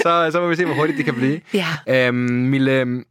[0.02, 1.40] Så, så må vi se, hvor hurtigt det kan blive.
[1.54, 1.66] Ja.
[2.08, 3.04] Øhm, Mille, øhm,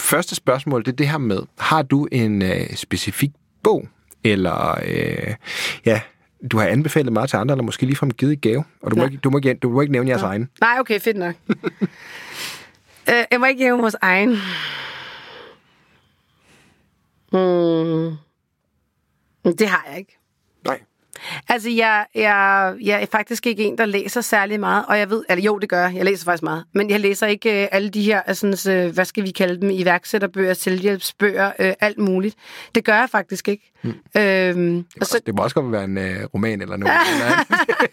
[0.00, 3.30] første spørgsmål, det er det her med, har du en øh, specifik
[3.62, 3.88] bog,
[4.24, 5.34] eller øh,
[5.84, 6.00] ja,
[6.50, 9.04] du har anbefalet meget til andre, eller måske ligefrem givet i gave, og du må,
[9.04, 10.48] ikke, du, må ikke, du må ikke nævne jeres egen.
[10.60, 11.34] Nej, okay, fedt nok.
[13.10, 14.30] øh, jeg må ikke give vores egen.
[17.32, 18.16] Mm.
[19.52, 20.18] Det har jeg ikke.
[21.48, 25.24] Altså, jeg, jeg, jeg er faktisk ikke en, der læser særlig meget, og jeg ved,
[25.28, 27.88] eller jo, det gør jeg, jeg læser faktisk meget, men jeg læser ikke øh, alle
[27.88, 32.36] de her, altså, øh, hvad skal vi kalde dem, iværksætterbøger, selvhjælpsbøger, øh, alt muligt.
[32.74, 33.72] Det gør jeg faktisk ikke.
[33.82, 34.20] Mm.
[34.20, 36.94] Øhm, og så, Det må også godt være en øh, roman eller noget.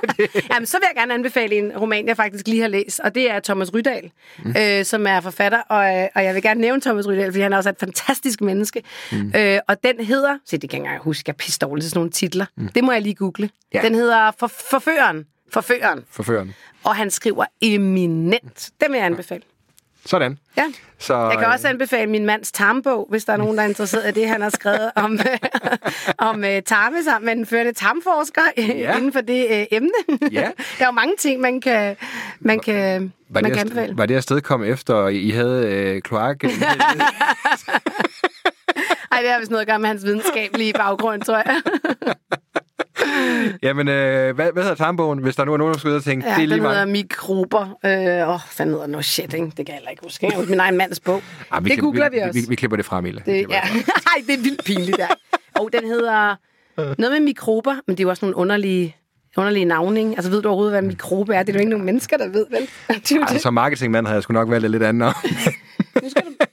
[0.52, 3.32] Jamen, så vil jeg gerne anbefale en roman, jeg faktisk lige har læst, og det
[3.32, 4.12] er Thomas Rydahl,
[4.44, 4.56] mm.
[4.58, 7.54] øh, som er forfatter, og, øh, og jeg vil gerne nævne Thomas Rydahl, fordi han
[7.54, 8.84] er også et fantastisk menneske.
[9.12, 9.34] Mm.
[9.36, 11.90] Øh, og den hedder, se, det kan jeg ikke huske, jeg er pisse dårlig til
[11.90, 12.46] sådan nogle titler.
[12.58, 12.68] Mm.
[12.68, 13.50] Det må jeg lige google.
[13.74, 13.82] Ja.
[13.82, 15.26] Den hedder for, Forføreren.
[15.54, 16.06] Forføreren.
[16.12, 16.54] Forføreren.
[16.84, 18.70] Og han skriver eminent.
[18.82, 19.42] Den vil jeg anbefale.
[20.06, 20.38] Sådan.
[20.58, 20.64] Ja.
[21.00, 23.68] Så, Jeg kan øh, også anbefale min mands tarmbog, hvis der er nogen, der er
[23.68, 25.20] interesseret i det, han har skrevet om,
[26.30, 28.98] om uh, tarme sammen med den førte tarmforsker Ja.
[28.98, 29.92] inden for det uh, emne.
[30.32, 30.42] Ja.
[30.80, 31.96] der er jo mange ting, man kan,
[32.40, 33.98] man kan, var, man det kan anbefale.
[33.98, 36.44] var det afsted kom efter, I havde øh, kloak?
[39.12, 41.62] Ej, det har vist noget at gøre med hans videnskabelige baggrund, tror jeg.
[43.64, 46.04] Jamen, øh, hvad, hvad hedder tarmbogen, hvis der nu er nogen, der skal ud og
[46.04, 46.88] tænke, Ja, det er lige den hedder meget.
[46.88, 47.62] mikrober.
[47.62, 49.46] Øh, åh, hvad hedder no shit, ikke?
[49.46, 50.32] Det kan jeg heller ikke huske.
[50.38, 51.22] Jeg min egen mands bog.
[51.52, 52.40] Ah, det klipper- googler vi vi, også.
[52.42, 53.22] vi, vi klipper det fra, Mille.
[53.26, 53.62] Det, ja.
[54.12, 55.08] Ej, det er vildt pinligt, der.
[55.60, 56.36] Og den hedder
[56.78, 58.96] noget med mikrober, men det er jo også nogle underlige,
[59.38, 60.12] underlige navne, ikke?
[60.18, 61.44] Altså, ved du overhovedet, hvad en mikrobe er?
[61.44, 62.62] Det er jo ikke nogen mennesker, der ved, vel?
[62.88, 63.42] Det er Altså, det.
[63.42, 65.14] som marketingmand havde jeg sgu nok valgt lidt andet.
[66.04, 66.46] Nu skal du...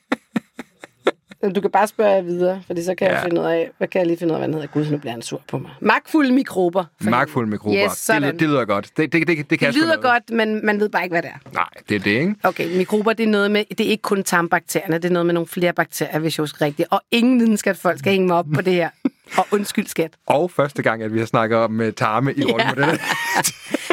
[1.55, 3.15] Du kan bare spørge videre, fordi så kan ja.
[3.15, 4.67] Jeg finde ud af, hvad kan jeg lige finde ud af, hvad den hedder?
[4.69, 5.71] Gud, nu bliver han sur på mig.
[5.81, 6.85] Magtfulde mikrober.
[7.03, 7.85] for Magtfulde mikrober.
[7.85, 8.23] Yes, det, sådan.
[8.23, 8.91] lyder, det lyder godt.
[8.97, 11.23] Det, det, det, det, det kan Det lyder godt, men man ved bare ikke, hvad
[11.23, 11.51] det er.
[11.53, 12.35] Nej, det er det, ikke?
[12.43, 15.35] Okay, mikrober, det er noget med, det er ikke kun tarmbakterierne, det er noget med
[15.35, 16.89] nogle flere bakterier, hvis jeg husker rigtigt.
[16.91, 18.91] Og ingen videnskabsfolk skal hænge mig op på det her.
[19.37, 20.11] Og undskyld, skat.
[20.27, 22.97] Og første gang, at vi har snakket om uh, tarme i rollemodeller.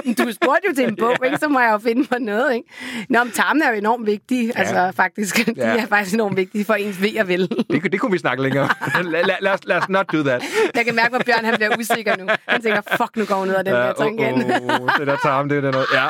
[0.08, 1.38] Du spurgte jo til en bog, ikke?
[1.38, 2.56] så må jeg jo finde på noget.
[2.56, 2.68] Ikke?
[3.10, 4.52] Nå, men tarmen er jo enormt vigtige.
[4.56, 4.60] Ja.
[4.60, 5.78] Altså faktisk, de Ja.
[5.78, 7.50] er faktisk enormt vigtige for ens ved og vel.
[7.50, 8.70] Det, kunne- det kunne vi snakke længere
[9.04, 10.44] lad, lad, lad, os, lad os not do that.
[10.76, 12.26] Jeg kan mærke, hvor Bjørn han bliver usikker nu.
[12.48, 14.44] Han tænker, fuck, nu går hun ud af den Ja, her oh, tangent.
[14.82, 15.86] oh, det der tarm, det er noget.
[15.94, 16.08] Ja.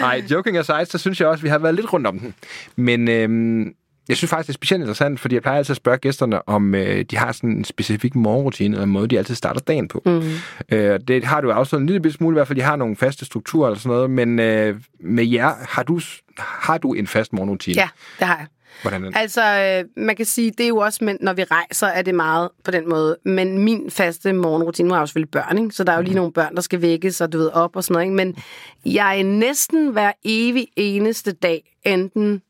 [0.00, 2.34] Nej, joking aside, så synes jeg også, at vi har været lidt rundt om den.
[2.76, 3.72] Men øhm,
[4.08, 6.74] jeg synes faktisk, det er specielt interessant, fordi jeg plejer altid at spørge gæsterne, om
[6.74, 10.02] øh, de har sådan en specifik morgenrutine, eller en måde, de altid starter dagen på.
[10.06, 10.22] Mm.
[10.72, 13.24] Øh, det har du afsløret en lille smule, i hvert fald, de har nogle faste
[13.24, 16.00] strukturer eller sådan noget, men øh, med jer, har du,
[16.38, 17.76] har du en fast morgenrutine?
[17.76, 17.88] Ja,
[18.18, 18.46] det har jeg.
[18.82, 19.12] Hvordan den?
[19.16, 22.14] Altså, øh, man kan sige, det er jo også, men når vi rejser, er det
[22.14, 23.16] meget på den måde.
[23.24, 25.74] Men min faste morgenrutine, nu har jeg jo selvfølgelig børn, ikke?
[25.74, 27.84] så der er jo lige nogle børn, der skal vækkes, og du ved, op og
[27.84, 28.04] sådan noget.
[28.04, 28.14] Ikke?
[28.14, 28.36] Men
[28.94, 32.42] jeg er næsten hver evig eneste dag, enten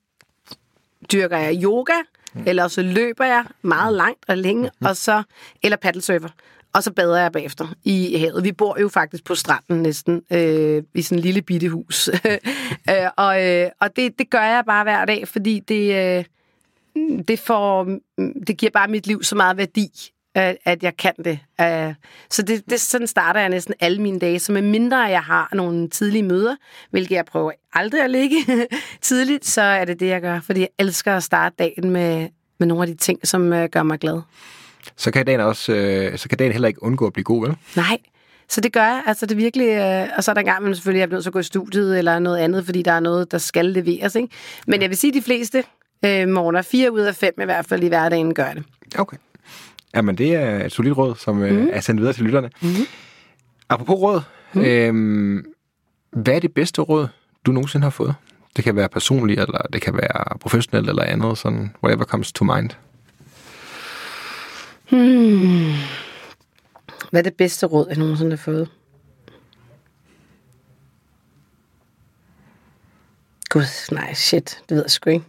[1.12, 1.92] dyrker jeg yoga,
[2.46, 5.22] eller så løber jeg meget langt og længe, og så,
[5.62, 6.28] eller paddlesurfer.
[6.72, 8.44] Og så bader jeg bagefter i havet.
[8.44, 12.08] Vi bor jo faktisk på stranden næsten, øh, i sådan en lille bitte hus.
[12.90, 16.24] øh, og øh, og det, det gør jeg bare hver dag, fordi det, øh,
[17.28, 17.98] det, får,
[18.46, 19.90] det giver bare mit liv så meget værdi,
[20.36, 21.38] at, at jeg kan det.
[21.62, 21.94] Uh,
[22.30, 24.38] så det, det, sådan starter jeg næsten alle mine dage.
[24.38, 26.56] Så med mindre jeg har nogle tidlige møder,
[26.90, 28.36] hvilket jeg prøver aldrig at ligge
[29.02, 30.40] tidligt, så er det det, jeg gør.
[30.40, 32.28] Fordi jeg elsker at starte dagen med,
[32.58, 34.20] med nogle af de ting, som uh, gør mig glad.
[34.96, 37.56] Så kan dagen også, øh, så kan dagen heller ikke undgå at blive god, vel?
[37.76, 37.98] Nej,
[38.48, 39.02] så det gør jeg.
[39.06, 41.22] Altså det er virkelig, øh, og så er der en gang, men selvfølgelig er nødt
[41.22, 44.14] til at gå i studiet eller noget andet, fordi der er noget, der skal leveres.
[44.14, 44.28] Ikke?
[44.66, 45.64] Men jeg vil sige, at de fleste
[46.04, 48.64] øh, morgener, fire ud af fem i hvert fald i hverdagen, gør det.
[48.98, 49.16] Okay.
[49.96, 51.42] Jamen, det er et solidt råd, som mm.
[51.42, 52.50] øh, er sendt videre til lytterne.
[52.62, 52.68] Mm.
[53.68, 54.20] Apropos råd,
[54.54, 54.60] mm.
[54.60, 55.44] øhm,
[56.10, 57.08] hvad er det bedste råd,
[57.46, 58.14] du nogensinde har fået?
[58.56, 62.44] Det kan være personligt, eller det kan være professionelt, eller andet, sådan whatever comes to
[62.44, 62.70] mind.
[67.10, 68.68] Hvad er det bedste råd, jeg nogensinde har fået?
[73.48, 75.24] Gud, nej, shit, det ved jeg sgu ikke.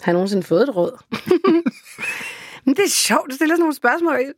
[0.00, 1.02] Har jeg nogensinde fået et råd?
[2.68, 4.34] Men det er sjovt, du stiller sådan nogle spørgsmål.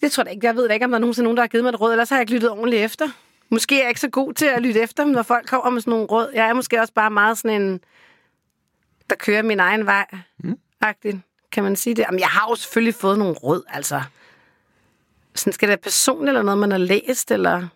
[0.00, 0.46] Det tror jeg da ikke.
[0.46, 1.92] Jeg ved da ikke, om der er nogensinde nogen, der har givet mig et råd,
[1.92, 3.08] ellers har jeg ikke lyttet ordentligt efter.
[3.50, 5.90] Måske er jeg ikke så god til at lytte efter, når folk kommer med sådan
[5.90, 6.30] nogle råd.
[6.34, 7.80] Jeg er måske også bare meget sådan en,
[9.10, 10.06] der kører min egen vej.
[10.38, 10.58] Mm.
[10.80, 11.16] Agtigt.
[11.52, 12.02] Kan man sige det?
[12.02, 14.02] Jamen, jeg har jo selvfølgelig fået nogle råd, altså.
[15.34, 17.66] Sådan, skal det være personligt, eller noget, man har læst, eller...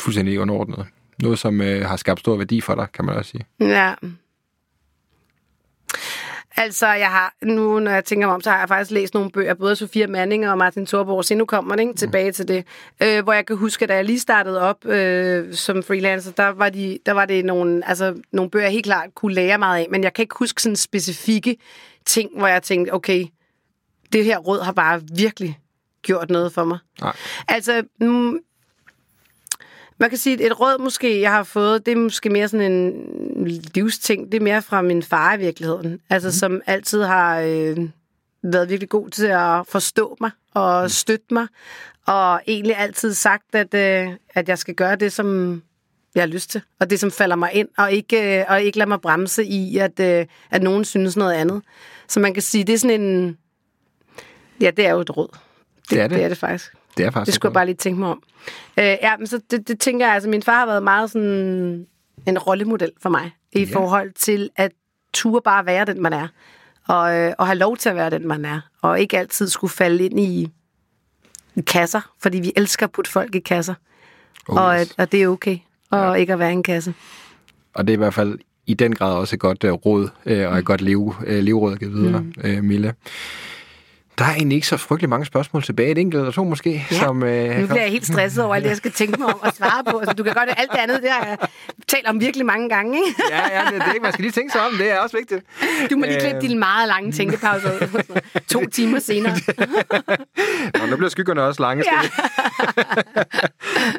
[0.00, 0.86] Fuldstændig underordnet.
[1.18, 3.46] Noget, som øh, har skabt stor værdi for dig, kan man også sige.
[3.60, 3.94] Ja.
[6.62, 9.30] Altså, jeg har, nu når jeg tænker mig om, så har jeg faktisk læst nogle
[9.30, 11.94] bøger, både Sofia Manning og Martin Thorborg, så nu kommer det ikke?
[11.94, 12.66] Tilbage til det,
[13.02, 16.48] øh, hvor jeg kan huske, at da jeg lige startede op øh, som freelancer, der
[16.48, 19.80] var, de, der var det nogle, altså, nogle bøger, jeg helt klart kunne lære meget
[19.80, 21.56] af, men jeg kan ikke huske sådan specifikke
[22.06, 23.26] ting, hvor jeg tænkte, okay,
[24.12, 25.58] det her råd har bare virkelig
[26.02, 26.78] gjort noget for mig.
[27.00, 27.16] Nej.
[27.48, 27.82] Altså,
[30.00, 32.72] man kan sige, at et råd måske, jeg har fået, det er måske mere sådan
[32.72, 32.92] en
[33.74, 34.32] livsting.
[34.32, 36.00] Det er mere fra min far i virkeligheden.
[36.10, 36.32] Altså, mm.
[36.32, 37.76] som altid har øh,
[38.42, 41.46] været virkelig god til at forstå mig og støtte mig.
[42.06, 45.62] Og egentlig altid sagt, at, øh, at jeg skal gøre det, som
[46.14, 46.62] jeg har lyst til.
[46.80, 47.68] Og det, som falder mig ind.
[47.78, 51.32] Og ikke, øh, og ikke lade mig bremse i, at, øh, at nogen synes noget
[51.32, 51.62] andet.
[52.08, 53.38] Så man kan sige, det er sådan en...
[54.60, 55.36] Ja, det er jo et råd.
[55.90, 56.16] Det er det.
[56.16, 56.72] Det er det faktisk.
[57.00, 58.22] Det er faktisk Det skulle jeg bare lige tænke mig om.
[58.78, 61.86] Øh, ja, men så det, det tænker jeg, altså min far har været meget sådan
[62.26, 63.74] en rollemodel for mig, i Ja.
[63.76, 64.72] forhold til at
[65.14, 66.28] ture bare være den, man er.
[66.88, 68.60] Og, øh, og have lov til at være den, man er.
[68.82, 70.48] Og ikke altid skulle falde ind i,
[71.66, 73.74] kasser, fordi vi elsker at putte folk i kasser.
[74.48, 74.80] Oh, og, yes.
[74.80, 75.58] at, og det er okay,
[75.90, 76.14] og ja.
[76.14, 76.94] ikke at være i en kasse.
[77.74, 80.32] Og det er i hvert fald i den grad også et godt uh, råd, uh,
[80.52, 82.32] og et godt leve, uh, leveråd at give videre, mm.
[82.44, 82.94] uh, Mille.
[84.20, 85.90] Der er egentlig ikke så frygtelig mange spørgsmål tilbage.
[85.90, 86.86] Et enkelt eller to måske.
[86.90, 86.96] Ja.
[86.98, 89.40] Som, øh, Nu bliver jeg helt stresset over alt det, jeg skal tænke mig om
[89.44, 89.98] at svare på.
[89.98, 91.38] Altså, du kan godt alt det andet, det har jeg
[91.88, 92.98] talt om virkelig mange gange.
[92.98, 93.22] Ikke?
[93.30, 94.72] ja, ja, det, det, man skal lige tænke sig om.
[94.78, 95.44] Det er også vigtigt.
[95.90, 96.42] Du må lige klippe Øh.
[96.42, 98.20] dine meget lange tænkepauser ud.
[98.48, 99.36] To timer senere.
[100.78, 101.84] Nå, nu bliver skyggerne også lange.
[101.92, 102.08] Ja.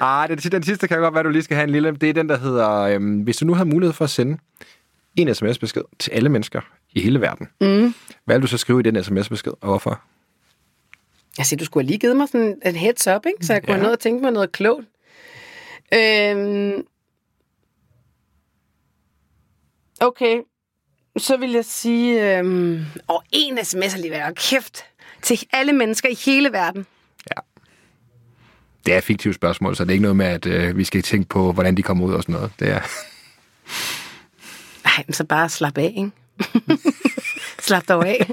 [0.24, 1.92] ah, den, den sidste kan godt være, du lige skal have en lille.
[1.92, 4.38] Det er den, der hedder, øhm, hvis du nu havde mulighed for at sende
[5.16, 6.62] en sms-besked til alle mennesker
[6.94, 7.94] i hele verden, mm.
[8.26, 10.02] hvad vil du så skrive i den sms-besked, og hvorfor?
[11.38, 13.46] Jeg siger, du skulle have lige givet mig sådan en heads up, ikke?
[13.46, 13.74] så jeg kunne Ja.
[13.74, 14.86] have noget at tænke mig noget klogt.
[15.94, 16.86] Øhm...
[20.00, 20.38] Okay,
[21.18, 22.86] så vil jeg sige, øhm...
[23.08, 24.86] og en sms alligevel, kæft,
[25.22, 26.86] til alle mennesker i hele verden.
[28.86, 31.02] Det er et fiktivt spørgsmål, så det er ikke noget med, at øh, vi skal
[31.02, 32.52] tænke på, hvordan de kommer ud og sådan noget.
[32.60, 32.82] Det er...
[34.86, 36.12] Ej, men så bare slap af, ikke?
[37.68, 38.30] slap dog af.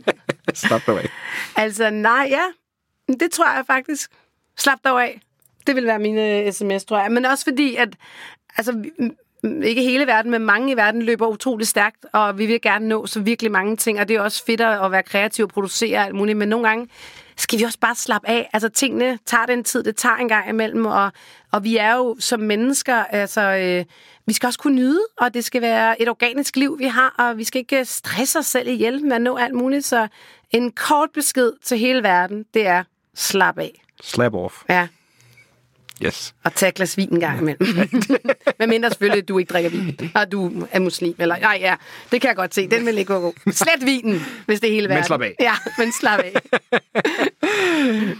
[0.54, 1.08] Stop dig af.
[1.56, 2.42] Altså, nej, ja.
[3.08, 4.10] Det tror jeg faktisk.
[4.58, 5.20] Slap dig af.
[5.66, 7.12] Det vil være mine øh, sms, tror jeg.
[7.12, 7.88] Men også fordi, at
[8.56, 8.84] altså,
[9.44, 13.06] ikke hele verden, men mange i verden løber utrolig stærkt, og vi vil gerne nå
[13.06, 16.14] så virkelig mange ting, og det er også fedt at være kreativ og producere alt
[16.14, 16.88] muligt, men nogle gange
[17.36, 18.50] skal vi også bare slappe af.
[18.52, 21.12] Altså, tingene tager den tid, det tager en gang imellem, og,
[21.52, 23.84] og vi er jo som mennesker, altså, øh,
[24.26, 27.38] vi skal også kunne nyde, og det skal være et organisk liv, vi har, og
[27.38, 30.08] vi skal ikke øh, stresse os selv ihjel med at nå alt muligt, så
[30.50, 32.84] en kort besked til hele verden, det er
[33.18, 33.82] slap af.
[34.02, 34.54] Slap off.
[34.68, 34.88] Ja,
[36.04, 36.34] Yes.
[36.44, 37.66] og tage et glas vin en gang imellem.
[38.58, 41.14] Men mindre selvfølgelig, at du ikke drikker vin, og du er muslim.
[41.18, 41.74] Eller, nej, ja,
[42.12, 42.68] det kan jeg godt se.
[42.68, 43.52] Den vil ikke gå god.
[43.52, 45.04] Slet vinen, hvis det er hele verden.
[45.04, 45.34] slap af.
[45.40, 46.32] Ja, men slap af.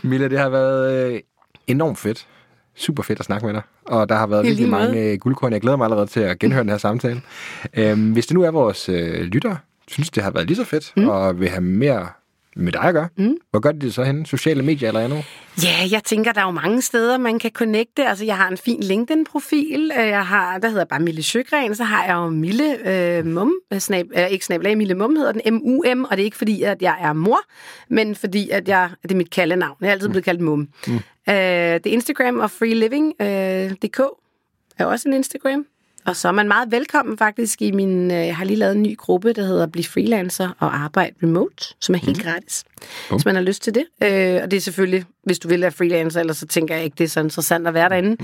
[0.09, 1.21] Milla, det har været øh,
[1.67, 2.27] enormt fedt.
[2.75, 3.63] Super fedt at snakke med dig.
[3.87, 5.53] Og der har været virkelig mange øh, guldkorn.
[5.53, 7.23] Jeg glæder mig allerede til at genhøre den her samtale.
[7.75, 9.57] Øhm, hvis det nu er vores øh, lytter,
[9.89, 11.09] synes det har været lige så fedt, mm.
[11.09, 12.09] og vil have mere
[12.59, 13.37] med dig at gøre, mm.
[13.51, 14.27] hvor gør de det så henne?
[14.27, 15.25] Sociale medier eller andet?
[15.65, 18.07] Ja, jeg tænker, der er jo mange steder, man kan connecte.
[18.09, 19.93] Altså, jeg har en fin LinkedIn-profil.
[19.99, 21.75] Øh, Jeg har, der hedder bare Mille Søgren.
[21.75, 23.53] Så har jeg jo Mille øh, Mum.
[23.73, 25.55] øh, Snab, øh, ikke snablag, Mille Mum hedder den.
[25.55, 26.05] M-U-M.
[26.05, 27.41] Og det er ikke fordi, at jeg er mor,
[27.89, 29.77] men fordi, at jeg, det er mit kaldenavn.
[29.81, 30.69] Jeg er altid blevet kaldt Mum.
[30.87, 30.95] Mm.
[30.95, 31.01] Øh,
[31.35, 34.01] det er Instagram og freeliving.dk
[34.79, 35.67] er også en Instagram.
[36.09, 38.11] Og så er man meget velkommen faktisk i min...
[38.11, 41.65] øh, Jeg har lige lavet en ny gruppe, der hedder Bliv freelancer og arbejde remote,
[41.81, 42.23] som er helt mm.
[42.23, 42.65] gratis,
[43.11, 43.85] hvis man har lyst til det.
[44.03, 46.95] Øh, og det er selvfølgelig, hvis du vil være freelancer, ellers så tænker jeg ikke,
[46.99, 48.17] det er så interessant at være derinde.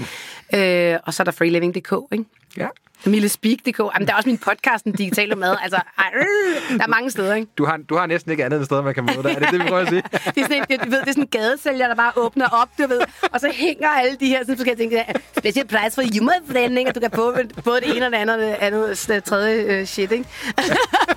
[0.53, 0.59] Mm.
[0.59, 2.25] Øh, og så er der freeliving.dk, ikke?
[2.57, 2.69] Ja.
[3.07, 3.79] Millespeak.dk.
[3.79, 5.57] Jamen, der er også min podcast, Den Digitale Mad.
[5.63, 7.49] Altså, ej, øh, der er mange steder, ikke?
[7.59, 9.31] Du har, du har næsten ikke andet end sted, man kan møde dig.
[9.31, 10.03] Er det det, vi prøver at sige?
[10.35, 12.69] Det er sådan en, du ved, det er sådan en gadesælger, der bare åbner op,
[12.79, 13.01] du ved,
[13.33, 15.09] og så hænger alle de her sådan forskellige ting.
[15.39, 16.91] Special price for you, my friend, ikke?
[16.91, 19.87] Og du kan få både det ene og det andet, det andet, det tredje uh,
[19.87, 20.25] shit, ikke?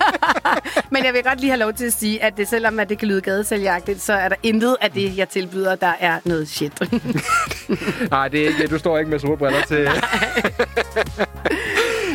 [0.91, 2.97] Men jeg vil godt lige have lov til at sige, at det, selvom at det
[2.97, 6.73] kan lyde gadesælgeragtigt, så er der intet af det, jeg tilbyder, der er noget shit.
[8.11, 9.77] Nej, det er ikke, du står ikke med solbriller til...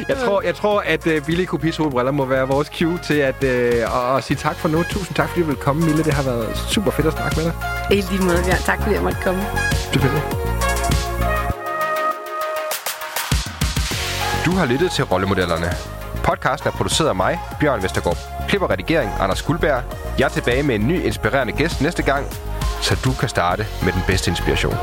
[0.08, 3.34] jeg, tror, jeg tror, at uh, billige kopi solbriller må være vores cue til at,
[3.42, 4.82] uh, at, at sige tak for nu.
[4.82, 6.04] Tusind tak, fordi du vil komme, Mille.
[6.04, 7.54] Det har været super fedt at snakke med dig.
[7.90, 8.62] I lige måde, Bjørn.
[8.64, 9.42] Tak fordi jeg måtte komme.
[9.92, 10.22] Selvfølgelig.
[14.44, 16.01] Du har lyttet til Rollemodellerne.
[16.24, 18.18] Podcasten er produceret af mig, Bjørn Vestergaard.
[18.48, 19.82] Klip og redigering, Anders Guldberg.
[20.18, 22.26] Jeg er tilbage med en ny inspirerende gæst næste gang,
[22.80, 24.74] så du kan starte med den bedste inspiration.